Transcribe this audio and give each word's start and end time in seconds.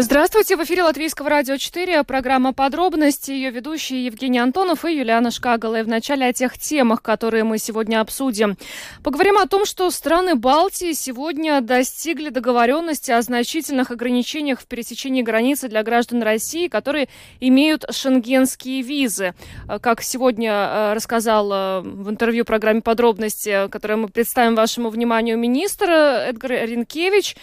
Здравствуйте, 0.00 0.56
в 0.56 0.62
эфире 0.62 0.84
Латвийского 0.84 1.28
радио 1.28 1.56
4, 1.56 2.04
программа 2.04 2.52
«Подробности», 2.52 3.32
ее 3.32 3.50
ведущие 3.50 4.04
Евгений 4.04 4.38
Антонов 4.38 4.84
и 4.84 4.96
Юлиана 4.96 5.32
Шкагала. 5.32 5.80
И 5.80 5.82
в 5.82 5.88
начале 5.88 6.24
о 6.26 6.32
тех 6.32 6.56
темах, 6.56 7.02
которые 7.02 7.42
мы 7.42 7.58
сегодня 7.58 8.00
обсудим. 8.00 8.56
Поговорим 9.02 9.38
о 9.38 9.48
том, 9.48 9.64
что 9.64 9.90
страны 9.90 10.36
Балтии 10.36 10.92
сегодня 10.92 11.60
достигли 11.62 12.28
договоренности 12.28 13.10
о 13.10 13.20
значительных 13.22 13.90
ограничениях 13.90 14.60
в 14.60 14.66
пересечении 14.66 15.22
границы 15.22 15.66
для 15.66 15.82
граждан 15.82 16.22
России, 16.22 16.68
которые 16.68 17.08
имеют 17.40 17.84
шенгенские 17.90 18.82
визы. 18.82 19.34
Как 19.80 20.02
сегодня 20.02 20.52
э, 20.52 20.92
рассказал 20.92 21.50
э, 21.52 21.80
в 21.80 22.08
интервью 22.08 22.44
программе 22.44 22.82
«Подробности», 22.82 23.68
которое 23.68 23.96
мы 23.96 24.06
представим 24.06 24.54
вашему 24.54 24.90
вниманию 24.90 25.36
министр 25.36 25.90
Эдгар 25.90 26.52
Ренкевич, 26.52 27.34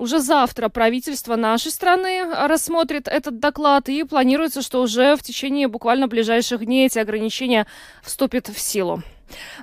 уже 0.00 0.18
завтра 0.18 0.70
правительство 0.70 1.36
нашей 1.36 1.70
страны 1.70 2.24
рассмотрит 2.48 3.06
этот 3.06 3.38
доклад 3.38 3.88
и 3.88 4.02
планируется, 4.04 4.62
что 4.62 4.80
уже 4.80 5.14
в 5.14 5.22
течение 5.22 5.68
буквально 5.68 6.08
ближайших 6.08 6.64
дней 6.64 6.86
эти 6.86 6.98
ограничения 6.98 7.66
вступят 8.02 8.48
в 8.48 8.58
силу. 8.58 9.02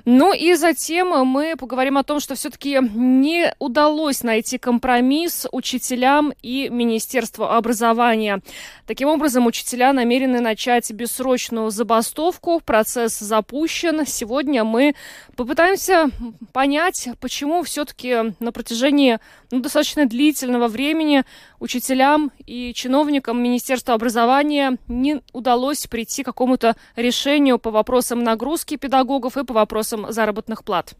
Ну 0.04 0.32
и 0.32 0.54
затем 0.54 1.08
мы 1.26 1.56
поговорим 1.56 1.98
о 1.98 2.04
том, 2.04 2.20
что 2.20 2.34
все-таки 2.34 2.78
не 2.94 3.54
удалось 3.58 4.22
найти 4.22 4.58
компромисс 4.58 5.46
учителям 5.52 6.32
и 6.42 6.68
Министерству 6.70 7.44
образования. 7.44 8.40
Таким 8.86 9.08
образом, 9.08 9.46
учителя 9.46 9.92
намерены 9.92 10.40
начать 10.40 10.90
бессрочную 10.90 11.70
забастовку. 11.70 12.60
Процесс 12.64 13.18
запущен. 13.18 14.06
Сегодня 14.06 14.64
мы 14.64 14.94
попытаемся 15.36 16.10
понять, 16.52 17.08
почему 17.20 17.62
все-таки 17.62 18.34
на 18.40 18.52
протяжении 18.52 19.18
ну, 19.50 19.60
достаточно 19.60 20.06
длительного 20.06 20.68
времени 20.68 21.24
учителям 21.60 22.32
и 22.46 22.72
чиновникам 22.74 23.42
Министерства 23.42 23.94
образования 23.94 24.78
не 24.86 25.20
удалось 25.32 25.86
прийти 25.86 26.22
к 26.22 26.26
какому-то 26.26 26.76
решению 26.96 27.58
по 27.58 27.70
вопросам 27.70 28.22
нагрузки 28.22 28.76
педагогов 28.76 29.36
и 29.36 29.44
по 29.44 29.54
вопросам 29.58 30.10
заработных 30.10 30.64
плат. 30.64 30.94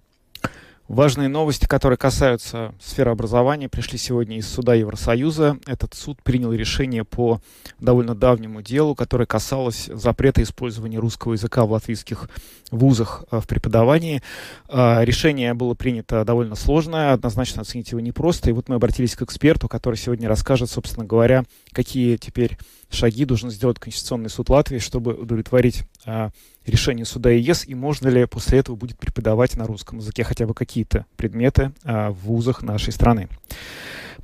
Важные 0.88 1.28
новости, 1.28 1.66
которые 1.66 1.98
касаются 1.98 2.74
сферы 2.80 3.10
образования, 3.10 3.68
пришли 3.68 3.98
сегодня 3.98 4.38
из 4.38 4.48
суда 4.48 4.74
Евросоюза. 4.74 5.58
Этот 5.66 5.92
суд 5.92 6.22
принял 6.22 6.50
решение 6.50 7.04
по 7.04 7.42
довольно 7.78 8.14
давнему 8.14 8.62
делу, 8.62 8.94
которое 8.94 9.26
касалось 9.26 9.90
запрета 9.92 10.42
использования 10.42 10.98
русского 10.98 11.34
языка 11.34 11.66
в 11.66 11.72
латвийских 11.72 12.30
вузах 12.70 13.24
э, 13.30 13.38
в 13.38 13.46
преподавании. 13.46 14.22
Э, 14.70 15.04
решение 15.04 15.52
было 15.52 15.74
принято 15.74 16.24
довольно 16.24 16.54
сложное, 16.54 17.12
однозначно 17.12 17.60
оценить 17.60 17.90
его 17.90 18.00
непросто. 18.00 18.48
И 18.48 18.54
вот 18.54 18.70
мы 18.70 18.76
обратились 18.76 19.14
к 19.14 19.20
эксперту, 19.20 19.68
который 19.68 19.96
сегодня 19.96 20.26
расскажет, 20.26 20.70
собственно 20.70 21.04
говоря, 21.04 21.44
какие 21.72 22.16
теперь 22.16 22.56
шаги 22.88 23.26
должен 23.26 23.50
сделать 23.50 23.78
Конституционный 23.78 24.30
суд 24.30 24.48
Латвии, 24.48 24.78
чтобы 24.78 25.12
удовлетворить 25.12 25.82
а, 26.06 26.30
решение 26.68 27.04
суда 27.04 27.30
ЕС, 27.30 27.66
и 27.66 27.74
можно 27.74 28.08
ли 28.08 28.26
после 28.26 28.58
этого 28.58 28.76
будет 28.76 28.98
преподавать 28.98 29.56
на 29.56 29.66
русском 29.66 29.98
языке 29.98 30.24
хотя 30.24 30.46
бы 30.46 30.54
какие-то 30.54 31.06
предметы 31.16 31.72
а, 31.84 32.10
в 32.10 32.18
вузах 32.26 32.62
нашей 32.62 32.92
страны. 32.92 33.28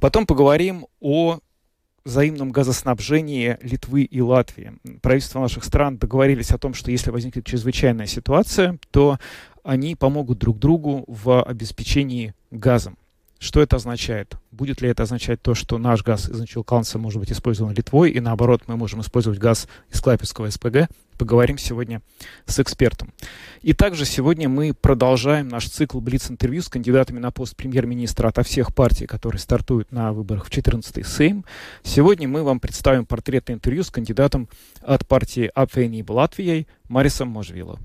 Потом 0.00 0.26
поговорим 0.26 0.86
о 1.00 1.38
взаимном 2.04 2.52
газоснабжении 2.52 3.56
Литвы 3.62 4.02
и 4.02 4.20
Латвии. 4.20 4.74
Правительства 5.00 5.40
наших 5.40 5.64
стран 5.64 5.96
договорились 5.96 6.50
о 6.50 6.58
том, 6.58 6.74
что 6.74 6.90
если 6.90 7.10
возникнет 7.10 7.46
чрезвычайная 7.46 8.06
ситуация, 8.06 8.78
то 8.90 9.18
они 9.62 9.96
помогут 9.96 10.38
друг 10.38 10.58
другу 10.58 11.04
в 11.06 11.42
обеспечении 11.42 12.34
газом. 12.50 12.98
Что 13.44 13.60
это 13.60 13.76
означает? 13.76 14.38
Будет 14.52 14.80
ли 14.80 14.88
это 14.88 15.02
означать 15.02 15.42
то, 15.42 15.54
что 15.54 15.76
наш 15.76 16.02
газ 16.02 16.30
из 16.30 16.40
Началканца 16.40 16.98
может 16.98 17.20
быть 17.20 17.30
использован 17.30 17.74
Литвой, 17.74 18.10
и 18.10 18.18
наоборот, 18.18 18.62
мы 18.68 18.78
можем 18.78 19.02
использовать 19.02 19.38
газ 19.38 19.68
из 19.92 20.00
Клайпецкого 20.00 20.48
СПГ? 20.48 20.88
Поговорим 21.18 21.58
сегодня 21.58 22.00
с 22.46 22.58
экспертом. 22.58 23.12
И 23.60 23.74
также 23.74 24.06
сегодня 24.06 24.48
мы 24.48 24.72
продолжаем 24.72 25.48
наш 25.48 25.68
цикл 25.68 26.00
Блиц-интервью 26.00 26.62
с 26.62 26.70
кандидатами 26.70 27.18
на 27.18 27.30
пост 27.32 27.54
премьер-министра 27.54 28.28
от 28.28 28.46
всех 28.46 28.74
партий, 28.74 29.04
которые 29.04 29.40
стартуют 29.40 29.92
на 29.92 30.14
выборах 30.14 30.46
в 30.46 30.50
14-й 30.50 31.04
Сейм. 31.04 31.44
Сегодня 31.82 32.26
мы 32.26 32.44
вам 32.44 32.60
представим 32.60 33.04
портретное 33.04 33.56
интервью 33.56 33.84
с 33.84 33.90
кандидатом 33.90 34.48
от 34.80 35.06
партии 35.06 35.50
Апвейни 35.54 36.02
Латвией 36.08 36.66
Марисом 36.88 37.28
Можвило. 37.28 37.78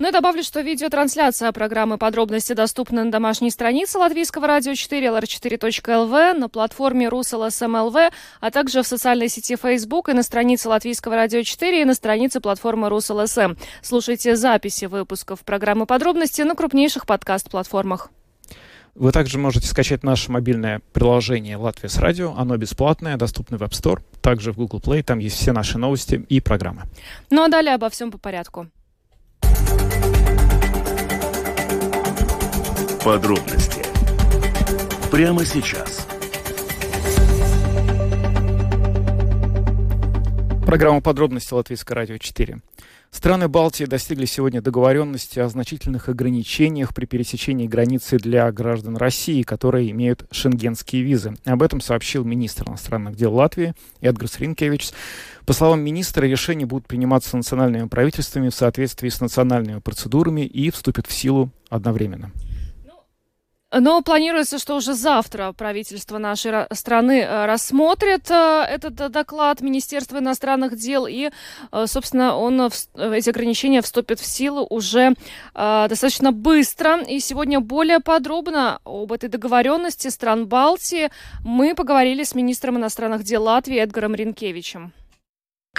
Ну 0.00 0.08
и 0.08 0.12
добавлю, 0.12 0.42
что 0.42 0.62
видеотрансляция 0.62 1.52
программы 1.52 1.98
«Подробности» 1.98 2.54
доступна 2.54 3.04
на 3.04 3.10
домашней 3.10 3.50
странице 3.50 3.98
Латвийского 3.98 4.46
радио 4.46 4.74
4, 4.74 5.08
lr4.lv, 5.08 6.32
на 6.32 6.48
платформе 6.48 7.08
RusLSM.lv, 7.08 8.10
а 8.40 8.50
также 8.50 8.82
в 8.82 8.86
социальной 8.86 9.28
сети 9.28 9.56
Facebook 9.56 10.08
и 10.08 10.14
на 10.14 10.22
странице 10.22 10.70
Латвийского 10.70 11.16
радио 11.16 11.42
4 11.42 11.82
и 11.82 11.84
на 11.84 11.92
странице 11.92 12.40
платформы 12.40 12.88
RusLSM. 12.88 13.58
Слушайте 13.82 14.36
записи 14.36 14.86
выпусков 14.86 15.40
программы 15.40 15.84
«Подробности» 15.84 16.40
на 16.40 16.54
крупнейших 16.54 17.04
подкаст-платформах. 17.04 18.10
Вы 18.94 19.12
также 19.12 19.36
можете 19.36 19.66
скачать 19.66 20.02
наше 20.02 20.32
мобильное 20.32 20.80
приложение 20.94 21.58
«Латвия 21.58 21.90
с 21.90 21.98
радио». 21.98 22.32
Оно 22.38 22.56
бесплатное, 22.56 23.18
доступно 23.18 23.58
в 23.58 23.62
App 23.62 23.72
Store, 23.72 24.00
также 24.22 24.52
в 24.52 24.56
Google 24.56 24.80
Play. 24.80 25.02
Там 25.02 25.18
есть 25.18 25.36
все 25.36 25.52
наши 25.52 25.76
новости 25.76 26.24
и 26.30 26.40
программы. 26.40 26.84
Ну 27.28 27.42
а 27.42 27.48
далее 27.48 27.74
обо 27.74 27.90
всем 27.90 28.10
по 28.10 28.16
порядку. 28.16 28.68
Подробности 33.04 33.82
прямо 35.10 35.42
сейчас. 35.46 36.06
Программа 40.66 41.00
«Подробности» 41.00 41.54
Латвийское 41.54 41.96
радио 41.96 42.18
4. 42.18 42.58
Страны 43.10 43.48
Балтии 43.48 43.86
достигли 43.86 44.26
сегодня 44.26 44.60
договоренности 44.60 45.38
о 45.38 45.48
значительных 45.48 46.10
ограничениях 46.10 46.94
при 46.94 47.06
пересечении 47.06 47.66
границы 47.66 48.18
для 48.18 48.52
граждан 48.52 48.98
России, 48.98 49.42
которые 49.42 49.90
имеют 49.92 50.26
шенгенские 50.30 51.02
визы. 51.02 51.34
Об 51.46 51.62
этом 51.62 51.80
сообщил 51.80 52.24
министр 52.24 52.68
иностранных 52.68 53.16
дел 53.16 53.34
Латвии 53.34 53.72
Эдгарс 54.02 54.38
Ринкевич. 54.40 54.90
По 55.46 55.54
словам 55.54 55.80
министра, 55.80 56.26
решения 56.26 56.66
будут 56.66 56.86
приниматься 56.86 57.38
национальными 57.38 57.88
правительствами 57.88 58.50
в 58.50 58.54
соответствии 58.54 59.08
с 59.08 59.22
национальными 59.22 59.80
процедурами 59.80 60.42
и 60.42 60.70
вступят 60.70 61.06
в 61.06 61.12
силу 61.12 61.50
одновременно. 61.70 62.30
Но 63.72 64.02
планируется, 64.02 64.58
что 64.58 64.74
уже 64.76 64.94
завтра 64.94 65.52
правительство 65.52 66.18
нашей 66.18 66.66
страны 66.72 67.20
э, 67.20 67.46
рассмотрит 67.46 68.28
э, 68.28 68.64
этот 68.68 69.12
доклад 69.12 69.60
Министерства 69.60 70.18
иностранных 70.18 70.76
дел, 70.76 71.06
и, 71.06 71.30
э, 71.70 71.86
собственно, 71.86 72.36
он, 72.36 72.60
эти 72.60 73.30
ограничения 73.30 73.80
вступят 73.80 74.18
в 74.18 74.26
силу 74.26 74.66
уже 74.68 75.14
достаточно 75.54 76.32
быстро. 76.32 77.02
И 77.02 77.20
сегодня 77.20 77.60
более 77.60 78.00
подробно 78.00 78.80
об 78.84 79.12
этой 79.12 79.28
договоренности 79.28 80.08
стран 80.08 80.46
Балтии 80.46 81.10
мы 81.44 81.74
поговорили 81.74 82.24
с 82.24 82.34
министром 82.34 82.78
иностранных 82.78 83.22
дел 83.22 83.44
Латвии 83.44 83.78
Эдгаром 83.78 84.14
Ринкевичем. 84.14 84.92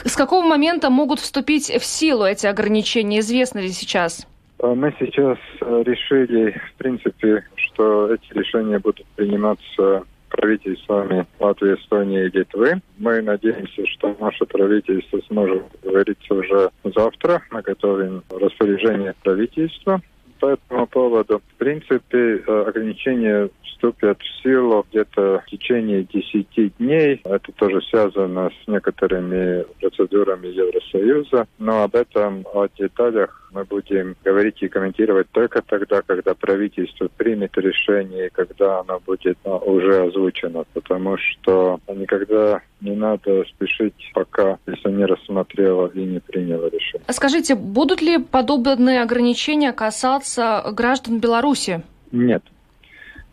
С 0.06 0.16
какого 0.16 0.46
момента 0.46 0.90
могут 0.90 1.20
вступить 1.20 1.70
в 1.70 1.86
силу 1.86 2.24
эти 2.24 2.48
ограничения? 2.48 3.20
Известно 3.20 3.60
ли 3.60 3.72
сейчас? 3.72 4.26
Мы 4.62 4.94
сейчас 5.00 5.38
решили, 5.60 6.52
в 6.52 6.78
принципе, 6.78 7.44
что 7.56 8.14
эти 8.14 8.38
решения 8.38 8.78
будут 8.78 9.06
приниматься 9.16 10.04
правительствами 10.30 11.26
Латвии, 11.40 11.76
Эстонии 11.76 12.26
и 12.26 12.38
Литвы. 12.38 12.82
Мы 12.98 13.22
надеемся, 13.22 13.86
что 13.88 14.16
наше 14.20 14.46
правительство 14.46 15.20
сможет 15.28 15.64
договориться 15.82 16.34
уже 16.34 16.70
завтра. 16.96 17.42
Мы 17.52 17.62
готовим 17.62 18.24
распоряжение 18.30 19.14
правительства 19.24 20.02
по 20.40 20.48
этому 20.48 20.88
поводу. 20.88 21.42
В 21.56 21.58
принципе, 21.58 22.38
э, 22.38 22.64
ограничения 22.68 23.50
вступят 23.64 24.20
в 24.22 24.44
силу 24.44 24.86
где-то 24.92 25.44
в 25.46 25.50
течение 25.50 26.04
10 26.04 26.78
дней. 26.78 27.22
Это 27.24 27.52
тоже 27.54 27.82
связано 27.82 28.50
с 28.50 28.68
некоторыми 28.68 29.66
процедурами 29.80 30.48
Евросоюза. 30.48 31.48
Но 31.60 31.84
об 31.84 31.96
этом, 31.96 32.46
о 32.54 32.68
деталях 32.68 33.41
мы 33.54 33.64
будем 33.66 34.16
говорить 34.24 34.62
и 34.62 34.68
комментировать 34.68 35.30
только 35.32 35.62
тогда, 35.62 36.02
когда 36.02 36.34
правительство 36.34 37.10
примет 37.18 37.58
решение, 37.58 38.30
когда 38.30 38.80
оно 38.80 39.00
будет 39.00 39.38
а, 39.44 39.58
уже 39.58 40.04
озвучено, 40.06 40.64
потому 40.74 41.18
что 41.18 41.80
никогда 41.88 42.62
не 42.80 42.96
надо 42.96 43.44
спешить, 43.46 44.12
пока 44.14 44.58
если 44.68 44.90
не 44.92 45.06
рассмотрела 45.06 45.88
и 45.88 46.04
не 46.04 46.20
приняла 46.20 46.70
решение. 46.70 47.06
А 47.08 47.14
скажите, 47.14 47.56
будут 47.56 48.02
ли 48.02 48.18
подобные 48.20 49.02
ограничения 49.02 49.74
касаться 49.74 50.64
граждан 50.74 51.20
Беларуси? 51.20 51.82
Нет. 52.12 52.44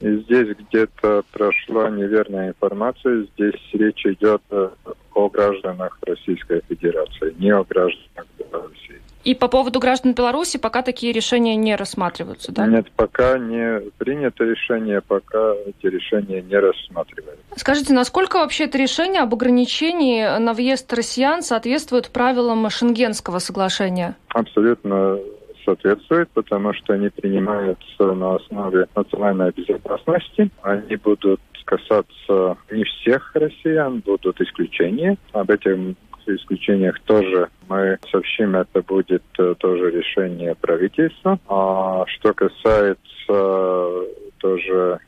И 0.01 0.17
здесь 0.19 0.57
где-то 0.57 1.23
прошла 1.33 1.91
неверная 1.91 2.49
информация. 2.51 3.27
Здесь 3.35 3.61
речь 3.73 4.07
идет 4.07 4.43
о 4.51 5.29
гражданах 5.29 5.99
Российской 6.03 6.63
Федерации, 6.69 7.35
не 7.39 7.51
о 7.51 7.65
гражданах 7.65 8.27
Беларуси. 8.39 9.01
И 9.25 9.35
по 9.35 9.49
поводу 9.49 9.81
граждан 9.81 10.15
Беларуси 10.15 10.59
пока 10.59 10.83
такие 10.83 11.13
решения 11.13 11.57
не 11.57 11.77
рассматриваются, 11.77 12.53
да? 12.53 12.67
Нет, 12.67 12.91
пока 12.97 13.39
не 13.39 13.81
принято 13.99 14.45
решение, 14.45 15.01
пока 15.01 15.55
эти 15.67 15.87
решения 15.87 16.41
не 16.41 16.57
рассматриваются. 16.57 17.43
Скажите, 17.57 17.93
насколько 17.93 18.37
вообще 18.37 18.65
это 18.65 18.79
решение 18.79 19.23
об 19.23 19.35
ограничении 19.35 20.39
на 20.39 20.53
въезд 20.53 20.93
россиян 20.93 21.43
соответствует 21.43 22.11
правилам 22.11 22.69
Шенгенского 22.71 23.39
соглашения? 23.39 24.17
Абсолютно 24.29 25.19
соответствует, 25.65 26.31
потому 26.31 26.73
что 26.73 26.95
они 26.95 27.11
принимаются 27.11 28.15
на 28.15 28.37
основе 28.37 28.87
национальной 28.95 29.51
безопасности. 29.51 30.51
Они 30.63 30.97
будут 30.97 31.41
касаться 31.65 32.57
не 32.71 32.85
всех 32.85 33.33
россиян, 33.35 33.99
будут 34.01 34.41
исключения. 34.41 35.19
Об 35.33 35.51
этом 35.51 35.97
исключениях 36.37 36.99
тоже 37.01 37.49
мы 37.69 37.99
сообщим, 38.11 38.57
это 38.57 38.83
будет 38.83 39.23
э, 39.39 39.55
тоже 39.59 39.91
решение 39.91 40.55
правительства. 40.55 41.39
А 41.49 42.05
что 42.07 42.33
касается 42.33 44.07
тоже 44.39 45.01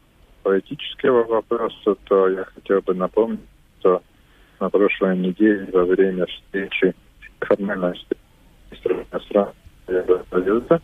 политического 0.42 1.24
вопроса, 1.24 1.94
то 2.04 2.28
я 2.28 2.44
хотел 2.44 2.80
бы 2.80 2.94
напомнить, 2.94 3.40
что 3.78 4.02
на 4.58 4.68
прошлой 4.68 5.16
неделе 5.16 5.68
во 5.72 5.84
время 5.84 6.26
встречи 6.26 6.94
формальной 7.40 7.98
иностранных 9.10 9.54
Евросоюза 9.88 10.80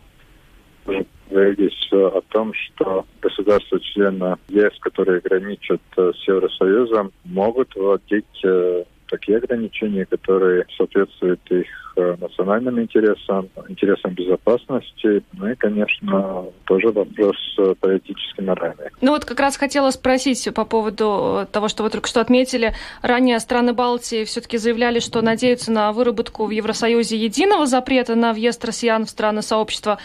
говорились 1.30 1.92
о 1.92 2.20
том, 2.28 2.52
что 2.54 3.04
государства-члены 3.20 4.36
ЕС, 4.48 4.72
которые 4.80 5.20
граничат 5.20 5.80
э, 5.96 6.12
с 6.12 6.28
Евросоюзом, 6.28 7.12
могут 7.24 7.74
вводить 7.74 8.44
э, 8.44 8.84
такие 9.08 9.38
ограничения, 9.38 10.04
которые 10.04 10.64
соответствуют 10.76 11.40
их 11.50 11.66
э, 11.96 12.16
национальным 12.20 12.80
интересам, 12.80 13.48
интересам 13.68 14.14
безопасности, 14.14 15.22
ну 15.32 15.48
и, 15.48 15.54
конечно, 15.54 16.46
тоже 16.64 16.88
вопрос 16.88 17.36
э, 17.58 17.74
политический 17.80 18.42
моральный. 18.42 18.90
Ну 19.00 19.12
вот 19.12 19.24
как 19.24 19.40
раз 19.40 19.56
хотела 19.56 19.90
спросить 19.90 20.48
по 20.54 20.64
поводу 20.64 21.42
э, 21.42 21.46
того, 21.52 21.68
что 21.68 21.82
вы 21.82 21.90
только 21.90 22.08
что 22.08 22.20
отметили. 22.20 22.74
Ранее 23.02 23.40
страны 23.40 23.72
Балтии 23.72 24.24
все-таки 24.24 24.58
заявляли, 24.58 25.00
что 25.00 25.22
надеются 25.22 25.72
на 25.72 25.92
выработку 25.92 26.46
в 26.46 26.50
Евросоюзе 26.50 27.16
единого 27.16 27.66
запрета 27.66 28.14
на 28.14 28.32
въезд 28.32 28.64
россиян 28.64 29.06
в 29.06 29.10
страны 29.10 29.42
сообщества. 29.42 29.98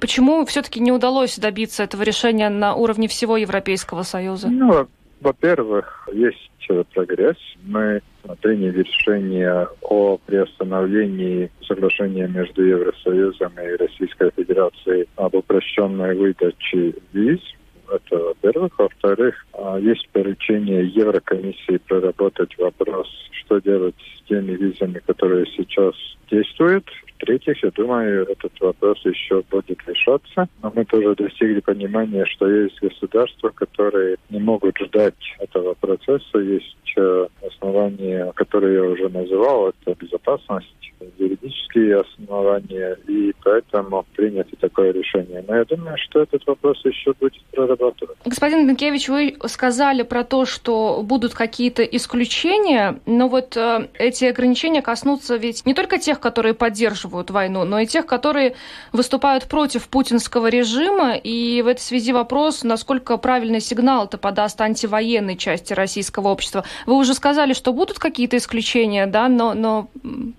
Почему 0.00 0.44
все-таки 0.46 0.80
не 0.80 0.92
удалось 0.92 1.38
добиться 1.38 1.82
этого 1.82 2.02
решения 2.02 2.48
на 2.48 2.74
уровне 2.74 3.08
всего 3.08 3.36
Европейского 3.36 4.02
Союза? 4.02 4.48
Ну, 4.48 4.88
во-первых, 5.20 6.08
есть 6.12 6.50
прогресс. 6.92 7.36
Мы 7.62 8.00
приняли 8.40 8.82
решение 8.82 9.68
о 9.82 10.18
приостановлении 10.18 11.50
соглашения 11.66 12.26
между 12.26 12.62
Евросоюзом 12.62 13.52
и 13.58 13.76
Российской 13.76 14.30
Федерацией 14.36 15.06
об 15.16 15.34
упрощенной 15.34 16.16
выдаче 16.16 16.94
виз. 17.12 17.40
Это 17.92 18.16
во-первых. 18.16 18.78
Во-вторых, 18.78 19.46
а, 19.52 19.78
есть 19.78 20.08
поручение 20.10 20.86
Еврокомиссии 20.86 21.78
проработать 21.78 22.56
вопрос, 22.58 23.08
что 23.32 23.58
делать 23.60 23.96
с 24.16 24.28
теми 24.28 24.52
визами, 24.52 25.00
которые 25.06 25.46
сейчас 25.56 25.94
действуют. 26.30 26.86
В-третьих, 27.20 27.62
я 27.62 27.70
думаю, 27.70 28.26
этот 28.26 28.58
вопрос 28.60 28.98
еще 29.04 29.42
будет 29.50 29.78
решаться. 29.86 30.48
Но 30.62 30.72
мы 30.74 30.86
тоже 30.86 31.14
достигли 31.14 31.60
понимания, 31.60 32.24
что 32.24 32.48
есть 32.48 32.80
государства, 32.80 33.50
которые 33.50 34.16
не 34.30 34.40
могут 34.40 34.78
ждать 34.78 35.36
этого 35.38 35.74
процесса. 35.74 36.38
Есть 36.38 36.94
э, 36.96 37.26
основания, 37.46 38.32
которые 38.34 38.74
я 38.74 38.84
уже 38.84 39.10
называл, 39.10 39.68
это 39.68 39.94
безопасность, 40.02 40.89
юридические 41.18 42.00
основания, 42.00 42.96
и 43.08 43.32
поэтому 43.42 44.04
принято 44.16 44.56
такое 44.56 44.92
решение. 44.92 45.44
Но 45.46 45.56
я 45.56 45.64
думаю, 45.64 45.96
что 45.98 46.20
этот 46.20 46.46
вопрос 46.46 46.84
еще 46.84 47.12
будет 47.18 47.40
прорабатываться. 47.52 48.22
Господин 48.24 48.66
Бенкевич, 48.68 49.08
вы 49.08 49.36
сказали 49.46 50.02
про 50.02 50.24
то, 50.24 50.44
что 50.44 51.02
будут 51.02 51.34
какие-то 51.34 51.82
исключения, 51.82 53.00
но 53.06 53.28
вот 53.28 53.56
э, 53.56 53.88
эти 53.94 54.26
ограничения 54.26 54.82
коснутся 54.82 55.36
ведь 55.36 55.64
не 55.66 55.74
только 55.74 55.98
тех, 55.98 56.20
которые 56.20 56.54
поддерживают 56.54 57.30
войну, 57.30 57.64
но 57.64 57.80
и 57.80 57.86
тех, 57.86 58.06
которые 58.06 58.54
выступают 58.92 59.44
против 59.48 59.88
путинского 59.88 60.48
режима. 60.48 61.16
И 61.16 61.62
в 61.62 61.66
этой 61.66 61.80
связи 61.80 62.12
вопрос, 62.12 62.62
насколько 62.64 63.16
правильный 63.16 63.60
сигнал 63.60 64.06
это 64.06 64.18
подаст 64.18 64.60
антивоенной 64.60 65.36
части 65.36 65.72
российского 65.72 66.28
общества. 66.28 66.64
Вы 66.86 66.96
уже 66.96 67.14
сказали, 67.14 67.52
что 67.52 67.72
будут 67.72 67.98
какие-то 67.98 68.36
исключения, 68.36 69.06
да, 69.06 69.28
но, 69.28 69.54
но 69.54 69.88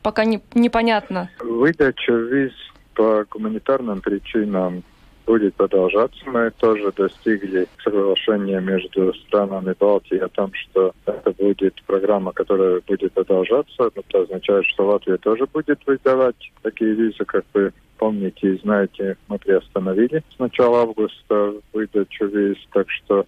пока 0.02 0.26
не, 0.26 0.42
непонятно. 0.54 1.30
Выдача 1.40 2.14
виз 2.14 2.54
по 2.96 3.26
гуманитарным 3.30 4.02
причинам 4.02 4.84
будет 5.26 5.56
продолжаться. 5.56 6.20
Мы 6.26 6.52
тоже 6.52 6.92
достигли 6.92 7.68
соглашения 7.84 8.60
между 8.60 9.14
странами 9.14 9.74
Балтии 9.80 10.18
о 10.18 10.28
том, 10.28 10.52
что 10.54 10.94
это 11.06 11.32
будет 11.32 11.82
программа, 11.84 12.34
которая 12.34 12.82
будет 12.86 13.14
продолжаться. 13.14 13.92
Это 13.96 14.22
означает, 14.22 14.66
что 14.66 14.88
Латвия 14.88 15.18
тоже 15.18 15.46
будет 15.54 15.80
выдавать 15.86 16.52
такие 16.64 16.94
визы, 16.94 17.24
как 17.26 17.46
вы 17.54 17.72
помните 17.98 18.56
и 18.56 18.60
знаете, 18.60 19.16
мы 19.28 19.38
приостановили 19.38 20.24
с 20.36 20.40
начала 20.40 20.82
августа 20.82 21.54
выдачу 21.72 22.26
виз, 22.26 22.58
так 22.74 22.90
что 22.90 23.28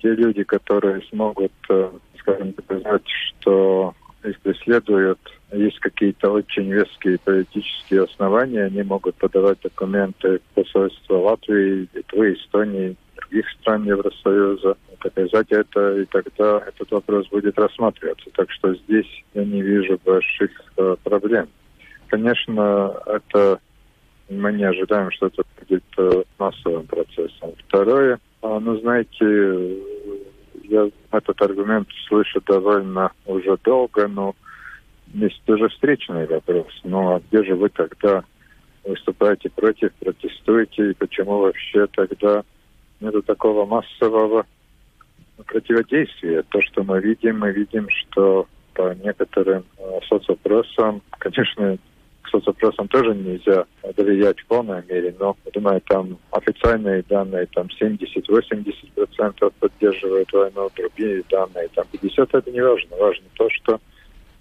те 0.00 0.14
люди, 0.14 0.44
которые 0.44 1.02
смогут, 1.10 1.52
э, 1.68 1.90
скажем, 2.18 2.52
доказать, 2.52 3.02
что 3.06 3.94
их 4.24 4.40
преследуют, 4.40 5.18
есть 5.52 5.78
какие-то 5.80 6.30
очень 6.30 6.72
веские 6.72 7.18
политические 7.18 8.04
основания, 8.04 8.64
они 8.64 8.82
могут 8.82 9.16
подавать 9.16 9.58
документы 9.62 10.38
в 10.38 10.54
посольство 10.54 11.18
Латвии, 11.18 11.88
Литвы, 11.92 12.34
Эстонии, 12.34 12.96
других 13.16 13.48
стран 13.60 13.84
Евросоюза, 13.84 14.76
доказать 15.02 15.50
это, 15.50 15.98
и 15.98 16.04
тогда 16.06 16.62
этот 16.66 16.90
вопрос 16.90 17.28
будет 17.28 17.58
рассматриваться. 17.58 18.30
Так 18.34 18.50
что 18.50 18.74
здесь 18.74 19.24
я 19.34 19.44
не 19.44 19.62
вижу 19.62 19.98
больших 20.04 20.50
э, 20.76 20.96
проблем. 21.02 21.48
Конечно, 22.08 22.94
это 23.06 23.58
мы 24.28 24.52
не 24.52 24.64
ожидаем, 24.64 25.10
что 25.10 25.26
это 25.26 25.42
будет 25.60 25.84
э, 25.98 26.22
массовым 26.38 26.86
процессом. 26.86 27.52
Второе, 27.66 28.18
э, 28.42 28.58
ну, 28.60 28.78
знаете, 28.80 29.78
я 30.72 30.88
этот 31.10 31.40
аргумент 31.42 31.88
слышу 32.08 32.40
довольно 32.46 33.12
уже 33.26 33.56
долго, 33.62 34.08
но 34.08 34.34
есть 35.12 35.42
тоже 35.44 35.68
встречный 35.68 36.26
вопрос. 36.26 36.68
Ну 36.84 37.14
а 37.16 37.20
где 37.20 37.44
же 37.44 37.54
вы 37.54 37.68
тогда 37.68 38.24
выступаете 38.84 39.50
против, 39.50 39.92
протестуете, 39.94 40.90
и 40.90 40.94
почему 40.94 41.40
вообще 41.40 41.86
тогда 41.88 42.42
нет 43.00 43.14
такого 43.26 43.66
массового 43.66 44.46
противодействия? 45.46 46.42
То, 46.48 46.62
что 46.62 46.82
мы 46.82 47.00
видим, 47.00 47.40
мы 47.40 47.52
видим, 47.52 47.86
что 47.90 48.46
по 48.74 48.94
некоторым 48.94 49.64
э, 49.76 50.00
соцопросам, 50.08 51.02
конечно, 51.18 51.76
соцопросам 52.32 52.88
тоже 52.88 53.14
нельзя 53.14 53.64
доверять 53.96 54.40
в 54.40 54.46
полной 54.46 54.82
мере, 54.88 55.14
но, 55.18 55.36
думаю, 55.52 55.80
там 55.82 56.18
официальные 56.30 57.04
данные, 57.08 57.46
там 57.54 57.68
70-80% 57.80 59.52
поддерживают 59.60 60.32
войну, 60.32 60.70
другие 60.74 61.22
данные, 61.30 61.68
там 61.74 61.84
50, 61.92 62.34
это 62.34 62.50
не 62.50 62.60
важно. 62.60 62.96
Важно 62.96 63.24
то, 63.36 63.48
что 63.50 63.80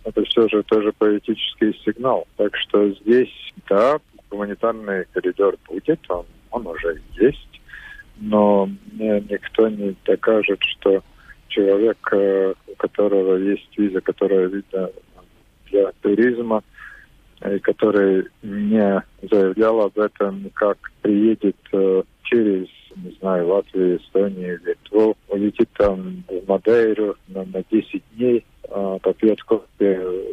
это 0.04 0.24
все 0.24 0.48
же 0.48 0.64
тоже 0.64 0.92
политический 0.98 1.78
сигнал. 1.86 2.28
Так 2.38 2.56
что 2.58 2.90
здесь, 2.90 3.54
да, 3.70 4.00
гуманитарный 4.30 5.06
коридор 5.14 5.58
будет, 5.68 6.00
он, 6.10 6.26
он 6.52 6.68
уже 6.68 7.02
есть, 7.20 7.62
но 8.18 8.70
мне 8.92 9.24
никто 9.30 9.68
не 9.68 9.96
докажет, 10.06 10.60
что 10.64 11.04
человек, 11.50 11.98
э, 12.14 12.54
у 12.68 12.76
которого 12.76 13.36
есть 13.36 13.78
виза, 13.78 14.02
которая 14.02 14.48
видна 14.48 14.90
для 15.70 15.92
туризма, 16.02 16.64
и 17.50 17.60
который 17.60 18.28
не 18.44 19.04
заявлял 19.22 19.82
об 19.82 19.98
этом, 19.98 20.50
как 20.54 20.78
приедет 21.02 21.58
э, 21.74 22.04
через, 22.24 22.68
не 22.96 23.12
знаю, 23.20 23.48
Латвию, 23.48 23.98
Эстонию, 23.98 24.60
Литву, 24.64 25.18
улетит 25.28 25.70
там 25.78 26.24
в 26.28 26.48
Мадейру 26.48 27.16
на, 27.28 27.44
на 27.46 27.64
10 27.72 28.04
дней, 28.16 28.46
э, 28.70 28.98
попьет 29.02 29.42
кофе, 29.44 29.66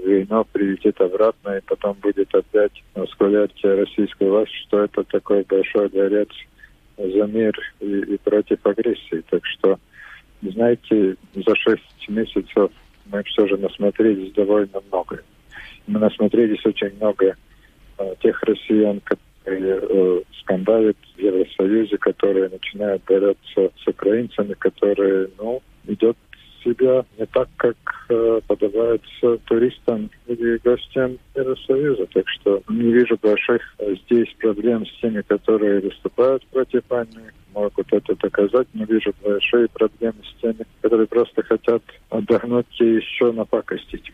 вино, 0.05 0.47
прилетит 0.53 1.01
обратно 1.01 1.57
и 1.57 1.63
потом 1.63 1.97
будет 2.03 2.35
опять 2.35 2.83
восхвалять 2.95 3.53
российскую 3.63 4.31
власть, 4.31 4.53
что 4.67 4.85
это 4.85 5.03
такой 5.05 5.45
большой 5.45 5.89
дворец 5.89 6.29
за 6.99 7.27
мир 7.27 7.55
и, 7.81 8.01
и 8.01 8.19
против 8.19 8.65
агрессии. 8.67 9.25
Так 9.31 9.47
что, 9.47 9.79
знаете, 10.43 11.17
за 11.35 11.55
шесть 11.57 12.09
месяцев 12.09 12.71
мы 13.07 13.23
все 13.23 13.47
же 13.47 13.57
насмотрелись 13.57 14.33
довольно 14.35 14.83
много 14.91 15.23
мы 15.89 15.99
насмотрелись 15.99 16.65
очень 16.65 16.95
много 16.97 17.37
э, 17.99 18.15
тех 18.23 18.43
россиян, 18.43 19.01
которые 19.01 19.81
э, 19.83 20.23
скандалят 20.41 20.97
в 21.17 21.21
Евросоюзе, 21.21 21.97
которые 21.99 22.49
начинают 22.51 23.03
бороться 23.05 23.71
с 23.83 23.89
украинцами, 23.89 24.55
которые, 24.55 25.29
ну, 25.39 25.63
идет 25.87 26.17
себя 26.63 27.05
не 27.19 27.25
так, 27.27 27.49
как 27.57 27.77
э, 28.11 28.41
подаваются 28.47 29.39
туристам 29.47 30.11
и 30.27 30.59
гостям 30.63 31.19
Евросоюза. 31.35 32.07
Так 32.13 32.29
что 32.29 32.63
не 32.69 32.93
вижу 32.93 33.19
больших 33.23 33.63
здесь 34.05 34.29
проблем 34.39 34.85
с 34.87 35.01
теми, 35.01 35.23
которые 35.23 35.81
выступают 35.81 36.45
против 36.49 36.83
войны, 36.89 37.33
могут 37.55 37.93
это 37.93 38.15
доказать. 38.17 38.69
Не 38.75 38.85
вижу 38.85 39.15
большие 39.23 39.69
проблемы 39.69 40.19
с 40.25 40.41
теми, 40.41 40.67
которые 40.83 41.07
просто 41.07 41.43
хотят 41.43 41.83
отдохнуть 42.11 42.67
и 42.81 42.97
еще 42.97 43.33
напакостить. 43.33 44.13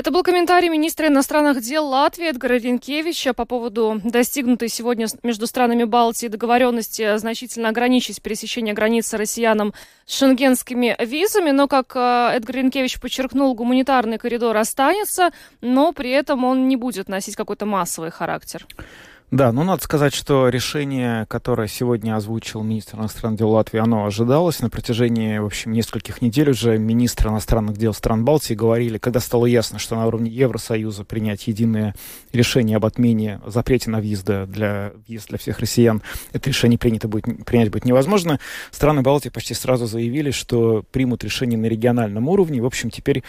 Это 0.00 0.12
был 0.12 0.22
комментарий 0.22 0.70
министра 0.70 1.08
иностранных 1.08 1.60
дел 1.60 1.86
Латвии 1.86 2.30
Эдгара 2.30 2.54
Ренкевича 2.54 3.34
по 3.34 3.44
поводу 3.44 4.00
достигнутой 4.02 4.70
сегодня 4.70 5.08
между 5.22 5.46
странами 5.46 5.84
Балтии 5.84 6.28
договоренности 6.28 7.18
значительно 7.18 7.68
ограничить 7.68 8.22
пересечение 8.22 8.72
границы 8.72 9.18
россиянам 9.18 9.74
с 10.06 10.16
шенгенскими 10.16 10.96
визами. 11.04 11.50
Но, 11.50 11.68
как 11.68 11.94
э, 11.96 12.30
Эдгар 12.32 12.56
Ренкевич 12.56 12.98
подчеркнул, 12.98 13.54
гуманитарный 13.54 14.16
коридор 14.16 14.56
останется, 14.56 15.32
но 15.60 15.92
при 15.92 16.08
этом 16.08 16.46
он 16.46 16.66
не 16.66 16.76
будет 16.76 17.10
носить 17.10 17.36
какой-то 17.36 17.66
массовый 17.66 18.10
характер. 18.10 18.66
Да, 19.30 19.52
ну 19.52 19.62
надо 19.62 19.80
сказать, 19.80 20.12
что 20.12 20.48
решение, 20.48 21.24
которое 21.26 21.68
сегодня 21.68 22.16
озвучил 22.16 22.64
министр 22.64 22.96
иностранных 22.98 23.38
дел 23.38 23.50
Латвии, 23.50 23.78
оно 23.78 24.04
ожидалось. 24.04 24.58
На 24.58 24.70
протяжении, 24.70 25.38
в 25.38 25.46
общем, 25.46 25.70
нескольких 25.70 26.20
недель 26.20 26.50
уже 26.50 26.78
министры 26.78 27.30
иностранных 27.30 27.76
дел 27.76 27.94
стран 27.94 28.24
Балтии 28.24 28.54
говорили, 28.54 28.98
когда 28.98 29.20
стало 29.20 29.46
ясно, 29.46 29.78
что 29.78 29.94
на 29.94 30.04
уровне 30.08 30.28
Евросоюза 30.32 31.04
принять 31.04 31.46
единое 31.46 31.94
решение 32.32 32.76
об 32.76 32.84
отмене 32.84 33.40
запрете 33.46 33.88
на 33.90 34.00
въезд 34.00 34.24
для, 34.24 34.92
въезд 35.06 35.28
для 35.28 35.38
всех 35.38 35.60
россиян, 35.60 36.02
это 36.32 36.50
решение 36.50 36.78
принято 36.78 37.06
будет, 37.06 37.44
принять 37.44 37.70
будет 37.70 37.84
невозможно. 37.84 38.40
Страны 38.72 39.02
Балтии 39.02 39.28
почти 39.28 39.54
сразу 39.54 39.86
заявили, 39.86 40.32
что 40.32 40.84
примут 40.90 41.22
решение 41.22 41.56
на 41.56 41.66
региональном 41.66 42.28
уровне. 42.28 42.60
В 42.60 42.66
общем, 42.66 42.90
теперь 42.90 43.22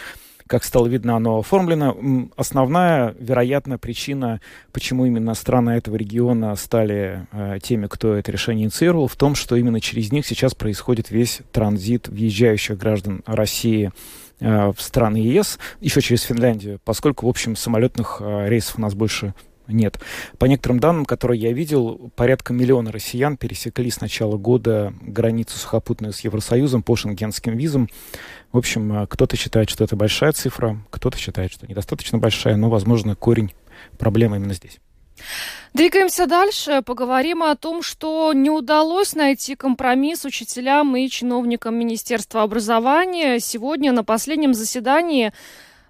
как 0.52 0.64
стало 0.64 0.86
видно, 0.86 1.16
оно 1.16 1.38
оформлено. 1.38 1.96
Основная, 2.36 3.14
вероятно, 3.18 3.78
причина, 3.78 4.42
почему 4.70 5.06
именно 5.06 5.32
страны 5.32 5.70
этого 5.70 5.96
региона 5.96 6.54
стали 6.56 7.26
э, 7.32 7.58
теми, 7.62 7.86
кто 7.86 8.12
это 8.12 8.30
решение 8.30 8.66
инициировал, 8.66 9.08
в 9.08 9.16
том, 9.16 9.34
что 9.34 9.56
именно 9.56 9.80
через 9.80 10.12
них 10.12 10.26
сейчас 10.26 10.54
происходит 10.54 11.10
весь 11.10 11.40
транзит 11.52 12.08
въезжающих 12.08 12.76
граждан 12.76 13.22
России 13.24 13.92
э, 14.40 14.72
в 14.76 14.82
страны 14.82 15.16
ЕС, 15.16 15.58
еще 15.80 16.02
через 16.02 16.20
Финляндию, 16.20 16.80
поскольку, 16.84 17.24
в 17.24 17.30
общем, 17.30 17.56
самолетных 17.56 18.18
э, 18.20 18.50
рейсов 18.50 18.76
у 18.76 18.82
нас 18.82 18.92
больше 18.92 19.32
нет. 19.68 19.98
По 20.38 20.46
некоторым 20.46 20.80
данным, 20.80 21.04
которые 21.04 21.40
я 21.40 21.52
видел, 21.52 22.10
порядка 22.16 22.52
миллиона 22.52 22.92
россиян 22.92 23.36
пересекли 23.36 23.90
с 23.90 24.00
начала 24.00 24.36
года 24.36 24.92
границу 25.00 25.58
сухопутную 25.58 26.12
с 26.12 26.20
Евросоюзом 26.20 26.82
по 26.82 26.96
шенгенским 26.96 27.56
визам. 27.56 27.88
В 28.52 28.58
общем, 28.58 28.92
э, 28.92 29.06
кто-то 29.06 29.36
считает, 29.36 29.70
что 29.70 29.84
это 29.84 29.96
большая 29.96 30.32
цифра, 30.32 30.78
кто-то 30.90 31.18
считает, 31.18 31.52
что 31.52 31.66
недостаточно 31.66 32.18
большая, 32.18 32.56
но, 32.56 32.70
возможно, 32.70 33.14
корень 33.14 33.52
проблемы 33.98 34.36
именно 34.36 34.54
здесь. 34.54 34.78
Двигаемся 35.74 36.26
дальше. 36.26 36.82
Поговорим 36.84 37.42
о 37.42 37.56
том, 37.56 37.82
что 37.82 38.32
не 38.34 38.50
удалось 38.50 39.14
найти 39.14 39.56
компромисс 39.56 40.24
учителям 40.24 40.94
и 40.96 41.08
чиновникам 41.08 41.78
Министерства 41.78 42.42
образования. 42.42 43.40
Сегодня 43.40 43.92
на 43.92 44.04
последнем 44.04 44.52
заседании 44.52 45.32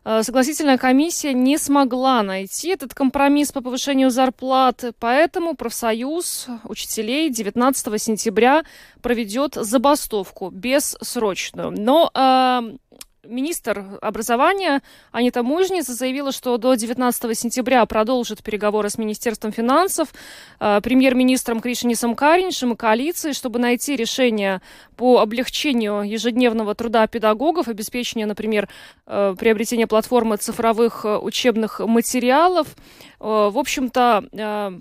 согласительная 0.05 0.79
комиссия 0.79 1.33
не 1.33 1.59
смогла 1.59 2.23
найти 2.23 2.71
этот 2.71 2.95
компромисс 2.95 3.53
по 3.53 3.61
повышению 3.61 4.11
зарплат, 4.11 4.85
поэтому 4.99 5.55
профсоюз 5.55 6.49
учителей 6.65 7.31
19 7.31 8.03
сентября 8.03 8.65
проведет 9.01 9.55
забастовку 9.55 10.51
бессрочную. 10.51 11.71
Но 11.71 12.11
э, 12.15 12.77
Министр 13.25 14.01
образования 14.03 14.83
Анита 15.13 15.45
Мужница 15.45 15.95
заявила, 15.95 16.33
что 16.33 16.57
до 16.57 16.75
19 16.75 17.39
сентября 17.39 17.87
продолжит 17.87 18.43
переговоры 18.43 18.91
с 18.91 18.99
Министерством 18.99 19.53
финансов, 19.53 20.13
э, 20.59 20.81
премьер-министром 20.83 21.61
Кришинисом 21.61 22.17
Кариншем 22.17 22.73
и 22.73 22.77
коалицией, 22.77 23.33
чтобы 23.33 23.61
найти 23.61 23.95
решение 23.95 24.61
по 24.97 25.21
облегчению 25.21 26.03
ежедневного 26.03 26.75
труда 26.75 27.07
педагогов, 27.07 27.69
обеспечению, 27.69 28.27
например, 28.27 28.69
э, 29.07 29.37
приобретения 29.39 29.87
платформы 29.87 30.37
цифровых 30.37 31.05
э, 31.05 31.17
учебных 31.17 31.79
материалов. 31.79 32.75
В 33.21 33.57
общем-то, 33.57 34.81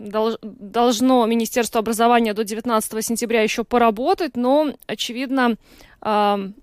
должно 0.00 1.26
Министерство 1.26 1.78
образования 1.78 2.34
до 2.34 2.42
19 2.42 3.04
сентября 3.04 3.42
еще 3.42 3.62
поработать, 3.62 4.36
но, 4.36 4.72
очевидно, 4.88 5.56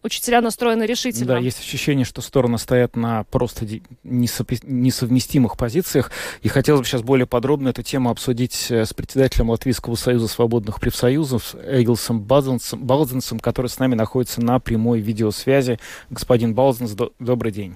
учителя 0.04 0.42
настроены 0.42 0.84
решительно. 0.84 1.28
Да, 1.28 1.38
есть 1.38 1.60
ощущение, 1.60 2.04
что 2.04 2.22
стороны 2.22 2.58
стоят 2.58 2.98
на 2.98 3.24
просто 3.24 3.66
несовместимых 4.04 5.58
позициях. 5.58 6.12
И 6.42 6.50
хотелось 6.50 6.82
бы 6.82 6.86
сейчас 6.86 7.04
более 7.04 7.26
подробно 7.26 7.70
эту 7.70 7.82
тему 7.82 8.10
обсудить 8.10 8.68
э, 8.70 8.86
с 8.86 8.94
председателем 8.94 9.50
Латвийского 9.50 9.96
союза 9.96 10.28
свободных 10.28 10.82
профсоюзов 10.82 11.56
Эгилсом 11.56 12.22
Балзенсом, 12.22 13.40
который 13.40 13.68
с 13.68 13.80
нами 13.80 13.96
находится 13.96 14.42
на 14.42 14.60
прямой 14.60 15.00
видеосвязи. 15.00 15.80
Господин 16.10 16.54
Балзенс, 16.54 16.96
добрый 17.20 17.54
день. 17.54 17.76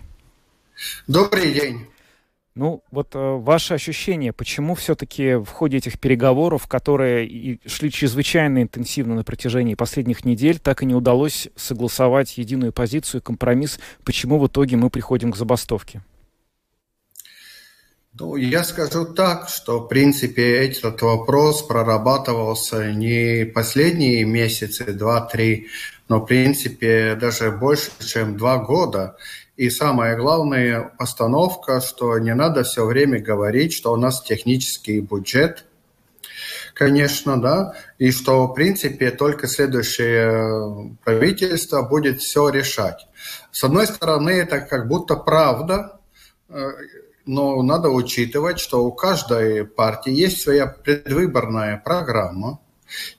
Добрый 1.07 1.53
день. 1.53 1.87
Ну, 2.55 2.83
вот 2.91 3.15
э, 3.15 3.17
ваше 3.17 3.73
ощущение, 3.73 4.31
почему 4.31 4.75
все-таки 4.75 5.35
в 5.35 5.47
ходе 5.47 5.77
этих 5.77 5.99
переговоров, 5.99 6.67
которые 6.67 7.27
и 7.27 7.59
шли 7.67 7.91
чрезвычайно 7.91 8.61
интенсивно 8.61 9.15
на 9.15 9.23
протяжении 9.23 9.73
последних 9.73 10.23
недель, 10.23 10.59
так 10.59 10.83
и 10.83 10.85
не 10.85 10.93
удалось 10.93 11.49
согласовать 11.55 12.37
единую 12.37 12.71
позицию, 12.71 13.23
компромисс, 13.23 13.79
почему 14.03 14.37
в 14.37 14.45
итоге 14.45 14.77
мы 14.77 14.91
приходим 14.91 15.31
к 15.31 15.35
забастовке? 15.35 16.03
Ну, 18.19 18.35
я 18.35 18.63
скажу 18.63 19.05
так, 19.05 19.49
что, 19.49 19.79
в 19.79 19.87
принципе, 19.87 20.67
этот 20.67 21.01
вопрос 21.01 21.63
прорабатывался 21.63 22.91
не 22.91 23.45
последние 23.45 24.23
месяцы, 24.25 24.93
два-три, 24.93 25.69
но, 26.07 26.19
в 26.19 26.27
принципе, 26.27 27.15
даже 27.15 27.49
больше, 27.49 27.89
чем 28.05 28.37
два 28.37 28.59
года. 28.59 29.17
И 29.55 29.69
самое 29.69 30.17
главное, 30.17 30.91
постановка, 30.97 31.79
что 31.79 32.17
не 32.17 32.33
надо 32.33 32.63
все 32.63 32.85
время 32.85 33.19
говорить, 33.19 33.73
что 33.73 33.93
у 33.93 33.97
нас 33.97 34.23
технический 34.23 34.99
бюджет, 34.99 35.65
конечно, 36.73 37.39
да, 37.39 37.75
и 37.99 38.11
что, 38.11 38.47
в 38.47 38.53
принципе, 38.55 39.11
только 39.11 39.47
следующее 39.47 40.97
правительство 41.03 41.83
будет 41.83 42.19
все 42.19 42.49
решать. 42.49 43.07
С 43.51 43.63
одной 43.63 43.85
стороны, 43.85 44.31
это 44.31 44.59
как 44.59 44.87
будто 44.87 45.15
правда, 45.15 45.99
э, 46.49 46.71
но 47.27 47.61
надо 47.61 47.89
учитывать, 47.89 48.59
что 48.59 48.83
у 48.83 48.91
каждой 48.91 49.65
партии 49.65 50.11
есть 50.11 50.41
своя 50.41 50.65
предвыборная 50.65 51.77
программа, 51.77 52.59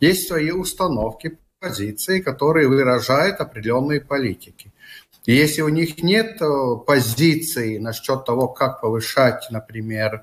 есть 0.00 0.26
свои 0.26 0.50
установки, 0.50 1.38
позиции, 1.60 2.20
которые 2.20 2.68
выражают 2.68 3.40
определенные 3.40 4.00
политики. 4.00 4.72
И 5.26 5.34
если 5.34 5.62
у 5.62 5.68
них 5.68 6.02
нет 6.02 6.40
э, 6.42 6.76
позиции 6.86 7.78
насчет 7.78 8.26
того, 8.26 8.48
как 8.48 8.80
повышать, 8.80 9.46
например, 9.50 10.22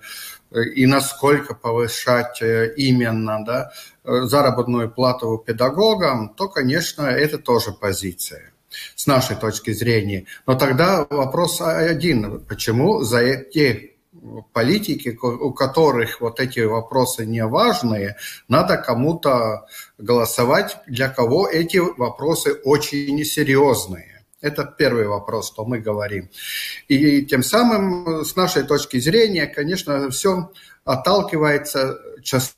э, 0.51 0.63
и 0.75 0.85
насколько 0.85 1.55
повышать 1.55 2.41
э, 2.41 2.73
именно 2.77 3.43
да, 3.43 3.71
заработную 4.03 4.91
плату 4.91 5.43
педагогам, 5.43 6.29
то, 6.35 6.49
конечно, 6.49 7.03
это 7.03 7.39
тоже 7.39 7.71
позиция 7.71 8.53
с 8.95 9.07
нашей 9.07 9.35
точки 9.35 9.73
зрения. 9.73 10.25
Но 10.45 10.55
тогда 10.55 11.05
вопрос 11.09 11.61
один. 11.61 12.39
Почему 12.45 13.01
за 13.01 13.37
те 13.37 13.95
политики, 14.53 15.17
у 15.21 15.51
которых 15.51 16.21
вот 16.21 16.39
эти 16.39 16.59
вопросы 16.59 17.25
не 17.25 17.45
важные, 17.45 18.17
надо 18.47 18.77
кому-то 18.77 19.65
голосовать, 19.97 20.77
для 20.85 21.09
кого 21.09 21.47
эти 21.47 21.77
вопросы 21.77 22.53
очень 22.53 23.23
серьезные? 23.25 24.10
Это 24.41 24.65
первый 24.65 25.07
вопрос, 25.07 25.47
что 25.47 25.65
мы 25.65 25.79
говорим. 25.79 26.29
И 26.87 27.25
тем 27.25 27.43
самым, 27.43 28.25
с 28.25 28.35
нашей 28.35 28.63
точки 28.63 28.99
зрения, 28.99 29.45
конечно, 29.45 30.09
все 30.09 30.51
отталкивается 30.83 31.99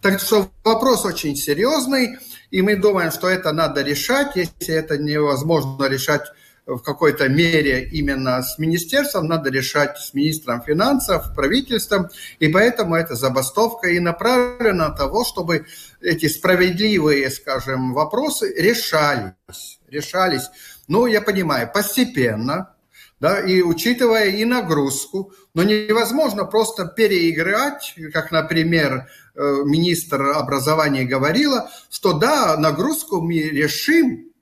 Так 0.00 0.20
что 0.20 0.50
вопрос 0.64 1.04
очень 1.04 1.36
серьезный, 1.36 2.18
и 2.50 2.62
мы 2.62 2.76
думаем, 2.76 3.10
что 3.10 3.28
это 3.28 3.52
надо 3.52 3.82
решать. 3.82 4.36
Если 4.36 4.74
это 4.74 4.98
невозможно 4.98 5.86
решать 5.86 6.22
в 6.66 6.78
какой-то 6.80 7.28
мере 7.28 7.88
именно 7.88 8.42
с 8.42 8.58
министерством, 8.58 9.26
надо 9.26 9.50
решать 9.50 9.98
с 9.98 10.12
министром 10.14 10.62
финансов, 10.62 11.32
правительством, 11.34 12.08
и 12.40 12.48
поэтому 12.48 12.96
эта 12.96 13.14
забастовка 13.14 13.88
и 13.88 14.00
направлена 14.00 14.88
на 14.88 14.90
того, 14.90 15.24
чтобы 15.24 15.66
эти 16.00 16.26
справедливые, 16.26 17.30
скажем, 17.30 17.94
вопросы 17.94 18.52
решались, 18.56 19.78
решались. 19.88 20.50
Ну, 20.88 21.06
я 21.06 21.20
понимаю, 21.20 21.70
постепенно, 21.72 22.75
да, 23.20 23.40
и 23.40 23.62
учитывая 23.62 24.26
и 24.26 24.44
нагрузку, 24.44 25.32
но 25.54 25.62
невозможно 25.62 26.44
просто 26.44 26.86
переиграть, 26.86 27.94
как, 28.12 28.30
например, 28.30 29.08
э, 29.34 29.62
министр 29.64 30.32
образования 30.32 31.04
говорила, 31.04 31.70
что 31.90 32.12
да, 32.12 32.56
нагрузку 32.56 33.20
мы 33.20 33.38
решим, 33.38 34.32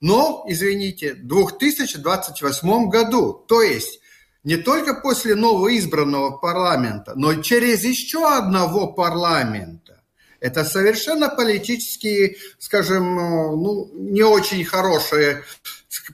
но, 0.00 0.44
извините, 0.46 1.14
в 1.14 1.26
2028 1.26 2.88
году, 2.88 3.32
то 3.48 3.62
есть 3.62 4.00
не 4.44 4.56
только 4.56 4.94
после 4.94 5.34
новоизбранного 5.34 6.36
парламента, 6.36 7.12
но 7.16 7.32
и 7.32 7.42
через 7.42 7.84
еще 7.84 8.26
одного 8.26 8.92
парламента. 8.92 9.97
Это 10.40 10.64
совершенно 10.64 11.28
политически, 11.28 12.36
скажем, 12.58 13.18
э, 13.18 13.56
ну, 13.56 13.90
не 13.94 14.22
очень 14.22 14.64
хорошая 14.64 15.42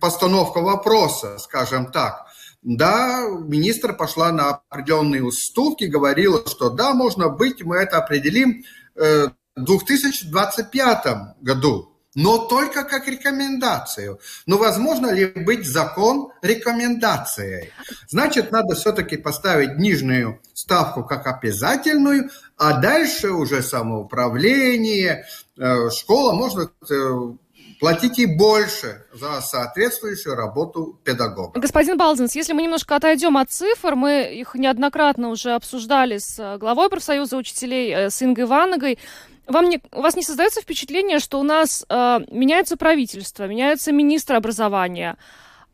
постановка 0.00 0.60
вопроса, 0.60 1.38
скажем 1.38 1.92
так. 1.92 2.26
Да, 2.62 3.26
министр 3.28 3.94
пошла 3.94 4.32
на 4.32 4.62
определенные 4.70 5.22
уступки, 5.22 5.84
говорила, 5.84 6.42
что 6.46 6.70
да, 6.70 6.94
можно 6.94 7.28
быть, 7.28 7.62
мы 7.62 7.76
это 7.76 7.98
определим 7.98 8.64
э, 8.96 9.28
в 9.54 9.64
2025 9.64 11.06
году 11.42 11.93
но 12.14 12.38
только 12.38 12.84
как 12.84 13.08
рекомендацию. 13.08 14.20
Но 14.46 14.58
возможно 14.58 15.12
ли 15.12 15.26
быть 15.26 15.66
закон 15.66 16.30
рекомендацией? 16.42 17.72
Значит, 18.08 18.52
надо 18.52 18.74
все-таки 18.74 19.16
поставить 19.16 19.78
нижнюю 19.78 20.40
ставку 20.52 21.04
как 21.04 21.26
обязательную, 21.26 22.30
а 22.56 22.80
дальше 22.80 23.30
уже 23.30 23.62
самоуправление, 23.62 25.26
э, 25.58 25.90
школа 25.90 26.32
можно 26.32 26.70
э, 26.88 27.34
платить 27.80 28.18
и 28.20 28.26
больше 28.26 29.04
за 29.12 29.40
соответствующую 29.40 30.36
работу 30.36 30.98
педагога. 31.02 31.58
Господин 31.58 31.98
Балдинс, 31.98 32.36
если 32.36 32.52
мы 32.52 32.62
немножко 32.62 32.94
отойдем 32.94 33.36
от 33.36 33.50
цифр, 33.50 33.96
мы 33.96 34.32
их 34.32 34.54
неоднократно 34.54 35.30
уже 35.30 35.54
обсуждали 35.54 36.18
с 36.18 36.38
э, 36.38 36.58
главой 36.58 36.88
профсоюза 36.88 37.36
учителей, 37.36 37.92
с 38.08 38.22
Ингой 38.22 38.46
Ванагой, 38.46 38.98
вам 39.46 39.68
не, 39.68 39.80
у 39.92 40.00
вас 40.00 40.16
не 40.16 40.22
создается 40.22 40.60
впечатление, 40.60 41.18
что 41.18 41.38
у 41.38 41.42
нас 41.42 41.84
э, 41.88 42.20
меняется 42.30 42.76
правительство, 42.76 43.46
меняется 43.46 43.92
министр 43.92 44.34
образования, 44.34 45.16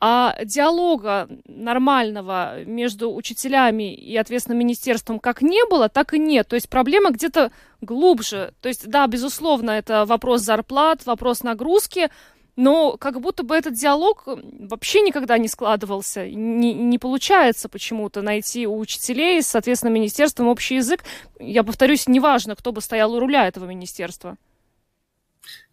а 0.01 0.37
диалога 0.45 1.29
нормального 1.47 2.65
между 2.65 3.15
учителями 3.15 3.95
и, 3.95 4.17
ответственно, 4.17 4.57
министерством 4.57 5.19
как 5.19 5.43
не 5.43 5.63
было, 5.69 5.89
так 5.89 6.15
и 6.15 6.19
нет. 6.19 6.49
То 6.49 6.57
есть 6.57 6.71
проблема 6.71 7.11
где-то 7.11 7.53
глубже. 7.83 8.55
То 8.63 8.69
есть, 8.69 8.89
да, 8.89 9.07
безусловно, 9.07 9.73
это 9.73 10.07
вопрос 10.07 10.41
зарплат, 10.41 11.05
вопрос 11.05 11.43
нагрузки, 11.43 12.09
но 12.57 12.97
как 12.97 13.21
будто 13.21 13.43
бы 13.43 13.55
этот 13.55 13.75
диалог 13.75 14.25
вообще 14.27 15.01
никогда 15.03 15.39
не 15.39 15.49
складывался. 15.49 16.27
Не, 16.27 16.75
не 16.75 16.99
получается 16.99 17.69
почему-то 17.69 18.23
найти 18.23 18.67
у 18.67 18.79
учителей, 18.79 19.43
соответственно, 19.43 19.91
министерством 19.91 20.49
общий 20.49 20.77
язык. 20.77 21.05
Я 21.39 21.65
повторюсь, 21.65 22.07
неважно, 22.09 22.57
кто 22.57 22.73
бы 22.73 22.81
стоял 22.81 23.13
у 23.15 23.21
руля 23.21 23.47
этого 23.47 23.65
министерства. 23.67 24.37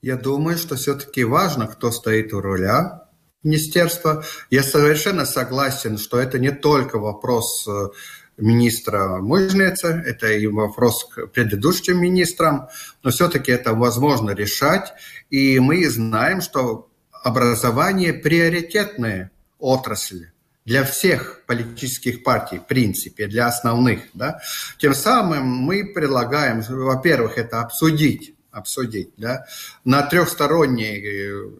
Я 0.01 0.15
думаю, 0.15 0.57
что 0.57 0.75
все-таки 0.75 1.23
важно, 1.23 1.67
кто 1.67 1.91
стоит 1.91 2.33
у 2.33 2.41
руля 2.41 3.07
министерства. 3.43 4.23
Я 4.49 4.63
совершенно 4.63 5.25
согласен, 5.25 5.97
что 5.97 6.19
это 6.19 6.39
не 6.39 6.51
только 6.51 6.99
вопрос 6.99 7.67
э, 7.67 7.89
министра 8.37 9.17
Мыжнеца, 9.17 10.03
это 10.05 10.31
и 10.31 10.47
вопрос 10.47 11.05
к 11.05 11.27
предыдущим 11.27 11.99
министрам, 11.99 12.69
но 13.03 13.09
все-таки 13.09 13.51
это 13.51 13.73
возможно 13.73 14.31
решать. 14.31 14.93
И 15.29 15.59
мы 15.59 15.89
знаем, 15.89 16.41
что 16.41 16.89
образование 17.11 18.13
приоритетная 18.13 19.31
отрасль 19.59 20.27
для 20.65 20.83
всех 20.83 21.45
политических 21.45 22.23
партий, 22.23 22.59
в 22.59 22.67
принципе, 22.67 23.27
для 23.27 23.47
основных. 23.47 24.01
Да? 24.13 24.39
Тем 24.77 24.93
самым 24.93 25.45
мы 25.45 25.85
предлагаем, 25.93 26.61
во-первых, 26.61 27.37
это 27.37 27.61
обсудить, 27.61 28.35
обсудить 28.51 29.11
да, 29.17 29.45
на 29.85 30.01
трехсторонней 30.03 30.99
э, 30.99 31.51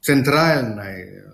центральной 0.00 1.24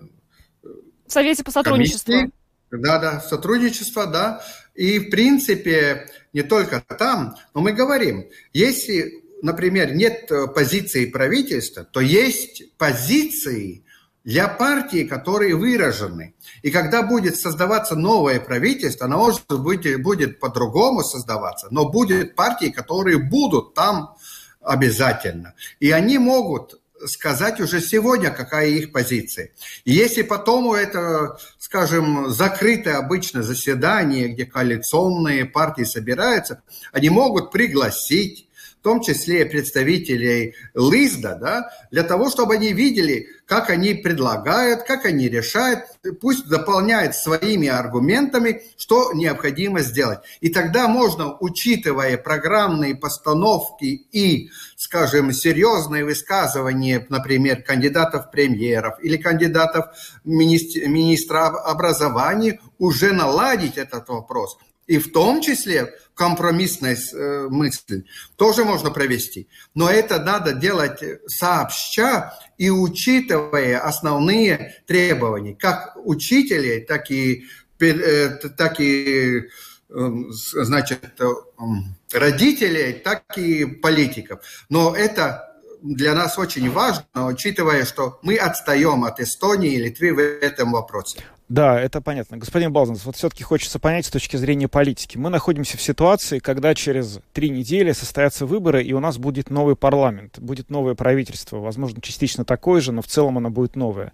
э, 0.63 0.69
Совете 1.09 1.43
по 1.43 1.51
сотрудничеству. 1.51 2.13
Комиссии, 2.13 2.33
да, 2.71 2.99
да, 2.99 3.21
сотрудничество, 3.21 4.07
да. 4.07 4.41
И, 4.77 4.99
в 4.99 5.11
принципе, 5.11 6.09
не 6.33 6.43
только 6.43 6.81
там, 6.81 7.37
но 7.55 7.61
мы 7.61 7.73
говорим, 7.73 8.27
если, 8.53 9.25
например, 9.43 9.95
нет 9.95 10.31
э, 10.31 10.47
позиции 10.49 11.07
правительства, 11.07 11.85
то 11.85 12.01
есть 12.01 12.77
позиции 12.77 13.85
для 14.23 14.49
партии, 14.49 15.05
которые 15.05 15.55
выражены. 15.55 16.35
И 16.63 16.71
когда 16.71 17.03
будет 17.03 17.37
создаваться 17.37 17.95
новое 17.95 18.41
правительство, 18.41 19.07
оно 19.07 19.19
может 19.19 19.47
быть 19.49 20.03
будет 20.03 20.41
по-другому 20.41 21.03
создаваться, 21.03 21.69
но 21.71 21.89
будет 21.89 22.35
партии, 22.35 22.71
которые 22.71 23.19
будут 23.19 23.75
там 23.75 24.17
обязательно. 24.61 25.55
И 25.79 25.93
они 25.93 26.19
могут 26.19 26.81
сказать 27.07 27.61
уже 27.61 27.81
сегодня, 27.81 28.31
какая 28.31 28.69
их 28.69 28.93
позиция. 28.93 29.51
И 29.85 29.93
если 29.93 30.23
потом 30.23 30.73
это, 30.73 31.39
скажем, 31.59 32.31
закрытое 32.31 32.97
обычно 32.97 33.43
заседание, 33.43 34.29
где 34.29 34.47
коалиционные 34.47 35.45
партии 35.45 35.85
собираются, 35.85 36.63
они 36.93 37.11
могут 37.11 37.51
пригласить 37.51 38.46
том 38.87 39.01
числе 39.01 39.45
представителей 39.45 40.55
ЛИЗДа, 40.77 41.39
да, 41.41 41.71
для 41.91 42.05
того, 42.05 42.31
чтобы 42.31 42.55
они 42.55 42.73
видели, 42.73 43.27
как 43.45 43.69
они 43.69 43.95
предлагают, 43.95 44.85
как 44.85 45.07
они 45.07 45.29
решают, 45.29 45.81
пусть 46.21 46.47
дополняют 46.49 47.17
своими 47.17 47.67
аргументами, 47.67 48.63
что 48.77 49.13
необходимо 49.13 49.81
сделать. 49.81 50.21
И 50.41 50.51
тогда 50.51 50.87
можно, 50.87 51.37
учитывая 51.41 52.17
программные 52.17 52.95
постановки 52.95 54.07
и, 54.13 54.51
скажем, 54.77 55.33
серьезные 55.33 56.05
высказывания, 56.05 57.05
например, 57.09 57.65
кандидатов 57.65 58.31
премьеров 58.31 59.03
или 59.03 59.17
кандидатов 59.17 59.87
министра 60.23 61.49
образования, 61.49 62.61
уже 62.79 63.13
наладить 63.13 63.79
этот 63.79 64.09
вопрос 64.09 64.57
И 64.87 64.99
в 64.99 65.13
том 65.13 65.41
числе 65.41 65.95
компромиссная 66.15 66.97
э, 66.97 67.49
мысль 67.51 68.05
тоже 68.37 68.65
можно 68.65 68.91
провести. 68.91 69.49
Но 69.75 69.91
это 69.91 70.21
надо 70.21 70.53
делать 70.53 71.03
сообща 71.27 72.39
и 72.57 72.71
учитывая 72.71 73.81
основные 73.81 74.83
требования, 74.87 75.55
как 75.55 75.97
учителей, 76.05 76.81
так 76.85 77.11
и, 77.11 77.45
э, 77.81 78.29
так 78.57 78.81
и 78.81 79.49
эм, 79.91 80.33
значит, 80.33 81.21
эм, 81.21 81.97
родителей, 82.13 82.93
так 82.95 83.25
и 83.37 83.67
политиков. 83.67 84.41
Но 84.69 84.95
это 84.95 85.57
для 85.83 86.15
нас 86.15 86.39
очень 86.39 86.71
важно, 86.71 87.05
учитывая, 87.15 87.85
что 87.85 88.19
мы 88.23 88.37
отстаем 88.37 89.05
от 89.05 89.21
Эстонии 89.21 89.75
и 89.75 89.83
Литвы 89.83 90.15
в 90.15 90.19
этом 90.19 90.73
вопросе. 90.73 91.23
Да, 91.49 91.81
это 91.81 92.01
понятно. 92.01 92.39
Господин 92.39 92.73
Балзанс, 92.73 93.05
вот 93.05 93.15
все-таки 93.15 93.45
хочется 93.45 93.79
понять 93.79 94.07
с 94.07 94.11
точки 94.11 94.37
зрения 94.37 94.67
политики. 94.67 95.17
Мы 95.17 95.31
находимся 95.31 95.77
в 95.77 95.83
ситуации, 95.83 96.41
когда 96.41 96.75
через 96.75 97.21
три 97.33 97.51
недели 97.51 97.93
состоятся 97.93 98.47
выборы, 98.47 98.83
и 98.83 98.93
у 98.93 98.99
нас 98.99 99.17
будет 99.19 99.49
новый 99.49 99.77
парламент, 99.77 100.41
будет 100.41 100.71
новое 100.71 100.95
правительство, 100.95 101.59
возможно, 101.59 102.01
частично 102.01 102.45
такое 102.45 102.81
же, 102.81 102.91
но 102.91 103.01
в 103.01 103.07
целом 103.07 103.39
оно 103.39 103.51
будет 103.51 103.77
новое. 103.77 104.13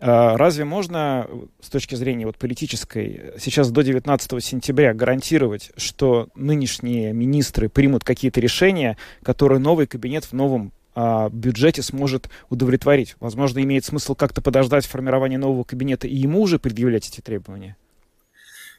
А 0.00 0.36
разве 0.36 0.64
можно 0.64 1.26
с 1.60 1.70
точки 1.70 1.94
зрения 1.94 2.26
вот 2.26 2.36
политической 2.36 3.32
сейчас 3.38 3.70
до 3.70 3.82
19 3.82 4.44
сентября 4.44 4.94
гарантировать, 4.94 5.72
что 5.76 6.28
нынешние 6.36 7.12
министры 7.12 7.68
примут 7.68 8.04
какие-то 8.04 8.40
решения, 8.40 8.96
которые 9.22 9.58
новый 9.58 9.86
кабинет 9.86 10.24
в 10.24 10.34
новом 10.34 10.72
а, 11.00 11.28
бюджете 11.30 11.80
сможет 11.82 12.28
удовлетворить. 12.48 13.14
Возможно, 13.20 13.62
имеет 13.62 13.84
смысл 13.84 14.16
как-то 14.16 14.42
подождать 14.42 14.84
формирования 14.84 15.38
нового 15.38 15.62
кабинета 15.62 16.08
и 16.08 16.16
ему 16.16 16.42
уже 16.42 16.58
предъявлять 16.58 17.06
эти 17.08 17.20
требования? 17.20 17.76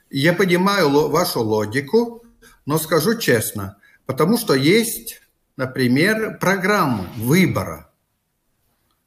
Я 0.10 0.34
понимаю 0.34 0.90
вашу 1.08 1.40
логику, 1.40 2.26
но 2.66 2.78
скажу 2.78 3.18
честно, 3.18 3.78
потому 4.06 4.38
что 4.38 4.54
есть, 4.54 5.22
например, 5.56 6.38
программы 6.40 7.08
выбора 7.16 7.90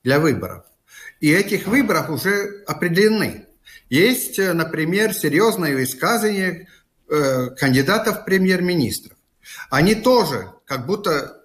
для 0.03 0.19
выборов. 0.19 0.65
И 1.21 1.31
этих 1.31 1.67
выборов 1.67 2.09
уже 2.09 2.63
определены. 2.67 3.45
Есть, 3.91 4.39
например, 4.39 5.13
серьезные 5.13 5.75
высказывания 5.75 6.67
э, 7.11 7.51
кандидатов 7.59 8.23
в 8.23 8.25
премьер-министров. 8.25 9.19
Они 9.69 9.95
тоже 9.95 10.51
как 10.65 10.87
будто 10.87 11.42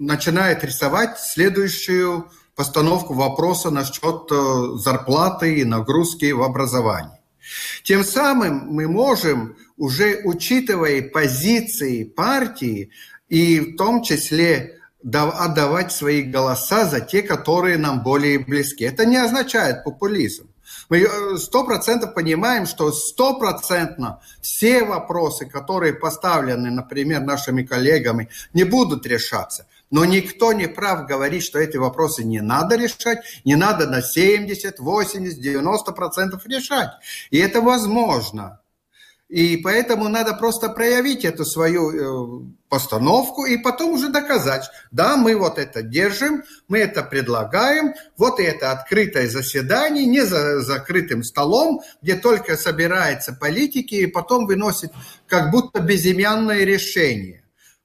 начинает 0.00 0.64
рисовать 0.64 1.20
следующую 1.20 2.30
постановку 2.56 3.14
вопроса 3.14 3.70
насчет 3.70 4.30
э, 4.32 4.78
зарплаты 4.78 5.60
и 5.60 5.64
нагрузки 5.64 6.32
в 6.32 6.42
образовании. 6.42 7.20
Тем 7.84 8.04
самым 8.04 8.66
мы 8.68 8.88
можем, 8.88 9.56
уже 9.76 10.20
учитывая 10.24 11.02
позиции 11.02 12.04
партии, 12.04 12.90
и 13.28 13.60
в 13.60 13.76
том 13.76 14.02
числе 14.02 14.78
отдавать 15.02 15.92
свои 15.92 16.22
голоса 16.22 16.84
за 16.84 17.00
те, 17.00 17.22
которые 17.22 17.78
нам 17.78 18.02
более 18.02 18.38
близки. 18.38 18.84
Это 18.84 19.06
не 19.06 19.16
означает 19.16 19.84
популизм. 19.84 20.50
Мы 20.88 20.98
э, 20.98 21.36
сто 21.38 21.64
процентов 21.64 22.14
понимаем, 22.14 22.66
что 22.66 22.92
стопроцентно 22.92 24.20
все 24.40 24.84
вопросы, 24.84 25.46
которые 25.46 25.94
поставлены, 25.94 26.70
например, 26.70 27.20
нашими 27.20 27.62
коллегами, 27.62 28.28
не 28.52 28.64
будут 28.64 29.06
решаться. 29.06 29.66
Но 29.90 30.04
никто 30.04 30.52
не 30.52 30.68
прав 30.68 31.06
говорить, 31.06 31.42
что 31.42 31.58
эти 31.58 31.76
вопросы 31.76 32.24
не 32.24 32.40
надо 32.40 32.76
решать, 32.76 33.18
не 33.44 33.56
надо 33.56 33.86
на 33.86 34.02
70, 34.02 34.78
80, 34.78 35.40
90 35.40 35.92
процентов 35.92 36.46
решать. 36.46 36.90
И 37.30 37.38
это 37.38 37.60
возможно. 37.60 38.60
И 39.30 39.58
поэтому 39.58 40.08
надо 40.08 40.34
просто 40.34 40.68
проявить 40.68 41.24
эту 41.24 41.44
свою 41.44 42.42
э, 42.42 42.44
постановку 42.68 43.46
и 43.46 43.58
потом 43.58 43.92
уже 43.92 44.08
доказать, 44.08 44.68
да, 44.90 45.16
мы 45.16 45.36
вот 45.36 45.56
это 45.56 45.82
держим, 45.82 46.42
мы 46.66 46.78
это 46.78 47.04
предлагаем, 47.04 47.94
вот 48.16 48.40
это 48.40 48.72
открытое 48.72 49.28
заседание, 49.28 50.04
не 50.04 50.22
за 50.22 50.60
закрытым 50.62 51.22
столом, 51.22 51.80
где 52.02 52.16
только 52.16 52.56
собираются 52.56 53.32
политики 53.32 53.94
и 53.94 54.06
потом 54.06 54.46
выносят 54.46 54.92
как 55.28 55.52
будто 55.52 55.78
безымянное 55.80 56.64
решение. 56.64 57.39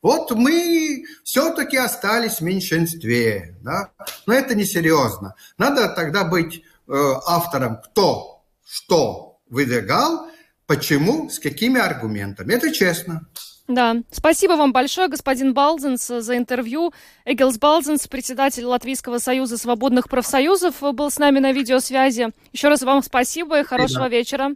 Вот 0.05 0.29
мы 0.29 1.03
все-таки 1.23 1.77
остались 1.77 2.37
в 2.37 2.41
меньшинстве. 2.41 3.57
Да? 3.63 3.89
Но 4.27 4.35
это 4.35 4.53
несерьезно. 4.53 5.33
Надо 5.57 5.89
тогда 5.89 6.23
быть 6.23 6.61
э, 6.87 6.93
автором, 7.25 7.81
кто 7.81 8.43
что 8.63 9.39
выдвигал, 9.49 10.27
почему, 10.67 11.31
с 11.31 11.39
какими 11.39 11.81
аргументами. 11.81 12.53
Это 12.53 12.71
честно. 12.71 13.25
Да, 13.67 13.95
спасибо 14.11 14.51
вам 14.51 14.73
большое, 14.73 15.07
господин 15.07 15.55
Балзенс, 15.55 16.05
за 16.05 16.37
интервью. 16.37 16.93
Эгилс 17.25 17.57
Балзенс, 17.57 18.07
председатель 18.07 18.65
Латвийского 18.65 19.17
союза 19.17 19.57
свободных 19.57 20.07
профсоюзов, 20.07 20.81
был 20.81 21.09
с 21.09 21.17
нами 21.17 21.39
на 21.39 21.51
видеосвязи. 21.51 22.27
Еще 22.53 22.67
раз 22.67 22.83
вам 22.83 23.01
спасибо 23.01 23.59
и 23.59 23.63
хорошего 23.63 24.01
да. 24.01 24.09
вечера. 24.09 24.51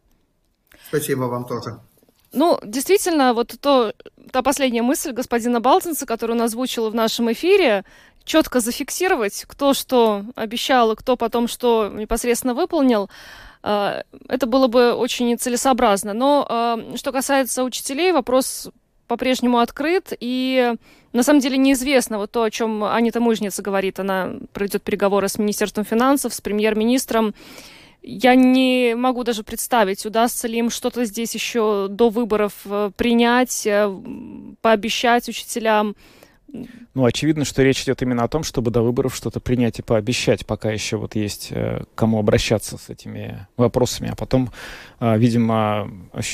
Спасибо 0.90 1.24
вам 1.24 1.46
тоже. 1.46 1.80
Ну, 2.32 2.60
действительно, 2.64 3.34
вот 3.34 3.56
то, 3.60 3.94
та 4.32 4.42
последняя 4.42 4.84
мысль 4.84 5.12
господина 5.12 5.60
Балтенса, 5.60 6.06
которую 6.06 6.38
он 6.38 6.44
озвучил 6.44 6.90
в 6.90 6.96
нашем 6.96 7.32
эфире, 7.32 7.84
четко 8.24 8.60
зафиксировать, 8.60 9.46
кто 9.48 9.74
что 9.74 10.24
обещал 10.36 10.92
и 10.92 10.96
кто 10.96 11.18
потом 11.18 11.48
что 11.48 11.92
непосредственно 11.94 12.54
выполнил, 12.54 13.10
э, 13.64 14.04
это 14.28 14.46
было 14.46 14.68
бы 14.68 14.94
очень 14.94 15.38
целесообразно. 15.38 16.14
Но 16.14 16.46
э, 16.48 16.98
что 16.98 17.12
касается 17.12 17.64
учителей, 17.64 18.12
вопрос 18.12 18.70
по-прежнему 19.08 19.58
открыт, 19.58 20.14
и 20.20 20.76
на 21.14 21.24
самом 21.24 21.40
деле 21.40 21.58
неизвестно 21.58 22.20
вот 22.20 22.32
то, 22.32 22.44
о 22.44 22.52
чем 22.52 22.84
Анита 22.84 23.20
Мужница 23.20 23.64
говорит. 23.64 24.00
Она 24.00 24.34
проведет 24.54 24.84
переговоры 24.84 25.28
с 25.28 25.40
Министерством 25.40 25.84
финансов, 25.84 26.34
с 26.34 26.42
премьер-министром, 26.42 27.34
я 28.10 28.36
не 28.36 28.96
могу 28.96 29.24
даже 29.24 29.44
представить, 29.44 30.06
удастся 30.06 30.48
ли 30.48 30.58
им 30.58 30.70
что-то 30.70 31.06
здесь 31.06 31.36
еще 31.36 31.88
до 31.90 32.10
выборов 32.10 32.54
э, 32.66 32.92
принять, 32.96 33.68
э, 33.68 33.94
пообещать 34.62 35.30
учителям. 35.30 35.96
Ну, 36.96 37.06
очевидно, 37.06 37.46
что 37.46 37.62
речь 37.62 37.84
идет 37.84 38.02
именно 38.02 38.24
о 38.24 38.28
том, 38.28 38.42
чтобы 38.44 38.72
до 38.72 38.82
выборов 38.82 39.16
что-то 39.16 39.40
принять 39.40 39.78
и 39.78 39.84
пообещать, 39.84 40.48
пока 40.48 40.72
еще 40.72 40.98
вот 40.98 41.14
есть 41.14 41.50
э, 41.52 41.84
кому 41.94 42.18
обращаться 42.18 42.80
с 42.80 42.90
этими 42.90 43.48
вопросами. 43.56 44.10
А 44.12 44.16
потом, 44.16 44.50
видимо, 45.00 45.92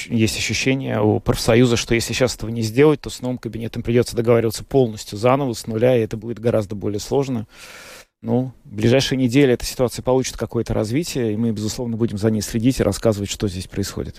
есть 0.07 0.37
ощущение 0.37 1.01
у 1.01 1.19
профсоюза, 1.19 1.75
что 1.75 1.93
если 1.93 2.13
сейчас 2.13 2.35
этого 2.35 2.49
не 2.49 2.61
сделать, 2.61 3.01
то 3.01 3.09
с 3.09 3.21
новым 3.21 3.37
кабинетом 3.37 3.83
придется 3.83 4.15
договариваться 4.15 4.63
полностью 4.63 5.17
заново, 5.17 5.51
с 5.51 5.67
нуля, 5.67 5.97
и 5.97 6.01
это 6.01 6.15
будет 6.15 6.39
гораздо 6.39 6.75
более 6.75 7.01
сложно 7.01 7.45
ну, 8.21 8.53
в 8.63 8.75
ближайшие 8.75 9.17
недели 9.17 9.53
эта 9.53 9.65
ситуация 9.65 10.01
получит 10.01 10.37
какое-то 10.37 10.73
развитие, 10.73 11.33
и 11.33 11.37
мы, 11.37 11.51
безусловно, 11.51 11.97
будем 11.97 12.17
за 12.17 12.31
ней 12.31 12.41
следить 12.41 12.79
и 12.79 12.83
рассказывать, 12.83 13.29
что 13.29 13.47
здесь 13.47 13.67
происходит. 13.67 14.17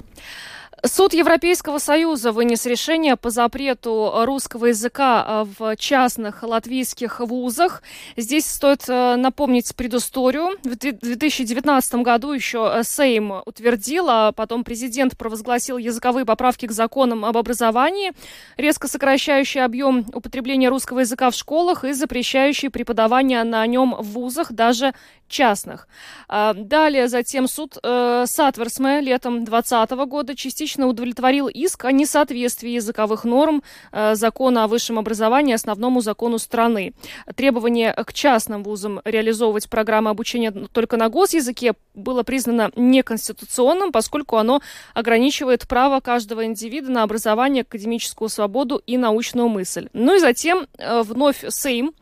Суд 0.85 1.15
Европейского 1.15 1.79
Союза 1.79 2.33
вынес 2.33 2.67
решение 2.67 3.17
по 3.17 3.31
запрету 3.31 4.13
русского 4.25 4.67
языка 4.67 5.25
а, 5.27 5.49
в 5.59 5.75
частных 5.77 6.43
латвийских 6.43 7.21
вузах. 7.21 7.83
Здесь 8.19 8.45
стоит 8.45 8.85
э, 8.87 9.17
напомнить 9.17 9.75
предысторию. 9.75 10.59
В 10.65 10.77
2019 10.77 11.95
году 11.97 12.33
еще 12.33 12.71
э, 12.75 12.83
Сейм 12.85 13.33
утвердил, 13.47 14.07
а 14.11 14.33
потом 14.33 14.65
президент 14.65 15.17
провозгласил 15.17 15.79
языковые 15.79 16.27
поправки 16.27 16.67
к 16.67 16.73
законам 16.73 17.25
об 17.25 17.39
образовании, 17.39 18.13
резко 18.59 18.87
сокращающие 18.87 19.65
объем 19.65 20.05
употребления 20.13 20.69
русского 20.69 21.01
языка 21.01 21.31
в 21.31 21.35
школах 21.35 21.85
и 21.85 21.95
запрещающие 21.95 22.71
преподавание 22.71 23.45
на 23.45 23.67
нем 23.67 23.95
в 23.99 24.09
вузах, 24.09 24.53
даже 24.53 24.93
частных. 25.29 25.89
А, 26.29 26.55
далее 26.55 27.09
затем 27.09 27.49
суд 27.49 27.77
э, 27.83 28.25
Сатверсме 28.27 29.01
летом 29.01 29.45
2020 29.45 29.91
года 30.09 30.37
частично 30.37 30.87
удовлетворил 30.87 31.49
иск 31.49 31.85
о 31.85 31.93
несоответствии 31.93 32.71
языковых 32.71 33.25
норм 33.25 33.63
э, 33.93 34.15
закона 34.15 34.65
о 34.65 34.69
высшем 34.69 34.99
образовании 34.99 35.55
основному 35.55 36.01
закону 36.01 36.39
страны. 36.39 36.95
Требование 37.35 37.93
к 37.93 38.13
частным 38.13 38.63
вузам 38.63 39.01
реализовывать 39.05 39.69
программы 39.69 40.11
обучения 40.11 40.51
только 40.51 40.97
на 40.97 41.09
госязыке 41.09 41.75
было 41.95 42.23
признано 42.23 42.71
неконституционным, 42.77 43.93
поскольку 43.93 44.37
оно 44.37 44.61
ограничивает 44.95 45.67
право 45.69 46.01
каждого 46.01 46.45
индивида 46.45 46.91
на 46.91 47.03
образование, 47.03 47.63
академическую 47.63 48.29
свободу 48.29 48.83
и 48.87 48.97
научную 48.97 49.49
мысль. 49.49 49.89
Ну 49.93 50.17
и 50.17 50.19
затем 50.19 50.67
э, 50.79 51.03
вновь 51.03 51.45
Сейм 51.49 51.93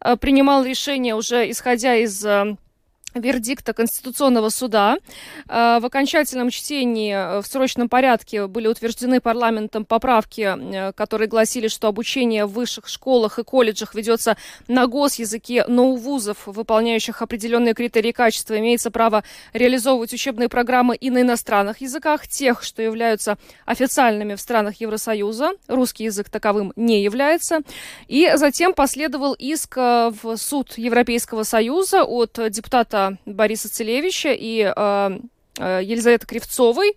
э, 0.00 0.16
принимал 0.16 0.64
решение 0.64 1.14
уже 1.14 1.50
исходя 1.50 1.94
из 1.96 2.24
вердикта 3.18 3.72
Конституционного 3.72 4.48
суда. 4.48 4.98
Э, 5.48 5.78
в 5.80 5.86
окончательном 5.86 6.50
чтении 6.50 7.14
э, 7.14 7.40
в 7.40 7.46
срочном 7.46 7.88
порядке 7.88 8.46
были 8.46 8.66
утверждены 8.66 9.20
парламентом 9.20 9.84
поправки, 9.84 10.42
э, 10.42 10.92
которые 10.92 11.28
гласили, 11.28 11.68
что 11.68 11.88
обучение 11.88 12.46
в 12.46 12.52
высших 12.52 12.88
школах 12.88 13.38
и 13.38 13.44
колледжах 13.44 13.94
ведется 13.94 14.36
на 14.66 14.86
госязыке, 14.86 15.64
но 15.68 15.90
у 15.90 15.96
вузов, 15.96 16.46
выполняющих 16.46 17.22
определенные 17.22 17.74
критерии 17.74 18.12
качества, 18.12 18.58
имеется 18.58 18.90
право 18.90 19.24
реализовывать 19.52 20.12
учебные 20.12 20.48
программы 20.48 20.96
и 20.96 21.10
на 21.10 21.22
иностранных 21.22 21.80
языках, 21.80 22.26
тех, 22.26 22.62
что 22.62 22.82
являются 22.82 23.38
официальными 23.64 24.34
в 24.34 24.40
странах 24.40 24.80
Евросоюза. 24.80 25.52
Русский 25.68 26.04
язык 26.04 26.28
таковым 26.28 26.72
не 26.76 27.02
является. 27.02 27.60
И 28.06 28.30
затем 28.34 28.74
последовал 28.74 29.34
иск 29.34 29.76
в 29.76 30.36
суд 30.36 30.76
Европейского 30.76 31.42
Союза 31.42 32.04
от 32.04 32.38
депутата 32.50 33.07
Бориса 33.26 33.68
Целевича 33.68 34.32
и 34.32 34.72
э, 34.74 35.18
э, 35.58 35.80
Елизаветы 35.82 36.26
Кривцовой. 36.26 36.96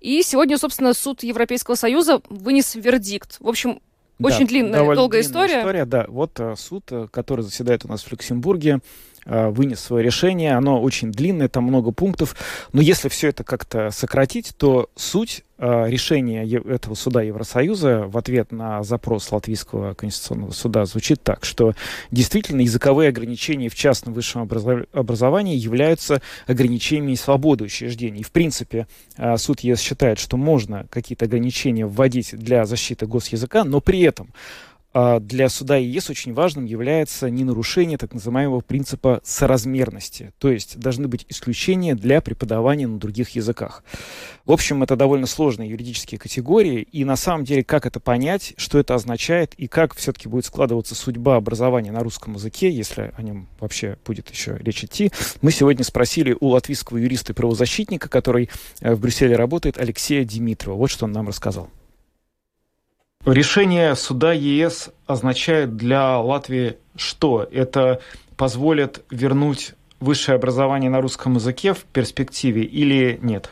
И 0.00 0.22
сегодня, 0.22 0.58
собственно, 0.58 0.94
суд 0.94 1.22
Европейского 1.22 1.74
Союза 1.74 2.20
вынес 2.28 2.74
вердикт. 2.74 3.36
В 3.40 3.48
общем, 3.48 3.80
очень 4.20 4.40
да, 4.40 4.46
длинная, 4.46 4.94
долгая 4.94 5.22
история. 5.22 5.60
история. 5.60 5.84
Да, 5.84 6.06
вот 6.08 6.38
э, 6.40 6.54
суд, 6.56 6.90
который 7.10 7.42
заседает 7.42 7.84
у 7.84 7.88
нас 7.88 8.02
в 8.02 8.10
Люксембурге, 8.10 8.80
Э, 8.80 8.80
вынес 9.26 9.80
свое 9.80 10.04
решение. 10.04 10.56
Оно 10.56 10.80
очень 10.80 11.12
длинное, 11.12 11.48
там 11.48 11.64
много 11.64 11.92
пунктов. 11.92 12.36
Но 12.72 12.80
если 12.80 13.08
все 13.08 13.28
это 13.28 13.44
как-то 13.44 13.90
сократить, 13.90 14.52
то 14.56 14.88
суть 14.96 15.44
э, 15.58 15.88
решения 15.88 16.44
этого 16.44 16.94
суда 16.94 17.22
Евросоюза 17.22 18.06
в 18.06 18.16
ответ 18.16 18.50
на 18.50 18.82
запрос 18.82 19.30
Латвийского 19.30 19.94
конституционного 19.94 20.52
суда 20.52 20.84
звучит 20.86 21.22
так, 21.22 21.44
что 21.44 21.74
действительно 22.10 22.62
языковые 22.62 23.10
ограничения 23.10 23.68
в 23.68 23.74
частном 23.74 24.14
высшем 24.14 24.42
образовании 24.42 25.56
являются 25.56 26.22
ограничениями 26.46 27.14
свободы 27.14 27.64
учреждений. 27.64 28.22
В 28.22 28.30
принципе, 28.30 28.86
э, 29.16 29.36
суд 29.36 29.60
ЕС 29.60 29.80
считает, 29.80 30.18
что 30.18 30.36
можно 30.36 30.86
какие-то 30.90 31.26
ограничения 31.26 31.86
вводить 31.86 32.36
для 32.36 32.64
защиты 32.64 33.06
госязыка, 33.06 33.64
но 33.64 33.80
при 33.80 34.00
этом 34.00 34.28
а, 34.28 34.69
для 34.92 35.48
суда 35.48 35.76
ЕС 35.76 36.10
очень 36.10 36.34
важным 36.34 36.64
является 36.64 37.30
не 37.30 37.44
нарушение 37.44 37.98
так 37.98 38.12
называемого 38.12 38.60
принципа 38.60 39.20
соразмерности. 39.22 40.32
То 40.38 40.50
есть 40.50 40.78
должны 40.78 41.06
быть 41.08 41.26
исключения 41.28 41.94
для 41.94 42.20
преподавания 42.20 42.86
на 42.86 42.98
других 42.98 43.30
языках. 43.30 43.84
В 44.44 44.52
общем, 44.52 44.82
это 44.82 44.96
довольно 44.96 45.26
сложные 45.26 45.70
юридические 45.70 46.18
категории. 46.18 46.82
И 46.82 47.04
на 47.04 47.16
самом 47.16 47.44
деле, 47.44 47.62
как 47.62 47.86
это 47.86 48.00
понять, 48.00 48.54
что 48.56 48.78
это 48.78 48.94
означает 48.94 49.54
и 49.54 49.68
как 49.68 49.94
все-таки 49.94 50.28
будет 50.28 50.46
складываться 50.46 50.94
судьба 50.94 51.36
образования 51.36 51.92
на 51.92 52.00
русском 52.00 52.34
языке, 52.34 52.70
если 52.70 53.12
о 53.16 53.22
нем 53.22 53.48
вообще 53.60 53.96
будет 54.04 54.28
еще 54.30 54.58
речь 54.58 54.82
идти, 54.82 55.12
мы 55.40 55.52
сегодня 55.52 55.84
спросили 55.84 56.36
у 56.40 56.48
латвийского 56.48 56.96
юриста 56.96 57.32
и 57.32 57.36
правозащитника, 57.36 58.08
который 58.08 58.50
э, 58.80 58.94
в 58.94 59.00
Брюсселе 59.00 59.36
работает, 59.36 59.78
Алексея 59.78 60.24
Димитрова. 60.24 60.74
Вот 60.74 60.90
что 60.90 61.04
он 61.04 61.12
нам 61.12 61.28
рассказал. 61.28 61.70
Решение 63.26 63.96
суда 63.96 64.32
ЕС 64.32 64.90
означает 65.06 65.76
для 65.76 66.16
Латвии 66.18 66.78
что? 66.96 67.46
Это 67.52 68.00
позволит 68.38 69.04
вернуть 69.10 69.74
высшее 70.00 70.36
образование 70.36 70.88
на 70.88 71.02
русском 71.02 71.34
языке 71.34 71.74
в 71.74 71.84
перспективе 71.84 72.62
или 72.62 73.18
нет? 73.20 73.50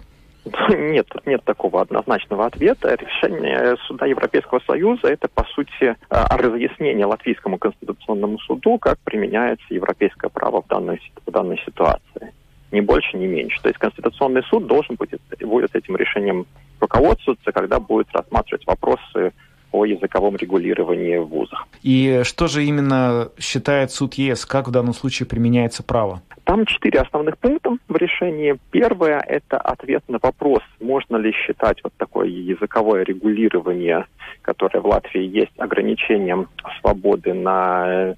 Нет, 0.71 1.09
нет 1.27 1.45
такого 1.45 1.83
однозначного 1.83 2.47
ответа. 2.47 2.95
Решение 2.95 3.77
Суда 3.87 4.07
Европейского 4.07 4.61
Союза– 4.67 5.09
это, 5.09 5.29
по 5.29 5.45
сути, 5.45 5.97
а, 6.09 6.39
разъяснение 6.39 7.05
Латвийскому 7.05 7.59
конституционному 7.59 8.39
суду, 8.39 8.79
как 8.79 8.99
применяется 9.01 9.67
европейское 9.69 10.31
право 10.31 10.63
в 10.63 10.67
данной, 10.69 10.99
в 11.27 11.31
данной 11.31 11.61
ситуации. 11.67 12.33
Ни 12.73 12.81
больше, 12.81 13.19
ни 13.19 13.27
меньше. 13.27 13.61
То 13.61 13.69
есть 13.69 13.79
Конституционный 13.79 14.43
суд 14.45 14.67
должен 14.67 14.97
будет, 14.97 15.21
будет 15.41 15.77
этим 15.77 15.97
решением 15.97 16.47
руководствоваться, 16.81 17.53
когда 17.53 17.79
будет 17.79 18.09
рассматривать 18.15 18.67
вопросы 18.67 19.33
о 19.73 19.85
языковом 19.85 20.37
регулировании 20.37 21.17
в 21.17 21.27
вузах. 21.27 21.67
И 21.83 22.23
что 22.25 22.47
же 22.47 22.65
именно 22.65 23.31
считает 23.39 23.91
суд 23.91 24.15
ЕС? 24.15 24.47
Как 24.47 24.69
в 24.69 24.71
данном 24.71 24.95
случае 24.95 25.27
применяется 25.27 25.83
право? 25.83 26.23
Там 26.45 26.65
четыре 26.65 27.01
основных 27.01 27.37
пункта 27.37 27.77
в 27.89 27.97
решении. 27.97 28.57
Первое– 28.71 29.21
это 29.29 29.59
ответ 29.59 30.03
на 30.09 30.19
вопрос, 30.23 30.63
можно 30.81 31.17
ли 31.17 31.33
считать 31.33 31.85
вот 31.85 31.93
такое 31.99 32.29
языковое 32.29 33.05
регулирование, 33.05 34.07
которое 34.41 34.81
в 34.81 34.87
Латвии 34.87 35.23
есть, 35.23 35.53
ограничением 35.59 36.49
свободы 36.81 37.35
на 37.35 38.15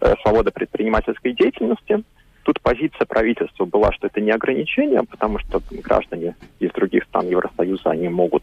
э, 0.00 0.14
свободы 0.22 0.50
предпринимательской 0.50 1.34
деятельности. 1.34 2.02
Тут 2.42 2.60
позиция 2.62 3.04
правительства 3.06 3.64
была, 3.64 3.92
что 3.92 4.08
это 4.08 4.20
не 4.20 4.32
ограничение, 4.32 5.04
потому 5.04 5.38
что 5.38 5.62
граждане 5.70 6.34
из 6.58 6.72
других 6.72 7.04
стран 7.04 7.28
Евросоюза, 7.28 7.90
они 7.90 8.08
могут 8.08 8.42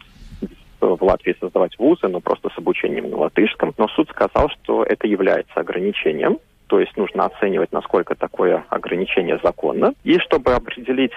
в 0.86 1.04
Латвии 1.04 1.36
создавать 1.40 1.78
вузы, 1.80 2.08
но 2.08 2.20
просто 2.20 2.50
с 2.50 2.58
обучением 2.58 3.10
на 3.10 3.18
латышском. 3.18 3.74
Но 3.78 3.88
суд 3.88 4.10
сказал, 4.10 4.50
что 4.50 4.84
это 4.84 5.08
является 5.08 5.60
ограничением, 5.60 6.40
то 6.68 6.80
есть 6.80 6.96
нужно 6.98 7.26
оценивать, 7.26 7.72
насколько 7.72 8.16
такое 8.16 8.66
ограничение 8.70 9.40
законно. 9.44 9.94
И 10.04 10.18
чтобы 10.20 10.54
определить, 10.54 11.12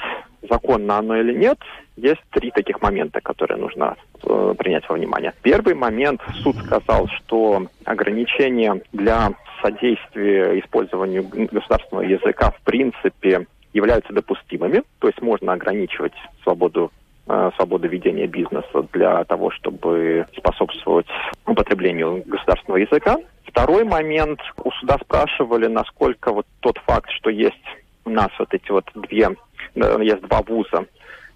законно 0.49 0.99
оно 0.99 1.17
или 1.17 1.35
нет, 1.35 1.59
есть 1.97 2.21
три 2.31 2.51
таких 2.51 2.83
момента, 2.83 3.21
которые 3.21 3.59
нужно 3.59 3.97
э, 4.23 4.55
принять 4.59 4.89
во 4.89 4.95
внимание. 4.95 5.33
Первый 5.43 5.75
момент, 5.75 6.21
суд 6.43 6.57
сказал, 6.57 7.09
что 7.09 7.67
ограничение 7.85 8.83
для 8.93 9.33
содействия 9.63 10.59
использованию 10.61 11.25
государственного 11.25 12.05
языка 12.05 12.51
в 12.51 12.61
принципе 12.63 13.47
являются 13.73 14.13
допустимыми, 14.13 14.83
то 14.99 15.09
есть 15.09 15.21
можно 15.23 15.53
ограничивать 15.53 16.15
свободу 16.43 16.91
Э, 16.91 17.08
свободы 17.57 17.89
ведения 17.89 18.27
бизнеса 18.27 18.87
для 18.93 19.23
того, 19.25 19.51
чтобы 19.51 20.27
способствовать 20.37 21.07
употреблению 21.47 22.23
государственного 22.27 22.79
языка. 22.79 23.17
Второй 23.45 23.85
момент. 23.85 24.41
У 24.63 24.71
суда 24.73 24.99
спрашивали, 25.03 25.67
насколько 25.67 26.33
вот 26.33 26.47
тот 26.61 26.79
факт, 26.87 27.11
что 27.11 27.31
есть 27.31 27.57
у 28.05 28.11
нас 28.11 28.29
вот 28.39 28.53
эти 28.53 28.71
вот 28.71 28.85
две, 28.95 29.29
э, 29.75 29.99
есть 30.03 30.23
два 30.23 30.43
вуза, 30.43 30.87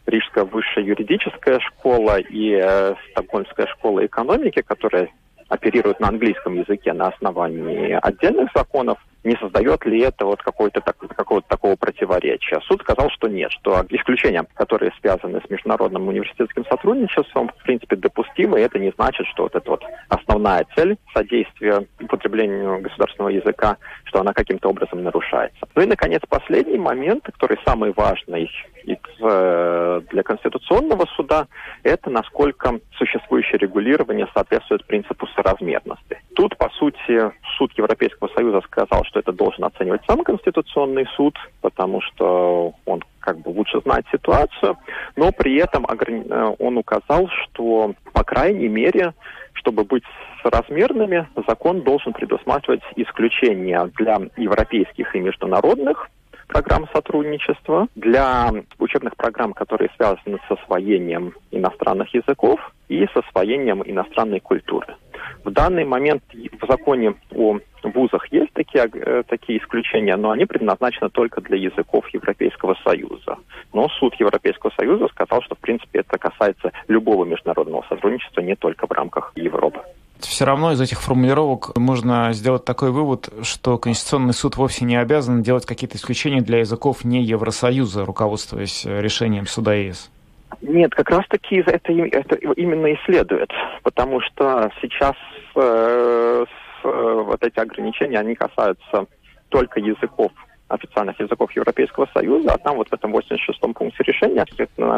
Рижская 0.07 0.44
высшая 0.44 0.85
юридическая 0.85 1.61
школа 1.61 2.18
и 2.18 2.52
э, 2.52 2.94
Стокгольмская 3.11 3.66
школа 3.66 4.05
экономики, 4.05 4.62
которые 4.62 5.11
оперируют 5.48 6.00
на 6.00 6.09
английском 6.09 6.55
языке 6.55 6.92
на 6.92 7.09
основании 7.09 7.98
отдельных 8.02 8.50
законов, 8.55 8.98
не 9.25 9.37
создает 9.37 9.85
ли 9.87 10.01
это 10.01 10.25
вот 10.25 10.43
какой-то 10.43 10.81
так, 10.81 10.97
какого-то 10.99 11.49
такого 11.49 11.77
противоречия. 11.77 12.61
Суд 12.63 12.81
сказал, 12.83 13.11
что 13.11 13.29
нет, 13.29 13.51
что 13.53 13.85
исключения, 13.91 14.45
которые 14.55 14.93
связаны 15.01 15.41
с 15.47 15.51
международным 15.51 16.09
университетским 16.09 16.65
сотрудничеством, 16.67 17.51
в 17.57 17.63
принципе, 17.63 17.97
допустимы, 17.97 18.61
и 18.61 18.63
это 18.63 18.79
не 18.79 18.91
значит, 18.97 19.27
что 19.29 19.45
вот 19.45 19.55
эта 19.55 19.71
вот 19.71 19.83
основная 20.09 20.67
цель 20.75 20.97
содействия 21.15 21.87
употреблению 22.01 22.81
государственного 22.81 23.31
языка, 23.31 23.77
что 24.05 24.21
она 24.21 24.33
каким-то 24.33 24.69
образом 24.69 25.03
нарушается. 25.03 25.67
Ну 25.75 25.83
и, 25.83 25.87
наконец, 25.87 26.23
последний 26.29 26.79
момент, 26.79 27.25
который 27.25 27.59
самый 27.65 27.93
важный 27.93 28.51
э, 28.87 30.01
для 30.11 30.23
Конституционного 30.23 31.07
суда, 31.17 31.47
это 31.83 32.11
насколько 32.11 32.81
существующее 32.97 33.59
регулирование 33.59 34.27
соответствует 34.35 34.85
принципу 34.87 35.27
соразмерности. 35.29 36.21
Тут, 36.35 36.57
по 36.57 36.69
сути, 36.71 37.33
суд 37.57 37.73
Европейского 37.77 38.29
Союза 38.35 38.61
сказал, 38.63 39.05
что 39.12 39.20
это 39.20 39.33
должен 39.33 39.64
оценивать 39.64 40.01
сам 40.09 40.25
Конституционный 40.25 41.07
суд, 41.16 41.37
потому 41.61 42.01
что 42.01 42.72
он 42.87 43.03
как 43.20 43.38
бы 43.38 43.51
лучше 43.51 43.81
знает 43.83 44.07
ситуацию, 44.11 44.77
но 45.16 45.31
при 45.33 45.57
этом 45.57 45.85
э, 45.87 46.55
он 46.59 46.79
указал, 46.79 47.29
что, 47.29 47.94
по 48.12 48.25
крайней 48.25 48.68
мере, 48.68 49.12
чтобы 49.53 49.85
быть 49.85 50.05
соразмерными, 50.42 51.29
закон 51.46 51.83
должен 51.83 52.14
предусматривать 52.14 52.83
исключения 52.96 53.90
для 53.98 54.18
европейских 54.37 55.14
и 55.14 55.20
международных 55.20 56.09
программ 56.48 56.88
сотрудничества, 56.92 57.87
для 57.94 58.51
учебных 58.79 59.16
программ, 59.16 59.53
которые 59.53 59.90
связаны 59.96 60.38
с 60.48 60.51
освоением 60.51 61.35
иностранных 61.51 62.12
языков 62.14 62.61
и 62.88 63.07
с 63.07 63.16
освоением 63.16 63.83
иностранной 63.85 64.40
культуры. 64.40 64.96
В 65.45 65.51
данный 65.51 65.85
момент 65.85 66.23
в 66.33 66.67
законе 66.67 67.15
о 67.35 67.59
вузах 67.83 68.31
есть 68.33 68.53
такие, 68.53 68.89
э, 68.93 69.23
такие 69.27 69.59
исключения, 69.59 70.17
но 70.17 70.31
они 70.31 70.45
предназначены 70.45 71.11
только 71.11 71.41
для 71.41 71.57
языков 71.57 72.09
Европейского 72.13 72.77
Союза. 72.85 73.37
Но 73.73 73.89
суд 73.89 74.15
Европейского 74.21 74.71
Союза 74.77 75.09
сказал, 75.09 75.43
что 75.43 75.55
в 75.55 75.59
принципе 75.59 76.01
это 76.01 76.19
касается 76.19 76.73
любого 76.89 77.25
международного 77.25 77.85
сотрудничества, 77.89 78.41
не 78.41 78.55
только 78.55 78.87
в 78.87 78.93
рамках 78.93 79.33
Европы. 79.35 79.81
Все 80.21 80.45
равно 80.45 80.73
из 80.73 80.81
этих 80.81 81.03
формулировок 81.03 81.77
можно 81.77 82.33
сделать 82.33 82.65
такой 82.65 82.93
вывод, 82.93 83.29
что 83.43 83.77
Конституционный 83.77 84.35
суд 84.35 84.57
вовсе 84.57 84.85
не 84.85 84.97
обязан 84.97 85.43
делать 85.43 85.67
какие-то 85.67 85.97
исключения 85.97 86.41
для 86.41 86.61
языков 86.61 87.05
не 87.05 87.23
Евросоюза, 87.23 88.05
руководствуясь 88.05 88.85
решением 88.85 89.47
суда 89.47 89.75
ЕС. 89.75 90.11
Нет, 90.61 90.95
как 90.95 91.11
раз-таки 91.11 91.57
это, 91.57 91.93
это 91.93 92.35
именно 92.57 92.87
и 92.87 92.97
следует, 93.05 93.51
потому 93.83 94.21
что 94.21 94.71
сейчас 94.81 95.15
э, 95.57 96.45
с, 96.47 96.85
э, 96.87 97.23
вот 97.27 97.43
эти 97.43 97.59
ограничения, 97.59 98.19
они 98.19 98.35
касаются 98.35 99.07
только 99.49 99.81
языков 99.81 100.33
официальных 100.73 101.19
языков 101.21 101.53
Европейского 101.53 102.09
Союза, 102.15 102.53
а 102.55 102.59
там 102.59 102.77
вот 102.77 102.89
в 102.89 102.93
этом 102.93 103.15
86-м 103.15 103.75
пункте 103.75 104.03
решения 104.05 104.45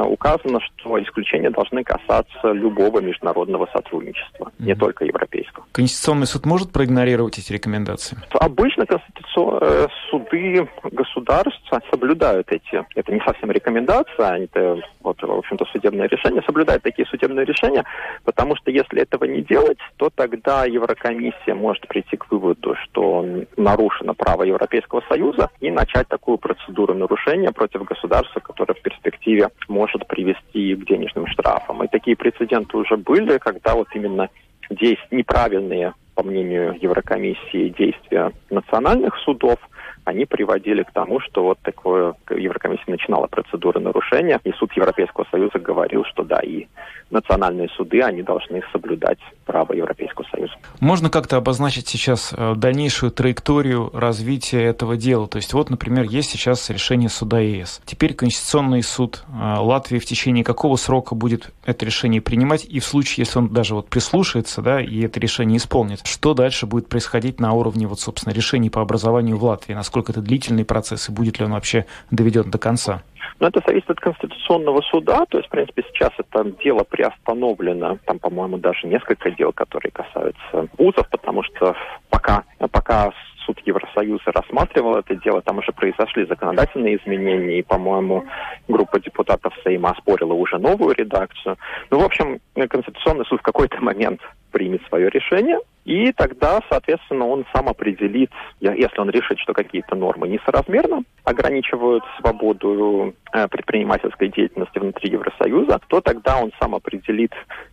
указано, 0.04 0.60
что 0.60 1.02
исключения 1.02 1.50
должны 1.50 1.82
касаться 1.84 2.52
любого 2.52 3.00
международного 3.00 3.68
сотрудничества, 3.72 4.44
mm-hmm. 4.44 4.66
не 4.66 4.74
только 4.74 5.04
европейского. 5.04 5.66
Конституционный 5.72 6.26
суд 6.26 6.46
может 6.46 6.72
проигнорировать 6.72 7.38
эти 7.38 7.52
рекомендации? 7.52 8.16
Обычно 8.32 8.86
конституционные 8.86 9.60
э, 9.60 9.88
суды 10.10 10.68
государства 10.92 11.80
соблюдают 11.90 12.50
эти, 12.50 12.84
это 12.94 13.12
не 13.12 13.20
совсем 13.20 13.50
рекомендация, 13.50 14.44
это 14.44 14.80
вот, 15.02 15.20
в 15.22 15.30
общем-то, 15.30 15.64
судебное 15.66 16.08
решение, 16.08 16.42
соблюдают 16.46 16.82
такие 16.82 17.06
судебные 17.06 17.44
решения, 17.44 17.84
потому 18.24 18.56
что 18.56 18.70
если 18.70 19.02
этого 19.02 19.24
не 19.24 19.42
делать, 19.42 19.78
то 19.96 20.10
тогда 20.14 20.64
Еврокомиссия 20.64 21.54
может 21.54 21.86
прийти 21.88 22.16
к 22.16 22.30
выводу, 22.30 22.74
что 22.84 23.26
нарушено 23.56 24.14
право 24.14 24.42
Европейского 24.42 25.02
Союза 25.08 25.50
и 25.64 25.70
начать 25.70 26.08
такую 26.08 26.36
процедуру 26.36 26.94
нарушения 26.94 27.50
против 27.50 27.84
государства, 27.84 28.40
которое 28.40 28.74
в 28.74 28.82
перспективе 28.82 29.48
может 29.68 30.06
привести 30.06 30.74
к 30.74 30.86
денежным 30.86 31.26
штрафам. 31.26 31.82
И 31.82 31.88
такие 31.88 32.16
прецеденты 32.16 32.76
уже 32.76 32.96
были, 32.98 33.38
когда 33.38 33.74
вот 33.74 33.88
именно 33.94 34.28
действия 34.68 35.18
неправильные, 35.18 35.94
по 36.14 36.22
мнению 36.22 36.76
Еврокомиссии, 36.80 37.74
действия 37.76 38.32
национальных 38.50 39.16
судов– 39.24 39.58
они 40.04 40.26
приводили 40.26 40.82
к 40.82 40.92
тому, 40.92 41.18
что 41.20 41.44
вот 41.44 41.58
такое 41.60 42.14
Еврокомиссия 42.30 42.84
начинала 42.88 43.26
процедуры 43.26 43.80
нарушения, 43.80 44.38
и 44.44 44.52
суд 44.52 44.70
Европейского 44.74 45.26
Союза 45.30 45.58
говорил, 45.58 46.04
что 46.04 46.22
да, 46.24 46.40
и 46.40 46.66
национальные 47.10 47.68
суды, 47.70 48.00
они 48.00 48.22
должны 48.22 48.62
соблюдать 48.72 49.18
право 49.44 49.72
Европейского 49.72 50.26
Союза. 50.30 50.54
Можно 50.80 51.10
как-то 51.10 51.36
обозначить 51.36 51.88
сейчас 51.88 52.32
э, 52.36 52.54
дальнейшую 52.56 53.12
траекторию 53.12 53.90
развития 53.92 54.62
этого 54.62 54.96
дела? 54.96 55.28
То 55.28 55.36
есть 55.36 55.52
вот, 55.52 55.70
например, 55.70 56.04
есть 56.04 56.30
сейчас 56.30 56.68
решение 56.70 57.08
суда 57.08 57.40
ЕС. 57.40 57.80
Теперь 57.84 58.14
Конституционный 58.14 58.82
суд 58.82 59.24
э, 59.28 59.56
Латвии 59.58 59.98
в 59.98 60.04
течение 60.04 60.44
какого 60.44 60.76
срока 60.76 61.14
будет 61.14 61.50
это 61.64 61.84
решение 61.84 62.20
принимать? 62.20 62.64
И 62.64 62.80
в 62.80 62.84
случае, 62.84 63.24
если 63.24 63.38
он 63.38 63.48
даже 63.48 63.74
вот 63.74 63.88
прислушается, 63.88 64.62
да, 64.62 64.80
и 64.80 65.02
это 65.02 65.20
решение 65.20 65.58
исполнит, 65.58 66.00
что 66.04 66.34
дальше 66.34 66.66
будет 66.66 66.88
происходить 66.88 67.40
на 67.40 67.52
уровне 67.52 67.86
вот, 67.86 68.00
собственно, 68.00 68.32
решений 68.32 68.70
по 68.70 68.80
образованию 68.80 69.36
в 69.36 69.44
Латвии? 69.44 69.74
Насколько 69.74 70.12
это 70.12 70.20
длительный 70.20 70.64
процесс 70.64 71.08
и 71.08 71.12
будет 71.12 71.38
ли 71.38 71.44
он 71.44 71.52
вообще 71.52 71.86
доведен 72.10 72.50
до 72.50 72.58
конца? 72.58 73.02
Но 73.40 73.48
это 73.48 73.62
зависит 73.66 73.90
от 73.90 74.00
Конституционного 74.00 74.80
суда. 74.82 75.24
То 75.28 75.38
есть, 75.38 75.48
в 75.48 75.50
принципе, 75.50 75.84
сейчас 75.92 76.10
это 76.18 76.44
дело 76.62 76.84
приостановлено. 76.84 77.98
Там, 78.04 78.18
по-моему, 78.18 78.58
даже 78.58 78.86
несколько 78.86 79.30
дел, 79.30 79.52
которые 79.52 79.92
касаются 79.92 80.68
вузов, 80.78 81.08
потому 81.10 81.42
что 81.42 81.74
пока, 82.10 82.44
пока 82.70 83.12
суд 83.44 83.60
Евросоюза 83.64 84.32
рассматривал 84.32 84.96
это 84.96 85.14
дело, 85.16 85.42
там 85.42 85.58
уже 85.58 85.72
произошли 85.72 86.26
законодательные 86.26 86.96
изменения, 86.96 87.58
и, 87.58 87.62
по-моему, 87.62 88.24
группа 88.68 89.00
депутатов 89.00 89.52
Сейма 89.62 89.90
оспорила 89.90 90.32
уже 90.32 90.58
новую 90.58 90.94
редакцию. 90.94 91.56
Ну, 91.90 92.00
в 92.00 92.04
общем, 92.04 92.40
Конституционный 92.54 93.26
суд 93.26 93.40
в 93.40 93.42
какой-то 93.42 93.82
момент 93.82 94.20
примет 94.50 94.82
свое 94.88 95.10
решение, 95.10 95.58
и 95.84 96.12
тогда, 96.12 96.60
соответственно, 96.70 97.26
он 97.26 97.44
сам 97.52 97.68
определит, 97.68 98.30
если 98.60 99.00
он 99.00 99.10
решит, 99.10 99.38
что 99.38 99.52
какие-то 99.52 99.94
нормы 99.94 100.28
несоразмерно 100.28 101.02
ограничивают 101.24 102.02
свободу 102.18 103.14
э, 103.32 103.48
предпринимательской 103.48 104.28
деятельности 104.28 104.78
внутри 104.78 105.10
Евросоюза, 105.10 105.80
то 105.88 106.00
тогда 106.00 106.38
он 106.38 106.52
сам 106.58 106.74
определит, 106.74 107.32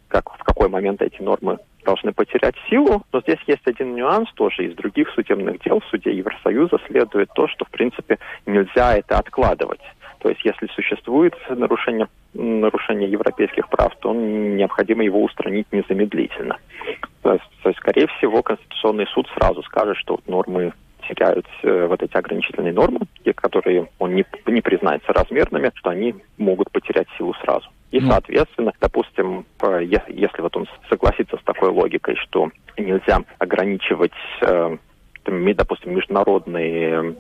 как, 0.10 0.30
в 0.38 0.44
какой 0.44 0.68
момент 0.68 1.02
эти 1.02 1.22
нормы 1.22 1.58
должны 1.86 2.12
потерять 2.12 2.56
силу. 2.70 3.04
Но 3.14 3.22
здесь 3.22 3.40
есть 3.48 3.66
один 3.66 3.96
нюанс 3.96 4.30
тоже 4.34 4.66
из 4.66 4.76
других 4.76 5.10
судебных 5.12 5.62
дел 5.62 5.80
в 5.80 5.86
суде 5.86 6.12
Евросоюза 6.12 6.80
следует 6.88 7.30
то, 7.34 7.48
что, 7.48 7.64
в 7.64 7.70
принципе, 7.70 8.20
нельзя 8.46 8.98
это 8.98 9.20
откладывать. 9.20 9.82
То 10.20 10.30
есть, 10.30 10.42
если 10.46 10.68
существует 10.76 11.34
нарушение, 11.50 12.08
нарушение 12.34 13.10
европейских 13.10 13.70
прав, 13.70 13.96
то 14.02 14.14
необходимо 14.14 15.04
его 15.04 15.24
устранить 15.24 15.66
незамедлительно. 15.72 16.58
То 17.22 17.34
есть, 17.34 17.78
скорее 17.78 18.08
всего, 18.08 18.42
Конституционный 18.42 19.08
суд 19.08 19.28
сразу 19.36 19.62
скажет, 19.64 19.98
что 19.98 20.16
вот 20.16 20.28
нормы 20.28 20.74
теряют 21.08 21.46
э, 21.64 21.88
вот 21.88 22.02
эти 22.02 22.16
ограничительные 22.16 22.74
нормы, 22.74 23.02
которые 23.36 23.90
он 24.00 24.16
не, 24.16 24.26
не 24.46 24.62
признается 24.62 25.14
размерными, 25.14 25.72
что 25.76 25.90
они 25.90 26.16
могут 26.38 26.72
потерять 26.72 27.08
силу 27.18 27.34
сразу. 27.44 27.68
И, 27.92 28.00
ну. 28.00 28.12
соответственно, 28.12 28.72
допустим, 28.80 29.46
если 29.88 30.42
вот 30.42 30.56
он 30.56 30.68
согласится 30.90 31.38
с 31.38 31.44
такой 31.44 31.70
логикой, 31.70 32.16
что 32.16 32.50
нельзя 32.78 33.20
ограничивать 33.38 34.14
э, 34.42 34.78
допустим, 35.26 35.96
международные 35.96 37.16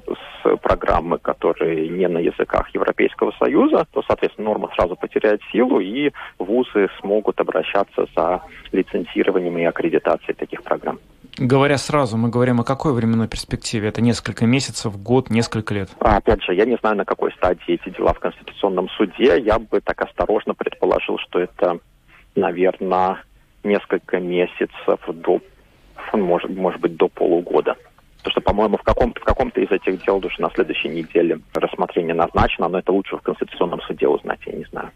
программы, 0.61 1.17
которые 1.19 1.89
не 1.89 2.07
на 2.07 2.17
языках 2.17 2.69
Европейского 2.73 3.31
Союза, 3.39 3.85
то, 3.91 4.01
соответственно, 4.07 4.49
норма 4.49 4.69
сразу 4.75 4.95
потеряет 4.95 5.41
силу, 5.51 5.79
и 5.79 6.11
вузы 6.39 6.87
смогут 6.99 7.39
обращаться 7.39 8.05
за 8.15 8.41
лицензированием 8.71 9.57
и 9.57 9.65
аккредитацией 9.65 10.33
таких 10.33 10.63
программ. 10.63 10.99
Говоря 11.37 11.77
сразу, 11.77 12.17
мы 12.17 12.29
говорим 12.29 12.59
о 12.59 12.63
какой 12.63 12.93
временной 12.93 13.27
перспективе? 13.27 13.87
Это 13.89 14.01
несколько 14.01 14.45
месяцев, 14.45 15.01
год, 15.01 15.29
несколько 15.29 15.73
лет? 15.73 15.89
А, 15.99 16.17
опять 16.17 16.43
же, 16.43 16.53
я 16.53 16.65
не 16.65 16.77
знаю, 16.77 16.97
на 16.97 17.05
какой 17.05 17.31
стадии 17.33 17.79
эти 17.81 17.89
дела 17.95 18.13
в 18.13 18.19
Конституционном 18.19 18.89
суде. 18.89 19.39
Я 19.39 19.57
бы 19.57 19.79
так 19.79 20.01
осторожно 20.01 20.53
предположил, 20.53 21.17
что 21.19 21.39
это, 21.39 21.79
наверное, 22.35 23.23
несколько 23.63 24.19
месяцев 24.19 24.99
до, 25.07 25.39
может, 26.13 26.51
может 26.51 26.81
быть, 26.81 26.97
до 26.97 27.07
полугода. 27.07 27.75
Потому 28.21 28.31
что, 28.31 28.41
по-моему, 28.41 28.77
в 28.77 28.83
каком-то, 28.83 29.19
в 29.19 29.23
каком-то 29.23 29.61
из 29.61 29.71
этих 29.71 30.03
дел 30.05 30.17
уже 30.17 30.41
на 30.41 30.49
следующей 30.51 30.89
неделе 30.89 31.39
рассмотрение 31.53 32.13
назначено, 32.13 32.67
но 32.67 32.79
это 32.79 32.91
лучше 32.91 33.17
в 33.17 33.21
Конституционном 33.21 33.81
суде 33.81 34.07
узнать, 34.07 34.39
я 34.45 34.53
не 34.53 34.65
знаю. 34.65 34.91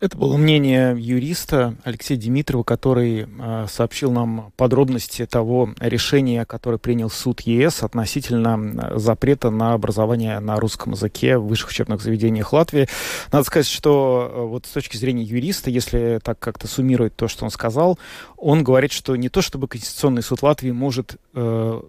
Это 0.00 0.16
было 0.16 0.36
мнение 0.36 0.94
юриста 0.96 1.74
Алексея 1.82 2.16
Димитрова, 2.16 2.62
который 2.62 3.26
э, 3.26 3.66
сообщил 3.68 4.12
нам 4.12 4.52
подробности 4.56 5.26
того 5.26 5.70
решения, 5.80 6.44
которое 6.44 6.78
принял 6.78 7.10
суд 7.10 7.40
ЕС 7.40 7.82
относительно 7.82 8.96
запрета 8.96 9.50
на 9.50 9.72
образование 9.72 10.38
на 10.38 10.60
русском 10.60 10.92
языке 10.92 11.36
в 11.36 11.48
высших 11.48 11.70
учебных 11.70 12.00
заведениях 12.00 12.52
Латвии. 12.52 12.86
Надо 13.32 13.44
сказать, 13.44 13.66
что 13.66 14.30
э, 14.32 14.40
вот 14.42 14.66
с 14.66 14.70
точки 14.70 14.96
зрения 14.96 15.24
юриста, 15.24 15.68
если 15.68 16.20
так 16.22 16.38
как-то 16.38 16.68
суммировать 16.68 17.16
то, 17.16 17.26
что 17.26 17.44
он 17.44 17.50
сказал, 17.50 17.98
он 18.36 18.62
говорит, 18.62 18.92
что 18.92 19.16
не 19.16 19.28
то 19.28 19.42
чтобы 19.42 19.66
Конституционный 19.66 20.22
суд 20.22 20.42
Латвии 20.42 20.70
может 20.70 21.16
э, 21.34 21.80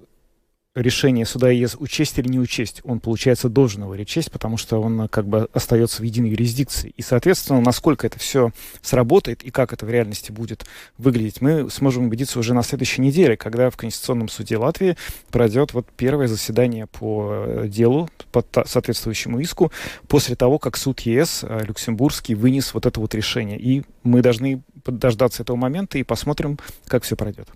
решение 0.80 1.26
суда 1.26 1.50
ЕС 1.50 1.76
учесть 1.80 2.18
или 2.18 2.28
не 2.28 2.40
учесть, 2.40 2.82
он, 2.84 3.00
получается, 3.00 3.50
должен 3.50 3.84
его 3.84 3.92
учесть, 3.92 4.32
потому 4.32 4.58
что 4.58 4.82
он 4.82 5.08
как 5.08 5.28
бы 5.28 5.50
остается 5.54 6.02
в 6.02 6.06
единой 6.06 6.30
юрисдикции. 6.30 6.94
И, 6.98 7.02
соответственно, 7.02 7.62
насколько 7.62 8.08
это 8.08 8.20
все 8.20 8.52
сработает 8.82 9.44
и 9.44 9.52
как 9.52 9.74
это 9.74 9.86
в 9.86 9.90
реальности 9.90 10.32
будет 10.32 10.66
выглядеть, 10.98 11.42
мы 11.42 11.70
сможем 11.70 12.06
убедиться 12.06 12.40
уже 12.40 12.54
на 12.54 12.64
следующей 12.64 13.02
неделе, 13.02 13.38
когда 13.38 13.70
в 13.70 13.78
Конституционном 13.78 14.30
суде 14.30 14.58
Латвии 14.58 14.98
пройдет 15.32 15.74
вот 15.74 15.88
первое 15.96 16.28
заседание 16.28 16.88
по 16.88 17.30
э, 17.32 17.68
делу, 17.68 18.10
по 18.32 18.44
соответствующему 18.66 19.40
иску, 19.40 19.72
после 20.08 20.36
того, 20.36 20.60
как 20.60 20.78
суд 20.78 21.02
ЕС 21.02 21.44
э, 21.44 21.64
люксембургский 21.66 22.36
вынес 22.36 22.74
вот 22.74 22.86
это 22.86 23.00
вот 23.00 23.14
решение. 23.16 23.60
И 23.60 23.84
мы 24.04 24.22
должны 24.22 24.62
дождаться 24.86 25.44
этого 25.44 25.58
момента 25.58 25.98
и 25.98 26.04
посмотрим, 26.04 26.58
как 26.88 27.04
все 27.04 27.16
пройдет. 27.16 27.48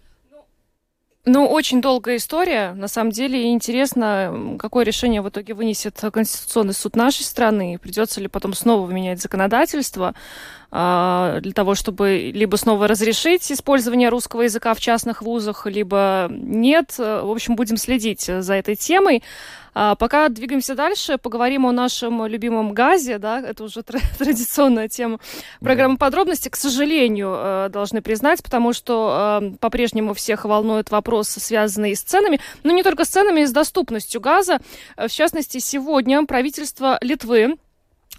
Ну, 1.26 1.48
очень 1.48 1.82
долгая 1.82 2.18
история. 2.18 2.74
На 2.74 2.90
самом 2.90 3.12
деле 3.12 3.54
интересно, 3.54 4.58
какое 4.60 4.84
решение 4.84 5.22
в 5.22 5.30
итоге 5.30 5.54
вынесет 5.54 5.98
Конституционный 6.12 6.74
суд 6.74 6.98
нашей 6.98 7.24
страны. 7.24 7.80
Придется 7.82 8.20
ли 8.20 8.28
потом 8.28 8.54
снова 8.54 8.92
менять 8.92 9.22
законодательство 9.22 10.16
для 10.74 11.52
того, 11.54 11.76
чтобы 11.76 12.32
либо 12.34 12.56
снова 12.56 12.88
разрешить 12.88 13.52
использование 13.52 14.10
русского 14.10 14.42
языка 14.42 14.74
в 14.74 14.80
частных 14.80 15.22
вузах, 15.22 15.68
либо 15.68 16.28
нет. 16.32 16.96
В 16.98 17.32
общем, 17.32 17.56
будем 17.56 17.78
следить 17.78 18.22
за 18.22 18.56
этой 18.56 18.76
темой. 18.76 19.22
А 19.76 19.96
пока 19.96 20.30
двигаемся 20.30 20.76
дальше, 20.76 21.18
поговорим 21.18 21.66
о 21.66 21.72
нашем 21.72 22.26
любимом 22.28 22.74
газе, 22.74 23.18
да, 23.18 23.40
это 23.40 23.64
уже 23.64 23.84
традиционная 24.18 24.88
тема 24.88 25.20
программы 25.62 25.96
да. 25.96 26.00
подробности, 26.00 26.50
к 26.50 26.56
сожалению, 26.56 27.34
э, 27.36 27.70
должны 27.70 28.02
признать, 28.02 28.44
потому 28.44 28.74
что 28.74 29.40
э, 29.42 29.52
по-прежнему 29.60 30.14
всех 30.14 30.46
волнует 30.46 30.92
вопрос, 30.92 31.30
связанный 31.30 31.96
с 31.96 32.02
ценами, 32.02 32.40
но 32.64 32.72
не 32.72 32.84
только 32.84 33.04
с 33.06 33.10
ценами, 33.10 33.42
и 33.42 33.46
с 33.46 33.52
доступностью 33.52 34.22
газа. 34.22 34.60
Э, 34.96 35.08
в 35.08 35.12
частности, 35.12 35.58
сегодня 35.58 36.24
правительство 36.26 36.98
Литвы 37.02 37.58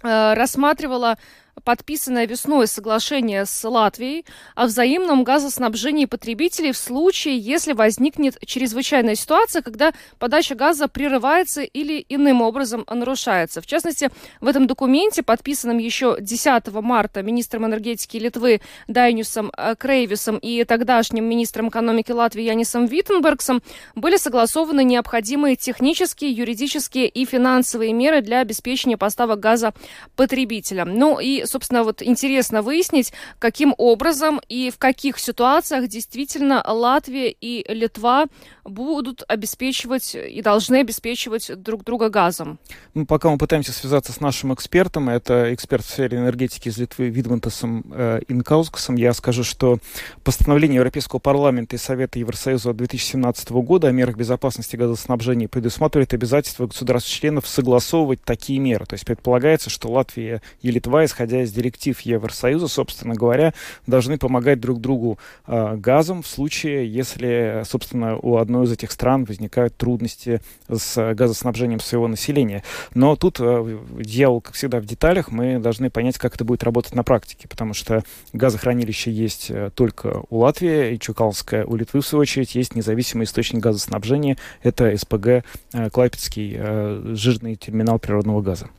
рассматривало 0.01 1.17
подписанное 1.63 2.27
весной 2.27 2.67
соглашение 2.67 3.45
с 3.45 3.67
Латвией 3.67 4.25
о 4.55 4.65
взаимном 4.65 5.23
газоснабжении 5.23 6.05
потребителей 6.05 6.71
в 6.71 6.77
случае, 6.77 7.37
если 7.37 7.73
возникнет 7.73 8.37
чрезвычайная 8.45 9.15
ситуация, 9.15 9.61
когда 9.61 9.93
подача 10.19 10.55
газа 10.55 10.87
прерывается 10.87 11.61
или 11.61 12.05
иным 12.09 12.41
образом 12.41 12.85
нарушается. 12.89 13.61
В 13.61 13.67
частности, 13.67 14.09
в 14.41 14.47
этом 14.47 14.67
документе, 14.67 15.23
подписанном 15.23 15.77
еще 15.77 16.17
10 16.19 16.67
марта 16.81 17.21
министром 17.21 17.65
энергетики 17.65 18.17
Литвы 18.17 18.61
Дайнюсом 18.87 19.51
э, 19.57 19.75
Крейвисом 19.77 20.37
и 20.37 20.63
тогдашним 20.63 21.25
министром 21.25 21.69
экономики 21.69 22.11
Латвии 22.11 22.43
Янисом 22.43 22.85
Виттенбергсом, 22.85 23.61
были 23.95 24.17
согласованы 24.17 24.83
необходимые 24.83 25.55
технические, 25.55 26.31
юридические 26.31 27.07
и 27.07 27.25
финансовые 27.25 27.93
меры 27.93 28.21
для 28.21 28.41
обеспечения 28.41 28.97
поставок 28.97 29.39
газа 29.39 29.73
потребителям. 30.15 30.93
Ну 30.97 31.19
и, 31.19 31.44
собственно, 31.45 31.83
вот 31.83 32.01
интересно 32.01 32.61
выяснить, 32.61 33.13
каким 33.39 33.73
образом 33.77 34.41
и 34.47 34.69
в 34.71 34.77
каких 34.77 35.19
ситуациях 35.19 35.87
действительно 35.87 36.63
Латвия 36.65 37.31
и 37.31 37.65
Литва 37.71 38.25
будут 38.65 39.23
обеспечивать 39.27 40.15
и 40.15 40.41
должны 40.41 40.77
обеспечивать 40.77 41.51
друг 41.61 41.83
друга 41.83 42.09
газом. 42.09 42.59
Ну, 42.93 43.05
пока 43.05 43.29
мы 43.29 43.37
пытаемся 43.37 43.71
связаться 43.71 44.11
с 44.11 44.19
нашим 44.19 44.53
экспертом, 44.53 45.09
это 45.09 45.53
эксперт 45.53 45.85
в 45.85 45.89
сфере 45.89 46.17
энергетики 46.17 46.69
из 46.69 46.77
Литвы 46.77 47.09
Видмантасом 47.09 47.85
э, 47.91 48.21
Инкаускасом, 48.27 48.95
я 48.95 49.13
скажу, 49.13 49.43
что 49.43 49.79
постановление 50.23 50.77
Европейского 50.77 51.19
парламента 51.19 51.75
и 51.75 51.79
Совета 51.79 52.19
Евросоюза 52.19 52.73
2017 52.73 53.51
года 53.51 53.87
о 53.87 53.91
мерах 53.91 54.17
безопасности 54.17 54.75
газоснабжения 54.75 55.47
предусматривает 55.47 56.13
обязательство 56.13 56.67
государств-членов 56.67 57.47
согласовывать 57.47 58.23
такие 58.23 58.59
меры. 58.59 58.85
То 58.85 58.95
есть 58.95 59.05
предполагается, 59.05 59.69
что 59.69 59.91
Латвия 59.91 60.41
и 60.61 60.71
Литва, 60.71 61.05
исходя 61.05 61.43
из 61.43 61.51
директив 61.51 61.99
Евросоюза, 62.01 62.67
собственно 62.67 63.13
говоря, 63.13 63.53
должны 63.85 64.17
помогать 64.17 64.59
друг 64.59 64.81
другу 64.81 65.19
э, 65.45 65.75
газом 65.77 66.23
в 66.23 66.27
случае, 66.27 66.91
если, 66.91 67.61
собственно, 67.65 68.17
у 68.17 68.37
одной 68.55 68.65
из 68.67 68.71
этих 68.71 68.91
стран 68.91 69.25
возникают 69.25 69.75
трудности 69.75 70.41
с 70.69 71.13
газоснабжением 71.13 71.79
своего 71.79 72.07
населения. 72.07 72.63
Но 72.93 73.15
тут 73.15 73.37
э, 73.39 73.79
дьявол, 73.99 74.41
как 74.41 74.55
всегда, 74.55 74.79
в 74.79 74.85
деталях. 74.85 75.31
Мы 75.31 75.59
должны 75.59 75.89
понять, 75.89 76.17
как 76.17 76.35
это 76.35 76.45
будет 76.45 76.63
работать 76.63 76.95
на 76.95 77.03
практике, 77.03 77.47
потому 77.47 77.73
что 77.73 78.03
газохранилище 78.33 79.11
есть 79.11 79.47
э, 79.49 79.69
только 79.75 80.23
у 80.29 80.39
Латвии, 80.39 80.93
и 80.93 80.99
Чукалская 80.99 81.65
у 81.65 81.75
Литвы, 81.75 82.01
в 82.01 82.07
свою 82.07 82.21
очередь, 82.21 82.55
есть 82.55 82.75
независимый 82.75 83.25
источник 83.25 83.61
газоснабжения. 83.61 84.37
Это 84.63 84.95
СПГ 84.95 85.27
э, 85.27 85.89
Клайпецкий 85.91 87.15
жирный 87.15 87.55
терминал 87.55 87.99
природного 87.99 88.41
газа. 88.41 88.69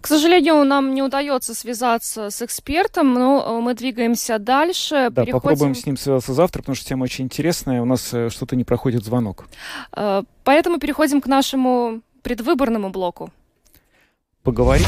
К 0.00 0.06
сожалению, 0.06 0.64
нам 0.64 0.94
не 0.94 1.02
удается 1.02 1.54
связаться 1.54 2.30
с 2.30 2.42
экспертом, 2.42 3.14
но 3.14 3.44
э, 3.46 3.60
мы 3.60 3.74
двигаемся 3.74 4.38
дальше. 4.38 5.08
Да, 5.10 5.24
Переходим... 5.24 5.32
попробуем 5.32 5.74
с 5.74 5.86
ним 5.86 5.96
связаться 5.96 6.32
завтра, 6.34 6.60
потому 6.62 6.76
что 6.76 6.86
тема 6.86 7.04
очень 7.04 7.24
интересная. 7.24 7.82
У 7.82 7.84
нас 7.84 8.12
э, 8.12 8.30
что-то 8.30 8.56
не 8.56 8.64
проходит 8.64 9.04
звонок. 9.04 9.46
Э, 9.96 10.22
поэтому 10.44 10.78
переходим 10.78 11.20
к 11.20 11.26
нашему 11.26 12.00
предвыборному 12.22 12.90
блоку. 12.90 13.32
Поговорим. 14.42 14.86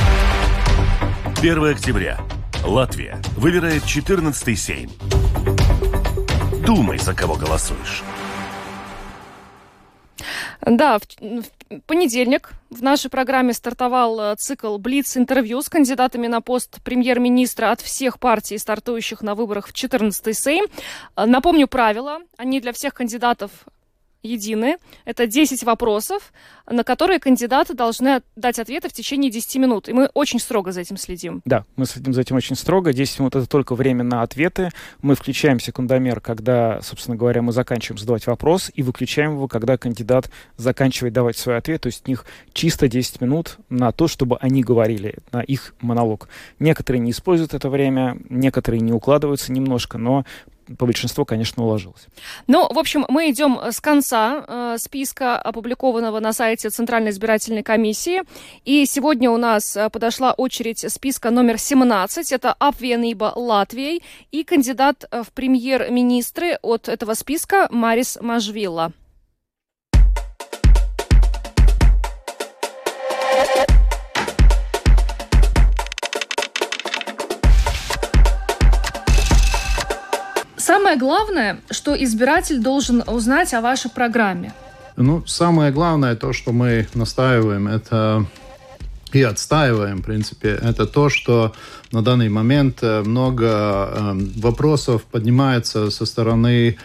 1 1.39 1.65
октября. 1.65 2.21
Латвия 2.65 3.21
выбирает 3.37 3.85
14-й 3.85 4.57
Сейм. 4.57 4.91
Думай, 6.65 6.99
за 6.99 7.15
кого 7.15 7.37
голосуешь. 7.37 8.03
Да, 10.63 10.99
в, 10.99 11.03
в 11.21 11.56
понедельник 11.87 12.51
в 12.71 12.83
нашей 12.83 13.11
программе 13.11 13.53
стартовал 13.53 14.21
э, 14.21 14.37
цикл 14.37 14.79
Блиц-интервью 14.79 15.63
с 15.63 15.69
кандидатами 15.69 16.27
на 16.27 16.41
пост 16.41 16.83
премьер-министра 16.83 17.71
от 17.71 17.81
всех 17.81 18.19
партий, 18.19 18.59
стартующих 18.59 19.23
на 19.23 19.35
выборах 19.35 19.69
в 19.69 19.73
14-й 19.73 20.35
Сейм. 20.35 20.67
Э, 21.17 21.27
напомню 21.27 21.69
правила. 21.69 22.21
Они 22.37 22.61
для 22.61 22.73
всех 22.73 22.95
кандидатов 22.95 23.51
едины. 24.27 24.77
Это 25.05 25.27
10 25.27 25.63
вопросов, 25.65 26.33
на 26.69 26.85
которые 26.85 27.19
кандидаты 27.19 27.75
должны 27.75 28.23
дать 28.35 28.59
ответы 28.59 28.89
в 28.89 28.93
течение 28.93 29.31
10 29.31 29.57
минут. 29.57 29.89
И 29.89 29.93
мы 29.93 30.11
очень 30.15 30.39
строго 30.39 30.73
за 30.73 30.81
этим 30.81 30.97
следим. 30.97 31.43
Да, 31.45 31.65
мы 31.77 31.87
следим 31.87 32.13
за 32.13 32.21
этим 32.23 32.37
очень 32.37 32.57
строго. 32.57 32.93
10 32.93 33.21
минут— 33.21 33.35
это 33.37 33.47
только 33.47 33.75
время 33.75 34.05
на 34.05 34.23
ответы. 34.23 34.71
Мы 35.03 35.15
включаем 35.15 35.61
секундомер, 35.61 36.21
когда, 36.21 36.81
собственно 36.83 37.17
говоря, 37.17 37.43
мы 37.43 37.53
заканчиваем 37.53 37.99
задавать 37.99 38.27
вопрос, 38.27 38.71
и 38.75 38.83
выключаем 38.83 39.33
его, 39.33 39.49
когда 39.49 39.77
кандидат 39.77 40.31
заканчивает 40.57 41.15
давать 41.15 41.37
свой 41.37 41.57
ответ. 41.57 41.83
То 41.83 41.87
есть 41.87 42.03
у 42.07 42.11
них 42.11 42.25
чисто 42.53 42.89
10 42.89 43.21
минут 43.21 43.59
на 43.69 43.93
то, 43.93 44.09
чтобы 44.09 44.37
они 44.39 44.63
говорили, 44.63 45.19
на 45.33 45.41
их 45.41 45.75
монолог. 45.81 46.29
Некоторые 46.59 47.01
не 47.01 47.13
используют 47.13 47.55
это 47.55 47.69
время, 47.69 48.19
некоторые 48.29 48.81
не 48.81 48.93
укладываются 48.93 49.53
немножко, 49.53 49.99
но 49.99 50.25
по 50.79 50.87
большинству, 50.87 51.25
конечно, 51.25 51.65
уложилось. 51.65 52.07
Ну, 52.47 52.69
в 52.73 52.79
общем, 52.79 53.05
мы 53.09 53.31
идем 53.31 53.59
с 53.71 53.81
конца 53.81 54.45
э, 54.47 54.77
списка, 54.79 55.39
опубликованного 55.39 56.21
на 56.21 56.33
сайте 56.33 56.71
Центральной 56.71 57.11
избирательной 57.11 57.63
комиссии. 57.63 58.23
И 58.65 58.85
сегодня 58.87 59.31
у 59.31 59.37
нас 59.37 59.77
э, 59.77 59.89
подошла 59.91 60.33
очередь 60.33 60.85
списка 60.93 61.31
номер 61.31 61.59
17. 61.59 62.33
Это 62.33 62.57
Апвенība 62.59 63.33
Латвией 63.35 64.03
и 64.33 64.45
кандидат 64.45 65.05
э, 65.11 65.23
в 65.23 65.33
премьер-министры 65.33 66.59
от 66.63 66.89
этого 66.89 67.15
списка 67.15 67.69
Марис 67.71 68.19
Мажвилла. 68.21 68.93
Самое 80.87 81.01
главное, 81.01 81.59
что 81.69 82.01
избиратель 82.01 82.61
должен 82.61 83.03
узнать 83.09 83.53
о 83.55 83.61
вашей 83.61 83.91
программе. 83.91 84.53
Ну, 84.95 85.27
самое 85.27 85.73
главное, 85.73 86.15
то, 86.15 86.33
что 86.33 86.53
мы 86.53 86.87
настаиваем, 86.95 87.67
это 87.67 88.25
и 89.13 89.21
отстаиваем, 89.21 89.99
в 89.99 90.03
принципе, 90.03 90.51
это 90.51 90.87
то, 90.87 91.09
что 91.09 91.53
на 91.91 92.03
данный 92.03 92.29
момент 92.29 92.79
э, 92.83 93.03
много 93.03 93.47
э, 93.49 94.13
вопросов 94.37 95.03
поднимается 95.03 95.91
со 95.91 96.07
стороны 96.07 96.77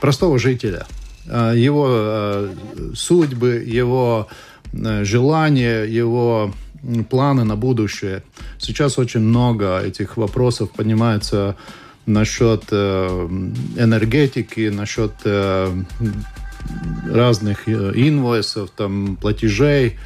простого 0.00 0.38
жителя. 0.38 0.86
Э, 1.26 1.52
его 1.56 2.50
судьбы, 2.94 3.64
его 3.66 4.28
желания, 4.72 5.82
его 5.82 6.54
планы 7.10 7.42
на 7.42 7.56
будущее. 7.56 8.22
Сейчас 8.60 8.98
очень 8.98 9.22
много 9.22 9.80
этих 9.80 10.16
вопросов 10.16 10.70
поднимается 10.70 11.56
насчет 12.08 12.64
э, 12.70 13.28
энергетики, 13.76 14.68
насчет 14.68 15.12
э, 15.24 15.72
разных 17.10 17.68
э, 17.68 17.92
инвойсов, 17.94 18.70
там, 18.70 19.16
платежей. 19.16 19.98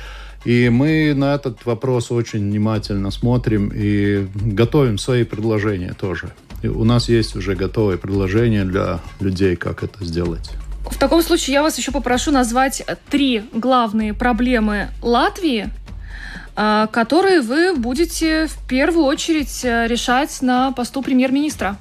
И 0.44 0.68
мы 0.68 1.14
на 1.14 1.34
этот 1.34 1.64
вопрос 1.64 2.10
очень 2.10 2.40
внимательно 2.40 3.10
смотрим 3.10 3.70
и 3.72 4.26
готовим 4.34 4.98
свои 4.98 5.24
предложения 5.24 5.94
тоже. 5.94 6.32
И 6.62 6.68
у 6.68 6.84
нас 6.84 7.08
есть 7.08 7.36
уже 7.36 7.54
готовые 7.54 7.98
предложения 7.98 8.64
для 8.64 9.00
людей, 9.20 9.56
как 9.56 9.82
это 9.82 10.04
сделать. 10.04 10.50
В 10.90 10.98
таком 10.98 11.22
случае 11.22 11.54
я 11.54 11.62
вас 11.62 11.78
еще 11.78 11.92
попрошу 11.92 12.32
назвать 12.32 12.82
три 13.08 13.44
главные 13.52 14.14
проблемы 14.14 14.88
Латвии, 15.00 15.70
э, 16.56 16.86
которые 16.90 17.40
вы 17.40 17.74
будете 17.74 18.46
в 18.46 18.68
первую 18.68 19.06
очередь 19.06 19.64
э, 19.64 19.86
решать 19.86 20.42
на 20.42 20.72
посту 20.72 21.02
премьер-министра. 21.02 21.78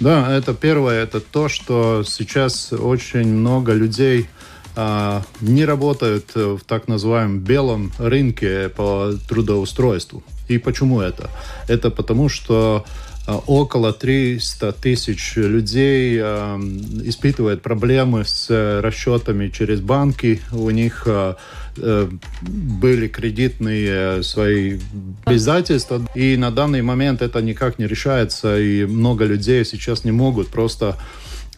Да, 0.00 0.34
это 0.36 0.54
первое, 0.54 1.02
это 1.02 1.20
то, 1.20 1.48
что 1.48 2.02
сейчас 2.04 2.72
очень 2.72 3.28
много 3.28 3.72
людей 3.72 4.28
а, 4.76 5.22
не 5.40 5.64
работают 5.64 6.34
в 6.34 6.60
так 6.66 6.88
называемом 6.88 7.40
белом 7.40 7.92
рынке 7.98 8.68
по 8.68 9.12
трудоустройству. 9.28 10.24
И 10.48 10.58
почему 10.58 11.00
это? 11.00 11.30
Это 11.68 11.90
потому, 11.90 12.28
что 12.28 12.84
а, 13.26 13.38
около 13.46 13.92
300 13.92 14.72
тысяч 14.72 15.36
людей 15.36 16.18
э, 16.20 16.56
испытывают 17.04 17.62
проблемы 17.62 18.24
с 18.24 18.80
расчетами 18.82 19.48
через 19.48 19.80
банки. 19.80 20.42
У 20.52 20.68
них 20.70 21.04
э, 21.06 21.34
были 21.76 23.08
кредитные 23.08 24.22
свои 24.22 24.78
обязательства. 25.24 26.00
И 26.14 26.36
на 26.36 26.50
данный 26.50 26.82
момент 26.82 27.22
это 27.22 27.40
никак 27.42 27.78
не 27.78 27.86
решается. 27.86 28.58
И 28.58 28.84
много 28.84 29.24
людей 29.24 29.64
сейчас 29.64 30.04
не 30.04 30.12
могут 30.12 30.48
просто 30.48 30.96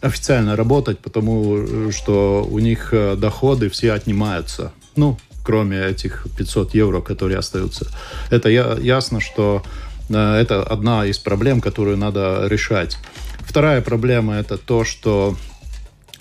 официально 0.01 0.55
работать, 0.55 0.99
потому 0.99 1.91
что 1.91 2.47
у 2.49 2.59
них 2.59 2.93
доходы 3.17 3.69
все 3.69 3.93
отнимаются. 3.93 4.71
Ну, 4.95 5.17
кроме 5.43 5.79
этих 5.79 6.27
500 6.37 6.75
евро, 6.75 7.01
которые 7.01 7.37
остаются. 7.37 7.87
Это 8.29 8.49
я, 8.49 8.77
ясно, 8.79 9.19
что 9.19 9.63
Э, 10.09 10.35
это 10.35 10.63
одна 10.63 11.05
из 11.05 11.17
проблем, 11.17 11.61
которую 11.61 11.97
надо 11.97 12.47
решать. 12.47 12.97
Вторая 13.39 13.81
проблема– 13.81 14.35
это 14.35 14.57
то, 14.57 14.83
что 14.83 15.35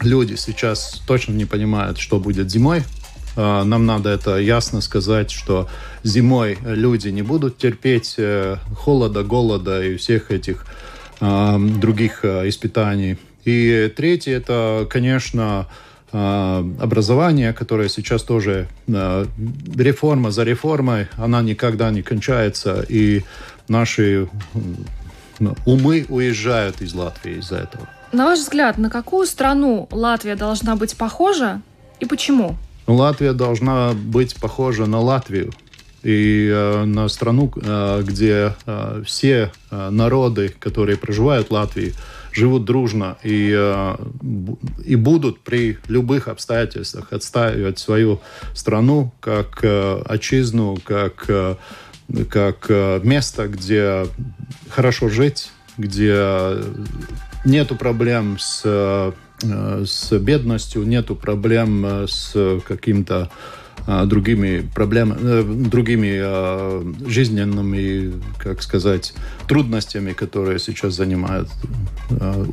люди 0.00 0.34
сейчас 0.36 1.02
точно 1.06 1.32
не 1.32 1.44
понимают, 1.44 1.98
что 1.98 2.18
будет 2.18 2.50
зимой. 2.50 2.82
Нам 3.36 3.86
надо 3.86 4.10
это 4.10 4.38
ясно 4.38 4.80
сказать, 4.80 5.30
что 5.30 5.68
зимой 6.02 6.58
люди 6.64 7.08
не 7.08 7.22
будут 7.22 7.58
терпеть 7.58 8.16
холода, 8.76 9.22
голода 9.22 9.84
и 9.84 9.96
всех 9.96 10.30
этих 10.30 10.66
других 11.20 12.24
испытаний. 12.24 13.18
И 13.44 13.92
третье, 13.94 14.36
это, 14.36 14.86
конечно, 14.90 15.66
образование, 16.12 17.52
которое 17.52 17.88
сейчас 17.88 18.22
тоже 18.22 18.68
реформа 18.86 20.30
за 20.30 20.44
реформой, 20.44 21.08
она 21.16 21.42
никогда 21.42 21.90
не 21.90 22.02
кончается, 22.02 22.84
и 22.88 23.22
наши 23.68 24.28
умы 25.66 26.06
уезжают 26.08 26.80
из 26.80 26.94
Латвии 26.94 27.38
из-за 27.38 27.56
этого. 27.56 27.88
На 28.12 28.24
ваш 28.24 28.38
взгляд, 28.38 28.78
на 28.78 28.88
какую 28.88 29.26
страну 29.26 29.88
Латвия 29.90 30.36
должна 30.36 30.76
быть 30.76 30.96
похожа 30.96 31.60
и 32.00 32.06
почему? 32.06 32.56
Латвия 32.86 33.32
должна 33.32 33.92
быть 33.92 34.36
похожа 34.36 34.86
на 34.86 35.00
Латвию 35.00 35.52
и 36.02 36.48
э, 36.52 36.84
на 36.84 37.08
страну, 37.08 37.52
э, 37.56 38.02
где 38.06 38.54
э, 38.64 39.02
все 39.04 39.50
э, 39.70 39.90
народы, 39.90 40.54
которые 40.58 40.96
проживают 40.96 41.48
в 41.48 41.52
Латвии, 41.52 41.94
живут 42.32 42.64
дружно 42.64 43.16
и, 43.24 43.52
э, 43.52 43.96
и 44.84 44.94
будут 44.94 45.40
при 45.40 45.78
любых 45.88 46.28
обстоятельствах 46.28 47.12
отстаивать 47.12 47.78
свою 47.78 48.20
страну 48.54 49.12
как 49.20 49.60
э, 49.62 50.02
отчизну, 50.04 50.78
как, 50.84 51.24
э, 51.28 51.56
как 52.30 52.66
э, 52.68 53.00
место, 53.02 53.48
где 53.48 54.06
хорошо 54.68 55.08
жить, 55.08 55.50
где 55.76 56.58
нету 57.44 57.74
проблем 57.74 58.38
с, 58.38 58.62
э, 58.64 59.12
с 59.42 60.18
бедностью, 60.18 60.86
нету 60.86 61.14
проблем 61.14 61.84
э, 61.84 62.06
с 62.08 62.60
каким-то 62.66 63.30
э, 63.86 64.04
другими 64.06 64.68
проблемами, 64.74 65.68
другими 65.68 67.08
жизненными, 67.08 68.20
как 68.38 68.62
сказать, 68.62 69.14
трудностями, 69.46 70.12
которые 70.12 70.58
сейчас 70.58 70.94
занимают 70.94 71.48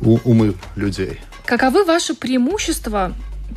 умы 0.02 0.54
людей. 0.76 1.20
Каковы 1.46 1.84
ваши 1.84 2.14
преимущества 2.14 3.12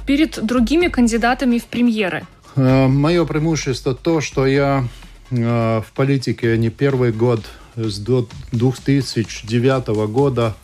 перед 0.05 0.45
другими 0.45 0.87
кандидатами 0.87 1.57
в 1.57 1.65
премьеры? 1.65 2.25
Мое 2.55 3.25
преимущество 3.25 3.93
то, 3.93 4.21
что 4.21 4.45
я 4.45 4.87
в 5.29 5.85
политике 5.95 6.57
не 6.57 6.69
первый 6.69 7.11
год 7.11 7.45
с 7.75 7.99
2009 7.99 9.87
года 10.09 10.55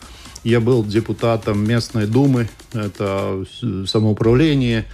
я 0.44 0.60
был 0.60 0.84
депутатом 0.84 1.66
местной 1.66 2.06
думы, 2.06 2.48
это 2.72 3.44
самоуправление. 3.86 4.84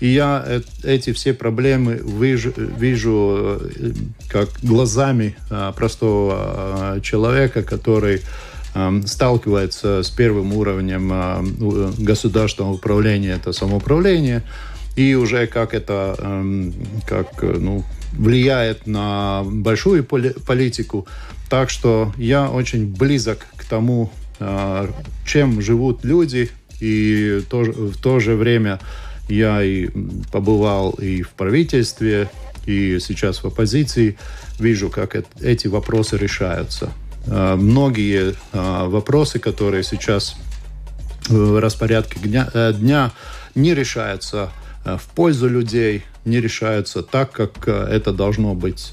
И 0.00 0.08
я 0.08 0.62
эти 0.82 1.12
все 1.12 1.34
проблемы 1.34 2.00
вижу, 2.02 2.52
вижу 2.56 3.58
э, 3.60 3.92
как 4.28 4.48
глазами 4.62 5.36
э, 5.50 5.72
простого 5.76 6.96
э, 6.96 7.00
человека, 7.02 7.62
который 7.62 8.22
сталкивается 9.04 10.04
с 10.04 10.10
первым 10.10 10.52
уровнем 10.52 11.12
государственного 11.98 12.74
управления, 12.74 13.30
это 13.30 13.52
самоуправление, 13.52 14.44
и 14.94 15.16
уже 15.16 15.48
как 15.48 15.74
это 15.74 16.14
как, 17.04 17.42
ну, 17.42 17.82
влияет 18.12 18.86
на 18.86 19.42
большую 19.44 20.04
политику. 20.04 21.08
Так 21.48 21.68
что 21.68 22.12
я 22.16 22.48
очень 22.48 22.86
близок 22.86 23.44
к 23.56 23.64
тому, 23.64 24.12
чем 25.26 25.60
живут 25.60 26.04
люди, 26.04 26.50
и 26.80 27.42
в 27.50 27.96
то 28.00 28.20
же 28.20 28.34
время 28.34 28.80
я 29.28 29.62
и 29.62 29.88
побывал 30.32 30.90
и 30.92 31.22
в 31.22 31.30
правительстве, 31.30 32.28
и 32.66 32.98
сейчас 33.00 33.42
в 33.42 33.46
оппозиции, 33.46 34.18
вижу, 34.58 34.90
как 34.90 35.16
эти 35.40 35.66
вопросы 35.66 36.16
решаются. 36.16 36.90
А, 37.26 37.56
многие 37.56 38.34
а, 38.52 38.86
вопросы, 38.86 39.38
которые 39.38 39.82
сейчас 39.82 40.36
в 41.28 41.60
распорядке 41.60 42.18
дня, 42.20 42.48
э, 42.52 42.72
дня 42.72 43.12
не 43.54 43.74
решаются 43.74 44.50
в 44.84 45.02
пользу 45.14 45.48
людей, 45.48 46.02
не 46.24 46.40
решаются 46.40 47.02
так, 47.02 47.30
как 47.30 47.68
это 47.68 48.12
должно 48.12 48.54
быть 48.54 48.92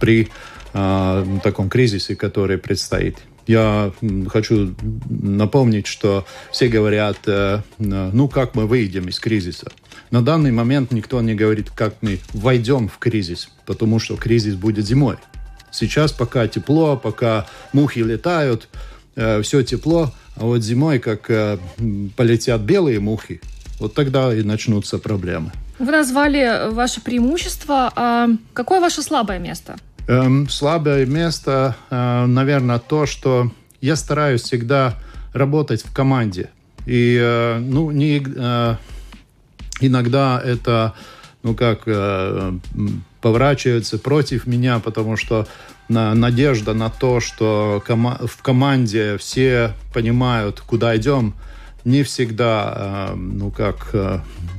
при 0.00 0.28
э, 0.74 1.38
таком 1.42 1.70
кризисе, 1.70 2.16
который 2.16 2.58
предстоит. 2.58 3.16
Я 3.48 3.92
хочу 4.28 4.74
напомнить, 5.08 5.86
что 5.86 6.26
все 6.52 6.68
говорят, 6.68 7.16
э, 7.26 7.62
ну 7.78 8.28
как 8.28 8.54
мы 8.54 8.66
выйдем 8.66 9.08
из 9.08 9.18
кризиса. 9.18 9.72
На 10.10 10.22
данный 10.22 10.52
момент 10.52 10.92
никто 10.92 11.20
не 11.22 11.34
говорит, 11.34 11.70
как 11.70 11.94
мы 12.02 12.20
войдем 12.34 12.88
в 12.88 12.98
кризис, 12.98 13.48
потому 13.64 13.98
что 14.00 14.16
кризис 14.16 14.54
будет 14.54 14.86
зимой. 14.86 15.16
Сейчас 15.70 16.12
пока 16.12 16.46
тепло, 16.46 16.98
пока 16.98 17.46
мухи 17.72 18.00
летают, 18.00 18.68
э, 19.16 19.40
все 19.40 19.62
тепло, 19.62 20.12
а 20.36 20.44
вот 20.44 20.62
зимой, 20.62 20.98
как 20.98 21.30
э, 21.30 21.56
полетят 22.16 22.60
белые 22.60 23.00
мухи, 23.00 23.40
вот 23.80 23.94
тогда 23.94 24.34
и 24.34 24.42
начнутся 24.42 24.98
проблемы. 24.98 25.52
Вы 25.78 25.92
назвали 25.92 26.70
ваше 26.70 27.00
преимущество. 27.00 27.92
А 27.96 28.28
какое 28.52 28.80
ваше 28.80 29.02
слабое 29.02 29.38
место? 29.38 29.76
Эм, 30.08 30.48
слабое 30.48 31.04
место, 31.04 31.76
э, 31.90 32.24
наверное, 32.24 32.78
то, 32.78 33.04
что 33.04 33.52
я 33.82 33.94
стараюсь 33.94 34.40
всегда 34.40 34.94
работать 35.34 35.84
в 35.84 35.92
команде. 35.92 36.48
И, 36.86 37.18
э, 37.20 37.58
ну, 37.58 37.90
не, 37.90 38.24
э, 38.24 38.76
иногда 39.82 40.40
это, 40.42 40.94
ну, 41.42 41.54
как, 41.54 41.86
поворачивается 43.20 43.98
против 43.98 44.46
меня, 44.46 44.78
потому 44.78 45.18
что 45.18 45.46
на, 45.90 46.14
надежда 46.14 46.72
на 46.72 46.88
то, 46.88 47.20
что 47.20 47.82
в 47.86 48.42
команде 48.42 49.18
все 49.18 49.74
понимают, 49.92 50.60
куда 50.60 50.96
идем, 50.96 51.34
не 51.84 52.02
всегда, 52.02 53.12
ну, 53.14 53.50
как, 53.50 53.94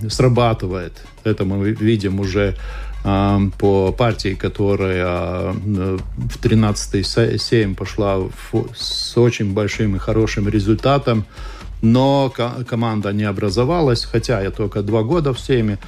срабатывает. 0.09 0.93
Это 1.23 1.43
мы 1.43 1.71
видим 1.71 2.19
уже 2.19 2.55
по 3.03 3.93
партии, 3.97 4.33
которая 4.33 5.53
в 5.53 6.37
13-й 6.41 7.39
сейм 7.39 7.75
пошла 7.75 8.19
с 8.75 9.17
очень 9.17 9.53
большим 9.53 9.95
и 9.95 9.99
хорошим 9.99 10.49
результатом, 10.49 11.25
но 11.81 12.33
команда 12.67 13.13
не 13.13 13.23
образовалась, 13.23 14.03
хотя 14.03 14.41
я 14.41 14.51
только 14.51 14.81
два 14.81 15.03
года 15.03 15.33
в 15.33 15.39
сейме, 15.39 15.79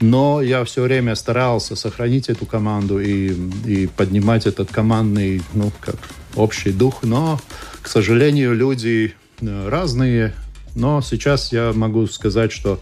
но 0.00 0.40
я 0.40 0.64
все 0.64 0.82
время 0.82 1.14
старался 1.14 1.76
сохранить 1.76 2.28
эту 2.28 2.46
команду 2.46 3.00
и, 3.00 3.34
и 3.66 3.86
поднимать 3.86 4.46
этот 4.46 4.70
командный, 4.70 5.42
ну, 5.52 5.70
как 5.80 5.96
общий 6.36 6.72
дух, 6.72 7.02
но, 7.02 7.38
к 7.82 7.88
сожалению, 7.88 8.54
люди 8.54 9.14
э, 9.40 9.68
разные, 9.68 10.34
но 10.74 11.02
сейчас 11.02 11.52
я 11.52 11.72
могу 11.74 12.06
сказать, 12.06 12.52
что 12.52 12.80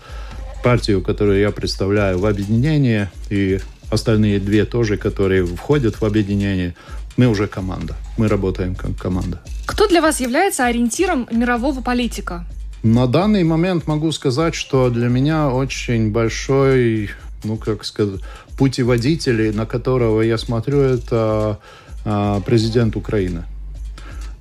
партию, 0.63 1.03
которую 1.03 1.41
я 1.41 1.51
представляю 1.51 2.19
в 2.19 2.27
объединении, 2.27 3.09
и 3.31 3.59
остальные 3.91 4.41
две 4.41 4.65
тоже, 4.65 4.97
которые 4.97 5.45
входят 5.45 6.01
в 6.01 6.05
объединение, 6.05 6.75
мы 7.17 7.27
уже 7.27 7.47
команда. 7.47 7.97
Мы 8.17 8.29
работаем 8.29 8.75
как 8.75 8.97
команда. 8.97 9.41
Кто 9.67 9.87
для 9.89 10.01
вас 10.01 10.21
является 10.21 10.67
ориентиром 10.67 11.29
мирового 11.31 11.81
политика? 11.81 12.45
На 12.83 13.07
данный 13.07 13.43
момент 13.43 13.87
могу 13.87 14.13
сказать, 14.13 14.55
что 14.55 14.89
для 14.89 15.09
меня 15.09 15.51
очень 15.51 16.13
большой, 16.13 17.11
ну 17.43 17.57
как 17.57 17.85
сказать, 17.85 18.21
путеводитель, 18.57 19.55
на 19.55 19.67
которого 19.67 20.23
я 20.23 20.39
смотрю, 20.39 20.81
это 20.81 21.59
а, 22.05 22.41
президент 22.41 22.97
Украины. 22.97 23.45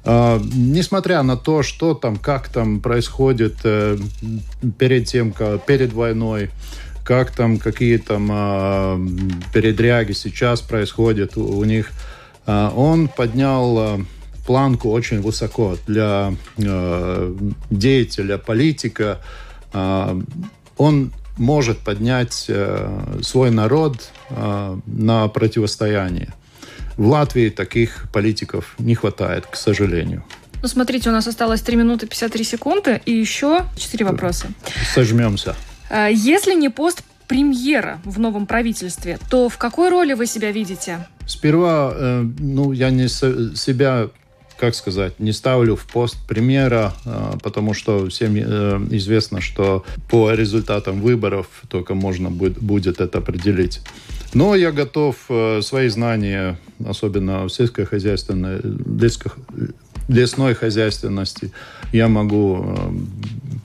А, 0.03 0.39
несмотря 0.53 1.23
на 1.23 1.35
то, 1.35 1.63
что 1.63 1.93
там, 1.93 2.17
как 2.17 2.47
там 2.47 2.79
происходит 2.79 3.57
э, 3.63 3.97
перед 4.77 5.05
тем, 5.07 5.31
как, 5.33 5.65
перед 5.65 5.91
войной, 5.91 6.49
как 7.07 7.31
там, 7.31 7.57
какие 7.57 7.97
там 7.97 8.29
э, 8.29 9.07
передряги 9.53 10.11
сейчас 10.11 10.59
происходят 10.59 11.37
у, 11.37 11.57
у 11.57 11.63
них. 11.63 11.91
Э, 12.45 12.69
он 12.75 13.07
поднял 13.07 13.79
э, 13.79 13.99
планку 14.45 14.91
очень 14.91 15.21
высоко 15.21 15.77
для 15.87 16.33
э, 16.57 17.35
деятеля, 17.69 18.37
политика. 18.37 19.21
Э, 19.71 20.19
он 20.77 21.13
может 21.37 21.77
поднять 21.77 22.47
э, 22.49 23.21
свой 23.23 23.51
народ 23.51 24.09
э, 24.29 24.77
на 24.85 25.27
противостояние. 25.29 26.33
В 26.97 27.07
Латвии 27.07 27.47
таких 27.49 28.07
политиков 28.11 28.75
не 28.79 28.95
хватает, 28.95 29.45
к 29.45 29.55
сожалению. 29.55 30.25
Ну, 30.61 30.67
смотрите, 30.67 31.09
у 31.09 31.13
нас 31.13 31.25
осталось 31.25 31.61
3 31.61 31.77
минуты 31.77 32.05
53 32.05 32.43
секунды 32.43 33.01
и 33.05 33.13
еще 33.13 33.65
4 33.77 34.03
вопроса. 34.03 34.47
Сожмемся. 34.93 35.55
А, 35.89 36.07
если 36.07 36.53
не 36.53 36.69
пост 36.69 37.03
премьера 37.27 37.99
в 38.05 38.19
новом 38.19 38.45
правительстве, 38.45 39.19
то 39.29 39.49
в 39.49 39.57
какой 39.57 39.89
роли 39.89 40.13
вы 40.13 40.25
себя 40.25 40.51
видите? 40.51 41.05
Сперва, 41.25 41.93
э, 41.93 42.25
ну, 42.39 42.71
я 42.71 42.89
не 42.89 43.07
себя 43.09 44.09
как 44.57 44.73
сказать, 44.73 45.19
не 45.19 45.33
ставлю 45.33 45.75
в 45.75 45.85
пост 45.85 46.17
примера, 46.27 46.95
потому 47.43 47.75
что 47.75 48.09
всем 48.09 48.35
известно, 48.89 49.39
что 49.39 49.85
по 50.09 50.31
результатам 50.31 50.99
выборов 50.99 51.47
только 51.69 51.93
можно 51.93 52.31
будет 52.31 52.99
это 52.99 53.19
определить. 53.19 53.81
Но 54.33 54.55
я 54.55 54.71
готов 54.71 55.15
свои 55.61 55.89
знания, 55.89 56.59
особенно 56.83 57.43
в 57.43 57.49
сельскохозяйственной, 57.49 58.59
лесной 60.07 60.53
хозяйственности, 60.55 61.51
я 61.91 62.07
могу 62.07 62.75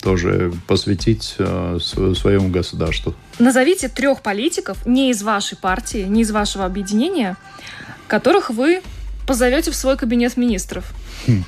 тоже 0.03 0.53
посвятить 0.67 1.37
э, 1.39 1.79
своему 1.81 2.49
государству. 2.49 3.15
Назовите 3.39 3.89
трех 3.89 4.21
политиков 4.21 4.85
не 4.85 5.11
из 5.11 5.23
вашей 5.23 5.57
партии, 5.57 6.05
не 6.09 6.23
из 6.23 6.31
вашего 6.31 6.65
объединения, 6.65 7.37
которых 8.09 8.51
вы 8.51 8.83
позовете 9.27 9.71
в 9.71 9.77
свой 9.77 9.97
кабинет 9.97 10.37
министров. 10.37 10.93
Хм. 11.27 11.45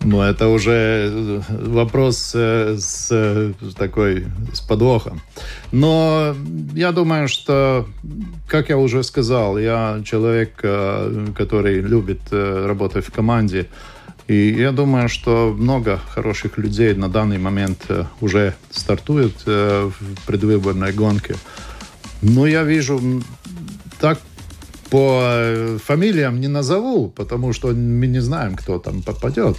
Ну, 0.00 0.20
это 0.20 0.48
уже 0.48 0.72
э, 0.72 1.40
вопрос 1.48 2.32
э, 2.34 2.76
с 2.78 3.54
такой 3.76 4.26
с 4.52 4.60
подвохом. 4.60 5.20
Но 5.70 6.34
я 6.74 6.92
думаю, 6.92 7.28
что, 7.28 7.86
как 8.48 8.70
я 8.70 8.78
уже 8.78 9.02
сказал, 9.02 9.58
я 9.58 10.00
человек, 10.04 10.56
который 11.36 11.80
любит 11.80 12.20
работать 12.30 13.06
в 13.06 13.12
команде. 13.12 13.66
И 14.26 14.52
я 14.52 14.72
думаю, 14.72 15.08
что 15.08 15.54
много 15.56 15.98
хороших 15.98 16.56
людей 16.56 16.94
на 16.94 17.08
данный 17.10 17.36
момент 17.38 17.84
э, 17.88 18.04
уже 18.22 18.54
стартуют 18.70 19.34
э, 19.44 19.90
в 19.90 20.26
предвыборной 20.26 20.92
гонке. 20.92 21.36
Но 22.22 22.46
я 22.46 22.62
вижу, 22.62 23.22
так 24.00 24.18
по 24.88 25.20
э, 25.24 25.78
фамилиям 25.84 26.40
не 26.40 26.48
назову, 26.48 27.10
потому 27.10 27.52
что 27.52 27.68
мы 27.68 28.06
не 28.06 28.20
знаем, 28.20 28.56
кто 28.56 28.78
там 28.78 29.02
попадет. 29.02 29.58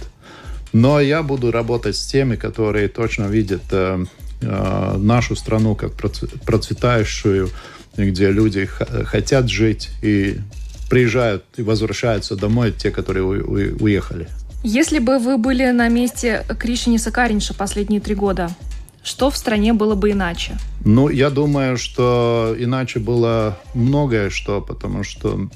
Но 0.72 1.00
я 1.00 1.22
буду 1.22 1.52
работать 1.52 1.96
с 1.96 2.04
теми, 2.04 2.34
которые 2.34 2.88
точно 2.88 3.24
видят 3.24 3.62
нашу 4.42 5.36
страну 5.36 5.74
как 5.74 5.92
процветающую, 5.94 7.48
где 7.96 8.30
люди 8.30 8.66
хотят 8.66 9.48
жить 9.48 9.90
и 10.02 10.38
приезжают 10.90 11.44
и 11.56 11.62
возвращаются 11.62 12.36
домой 12.36 12.72
те, 12.72 12.90
которые 12.90 13.24
уехали. 13.24 14.28
Если 14.68 14.98
бы 14.98 15.20
вы 15.20 15.38
были 15.38 15.70
на 15.70 15.88
месте 15.88 16.44
Кришиниса 16.58 17.12
Каринша 17.12 17.54
последние 17.54 18.00
три 18.00 18.16
года, 18.16 18.50
что 19.04 19.30
в 19.30 19.36
стране 19.36 19.72
было 19.72 19.94
бы 19.94 20.10
иначе? 20.10 20.58
Ну, 20.84 21.08
я 21.08 21.30
думаю, 21.30 21.76
что 21.76 22.52
иначе 22.58 22.98
было 22.98 23.60
многое 23.74 24.28
что, 24.28 24.60
потому 24.60 25.04
что 25.04 25.48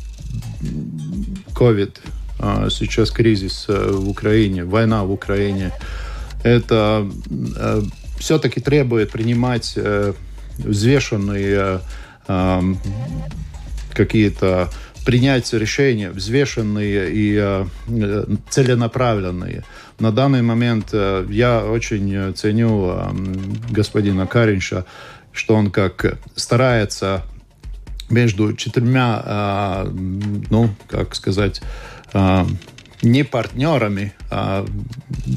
COVID, 1.57 1.97
а, 2.39 2.71
сейчас 2.71 3.11
кризис 3.11 3.65
э, 3.67 3.91
в 3.91 4.09
Украине, 4.09 4.65
война 4.65 5.03
в 5.03 5.11
Украине, 5.11 5.73
это 6.45 7.11
э, 7.57 7.83
все-таки 8.21 8.61
требует 8.61 9.11
принимать 9.11 9.73
э, 9.75 10.13
взвешенные 10.57 11.81
какие-то 13.93 14.71
принять 15.05 15.53
решения 15.53 16.11
взвешенные 16.11 17.11
и 17.13 17.39
э, 17.41 17.67
целенаправленные. 18.49 19.65
На 19.99 20.13
данный 20.13 20.43
момент 20.43 20.91
э, 20.93 21.27
я 21.29 21.65
очень 21.65 22.35
ценю 22.35 22.91
э, 22.91 23.11
господина 23.71 24.27
Каринша, 24.27 24.85
что 25.33 25.55
он 25.55 25.71
как 25.71 26.19
старается 26.37 27.23
между 28.09 28.55
четырьмя, 28.55 29.23
э, 29.25 29.91
ну, 30.51 30.75
как 30.89 31.15
сказать, 31.15 31.63
э, 32.13 32.45
не 33.03 33.25
партнерами, 33.25 34.13
а, 34.31 34.67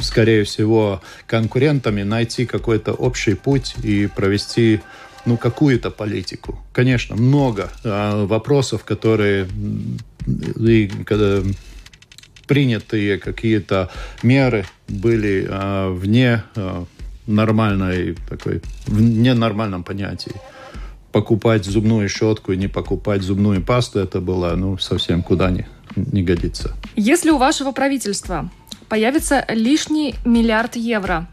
скорее 0.02 0.44
всего, 0.44 1.02
конкурентами 1.28 2.04
найти 2.04 2.46
какой-то 2.46 2.94
общий 2.94 3.36
путь 3.36 3.76
и 3.84 4.08
провести 4.08 4.82
ну, 5.26 5.38
какую-то 5.38 5.90
политику. 5.92 6.60
Конечно, 6.74 7.16
много 7.16 7.70
э, 7.84 8.26
вопросов, 8.26 8.84
которые 8.84 9.48
и, 10.26 10.92
когда 11.06 11.42
принятые 12.48 13.18
какие-то 13.18 13.90
меры 14.22 14.66
были 14.88 15.48
э, 15.50 15.90
вне 15.92 16.44
э, 16.56 16.84
нормальной 17.28 18.16
такой, 18.30 18.62
в 18.86 19.02
ненормальном 19.02 19.84
понятии. 19.84 20.34
Покупать 21.12 21.66
зубную 21.66 22.10
щетку 22.10 22.54
и 22.54 22.58
не 22.58 22.68
покупать 22.68 23.22
зубную 23.22 23.62
пасту, 23.62 24.00
это 24.00 24.20
было 24.20 24.56
ну, 24.56 24.78
совсем 24.78 25.22
куда 25.22 25.52
не, 25.52 25.68
не 25.96 26.24
годится. 26.24 26.76
Если 26.96 27.30
у 27.30 27.38
вашего 27.38 27.72
правительства 27.72 28.50
появится 28.90 29.46
лишний 29.50 30.16
миллиард 30.26 30.76
евро, 30.76 31.28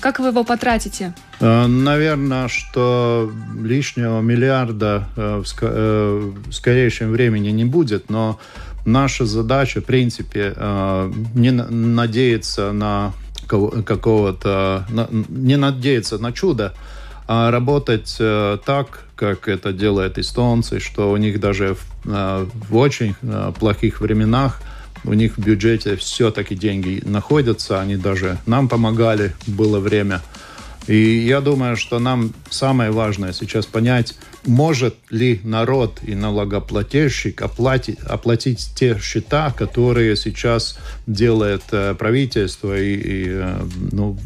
как 0.00 0.18
вы 0.18 0.28
его 0.28 0.44
потратите? 0.44 1.14
Э, 1.40 1.66
наверное, 1.66 2.48
что 2.48 3.30
лишнего 3.62 4.20
миллиарда 4.20 5.08
э, 5.16 5.42
э, 5.62 6.32
в 6.48 6.52
скорейшем 6.52 7.12
времени 7.12 7.50
не 7.50 7.64
будет, 7.64 8.10
но 8.10 8.40
наша 8.84 9.26
задача, 9.26 9.80
в 9.80 9.84
принципе, 9.84 10.54
не 11.34 11.50
надеяться 11.50 12.72
на 12.72 13.12
какого-то, 13.46 14.86
не 15.28 15.56
надеяться 15.56 16.18
на 16.18 16.32
чудо, 16.32 16.72
а 17.28 17.50
работать 17.50 18.16
так, 18.64 19.04
как 19.16 19.48
это 19.48 19.72
делают 19.72 20.18
эстонцы, 20.18 20.80
что 20.80 21.10
у 21.12 21.16
них 21.18 21.40
даже 21.40 21.76
в, 22.04 22.48
в 22.70 22.76
очень 22.76 23.14
плохих 23.58 24.00
временах 24.00 24.60
у 25.04 25.12
них 25.12 25.36
в 25.36 25.40
бюджете 25.44 25.96
все-таки 25.96 26.54
деньги 26.54 27.02
находятся, 27.04 27.80
они 27.80 27.96
даже 27.96 28.38
нам 28.46 28.68
помогали, 28.68 29.32
было 29.46 29.80
время. 29.80 30.20
И 30.86 31.18
я 31.26 31.40
думаю, 31.40 31.76
что 31.76 31.98
нам 31.98 32.32
самое 32.48 32.90
важное 32.90 33.32
сейчас 33.32 33.66
понять, 33.66 34.14
может 34.46 34.96
ли 35.10 35.40
народ 35.44 36.00
и 36.02 36.14
налогоплательщик 36.14 37.42
оплатить, 37.42 37.98
оплатить 38.00 38.70
те 38.74 38.98
счета, 38.98 39.52
которые 39.56 40.16
сейчас 40.16 40.78
делает 41.06 41.62
э, 41.72 41.94
правительство 41.94 42.76
и, 42.76 42.94
и 42.94 43.24
э, 43.28 43.60
ну, 43.92 44.18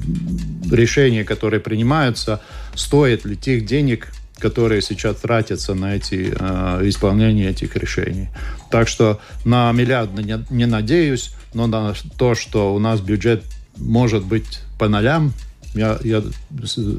решения, 0.70 1.24
которые 1.24 1.60
принимаются, 1.60 2.40
стоит 2.74 3.24
ли 3.24 3.36
тех 3.36 3.66
денег, 3.66 4.08
которые 4.44 4.82
сейчас 4.82 5.16
тратятся 5.16 5.72
на 5.74 5.96
эти, 5.96 6.34
э, 6.38 6.80
исполнение 6.88 7.48
этих 7.48 7.76
решений. 7.76 8.28
Так 8.70 8.88
что 8.88 9.18
на 9.46 9.72
миллиард 9.72 10.12
не, 10.12 10.44
не 10.50 10.66
надеюсь, 10.66 11.34
но 11.54 11.66
на 11.66 11.94
то, 12.18 12.34
что 12.34 12.74
у 12.74 12.78
нас 12.78 13.00
бюджет 13.00 13.42
может 13.78 14.22
быть 14.22 14.60
по 14.78 14.86
нолям, 14.86 15.32
я, 15.74 15.98
я 16.04 16.22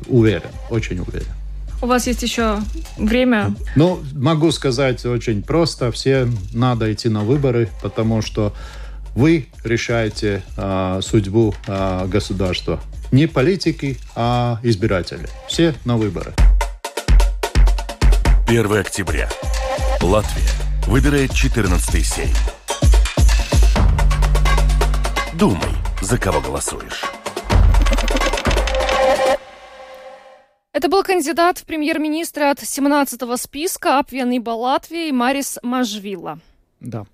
уверен, 0.08 0.50
очень 0.72 0.98
уверен. 0.98 1.28
У 1.84 1.86
вас 1.86 2.08
есть 2.08 2.24
еще 2.24 2.62
время? 2.98 3.54
Ну, 3.76 4.00
могу 4.14 4.52
сказать 4.52 5.06
очень 5.06 5.44
просто. 5.44 5.92
Все 5.92 6.28
надо 6.52 6.92
идти 6.92 7.10
на 7.10 7.22
выборы, 7.22 7.70
потому 7.84 8.24
что 8.24 8.56
вы 9.14 9.46
решаете 9.64 10.42
э, 10.58 11.00
судьбу 11.04 11.54
э, 11.68 12.08
государства. 12.08 12.80
Не 13.12 13.28
политики, 13.28 13.98
а 14.16 14.60
избиратели. 14.64 15.28
Все 15.48 15.76
на 15.86 15.96
выборы. 15.96 16.34
1 18.48 18.78
октября. 18.78 19.28
Латвия 20.02 20.48
выбирает 20.86 21.32
14-й 21.32 22.04
сейм. 22.04 22.36
Думай, 25.34 25.72
за 26.00 26.20
кого 26.20 26.42
голосуешь. 26.42 27.02
Это 30.74 30.90
был 30.90 31.02
кандидат 31.02 31.58
в 31.58 31.66
премьер-министры 31.66 32.44
от 32.44 32.60
17-го 32.60 33.36
списка 33.38 33.98
Апвеныба 33.98 34.52
Латвии 34.52 35.10
Марис 35.10 35.58
Мажвила. 35.64 36.38
Да. 36.80 37.06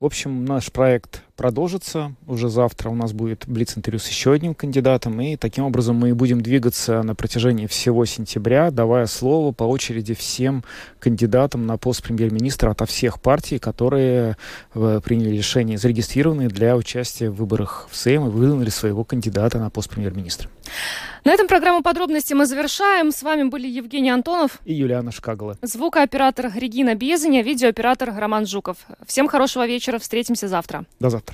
В 0.00 0.04
общем, 0.04 0.44
наш 0.44 0.70
проект 0.70 1.23
продолжится. 1.36 2.14
Уже 2.26 2.48
завтра 2.48 2.90
у 2.90 2.94
нас 2.94 3.12
будет 3.12 3.44
блиц-интервью 3.46 3.98
с 3.98 4.08
еще 4.08 4.32
одним 4.32 4.54
кандидатом. 4.54 5.20
И 5.20 5.36
таким 5.36 5.64
образом 5.64 5.96
мы 5.96 6.14
будем 6.14 6.40
двигаться 6.40 7.02
на 7.02 7.14
протяжении 7.14 7.66
всего 7.66 8.04
сентября, 8.04 8.70
давая 8.70 9.06
слово 9.06 9.52
по 9.52 9.64
очереди 9.64 10.14
всем 10.14 10.64
кандидатам 10.98 11.66
на 11.66 11.76
пост 11.76 12.02
премьер-министра 12.02 12.70
ото 12.70 12.86
всех 12.86 13.20
партий, 13.20 13.58
которые 13.58 14.36
э, 14.74 15.00
приняли 15.04 15.36
решение, 15.36 15.78
зарегистрированные 15.78 16.48
для 16.48 16.76
участия 16.76 17.30
в 17.30 17.34
выборах 17.34 17.88
в 17.90 17.96
Сейм 17.96 18.26
и 18.26 18.30
выдвинули 18.30 18.70
своего 18.70 19.04
кандидата 19.04 19.58
на 19.58 19.70
пост 19.70 19.90
премьер-министра. 19.90 20.48
На 21.24 21.32
этом 21.32 21.48
программу 21.48 21.82
подробности 21.82 22.34
мы 22.34 22.44
завершаем. 22.44 23.10
С 23.10 23.22
вами 23.22 23.44
были 23.44 23.66
Евгений 23.66 24.10
Антонов 24.10 24.58
и 24.64 24.74
Юлиана 24.74 25.10
Шкагала. 25.10 25.56
Звукооператор 25.62 26.52
Регина 26.54 26.94
Безеня, 26.94 27.42
видеооператор 27.42 28.14
Роман 28.14 28.46
Жуков. 28.46 28.76
Всем 29.06 29.26
хорошего 29.26 29.66
вечера. 29.66 29.98
Встретимся 29.98 30.48
завтра. 30.48 30.84
До 31.00 31.08
завтра. 31.08 31.33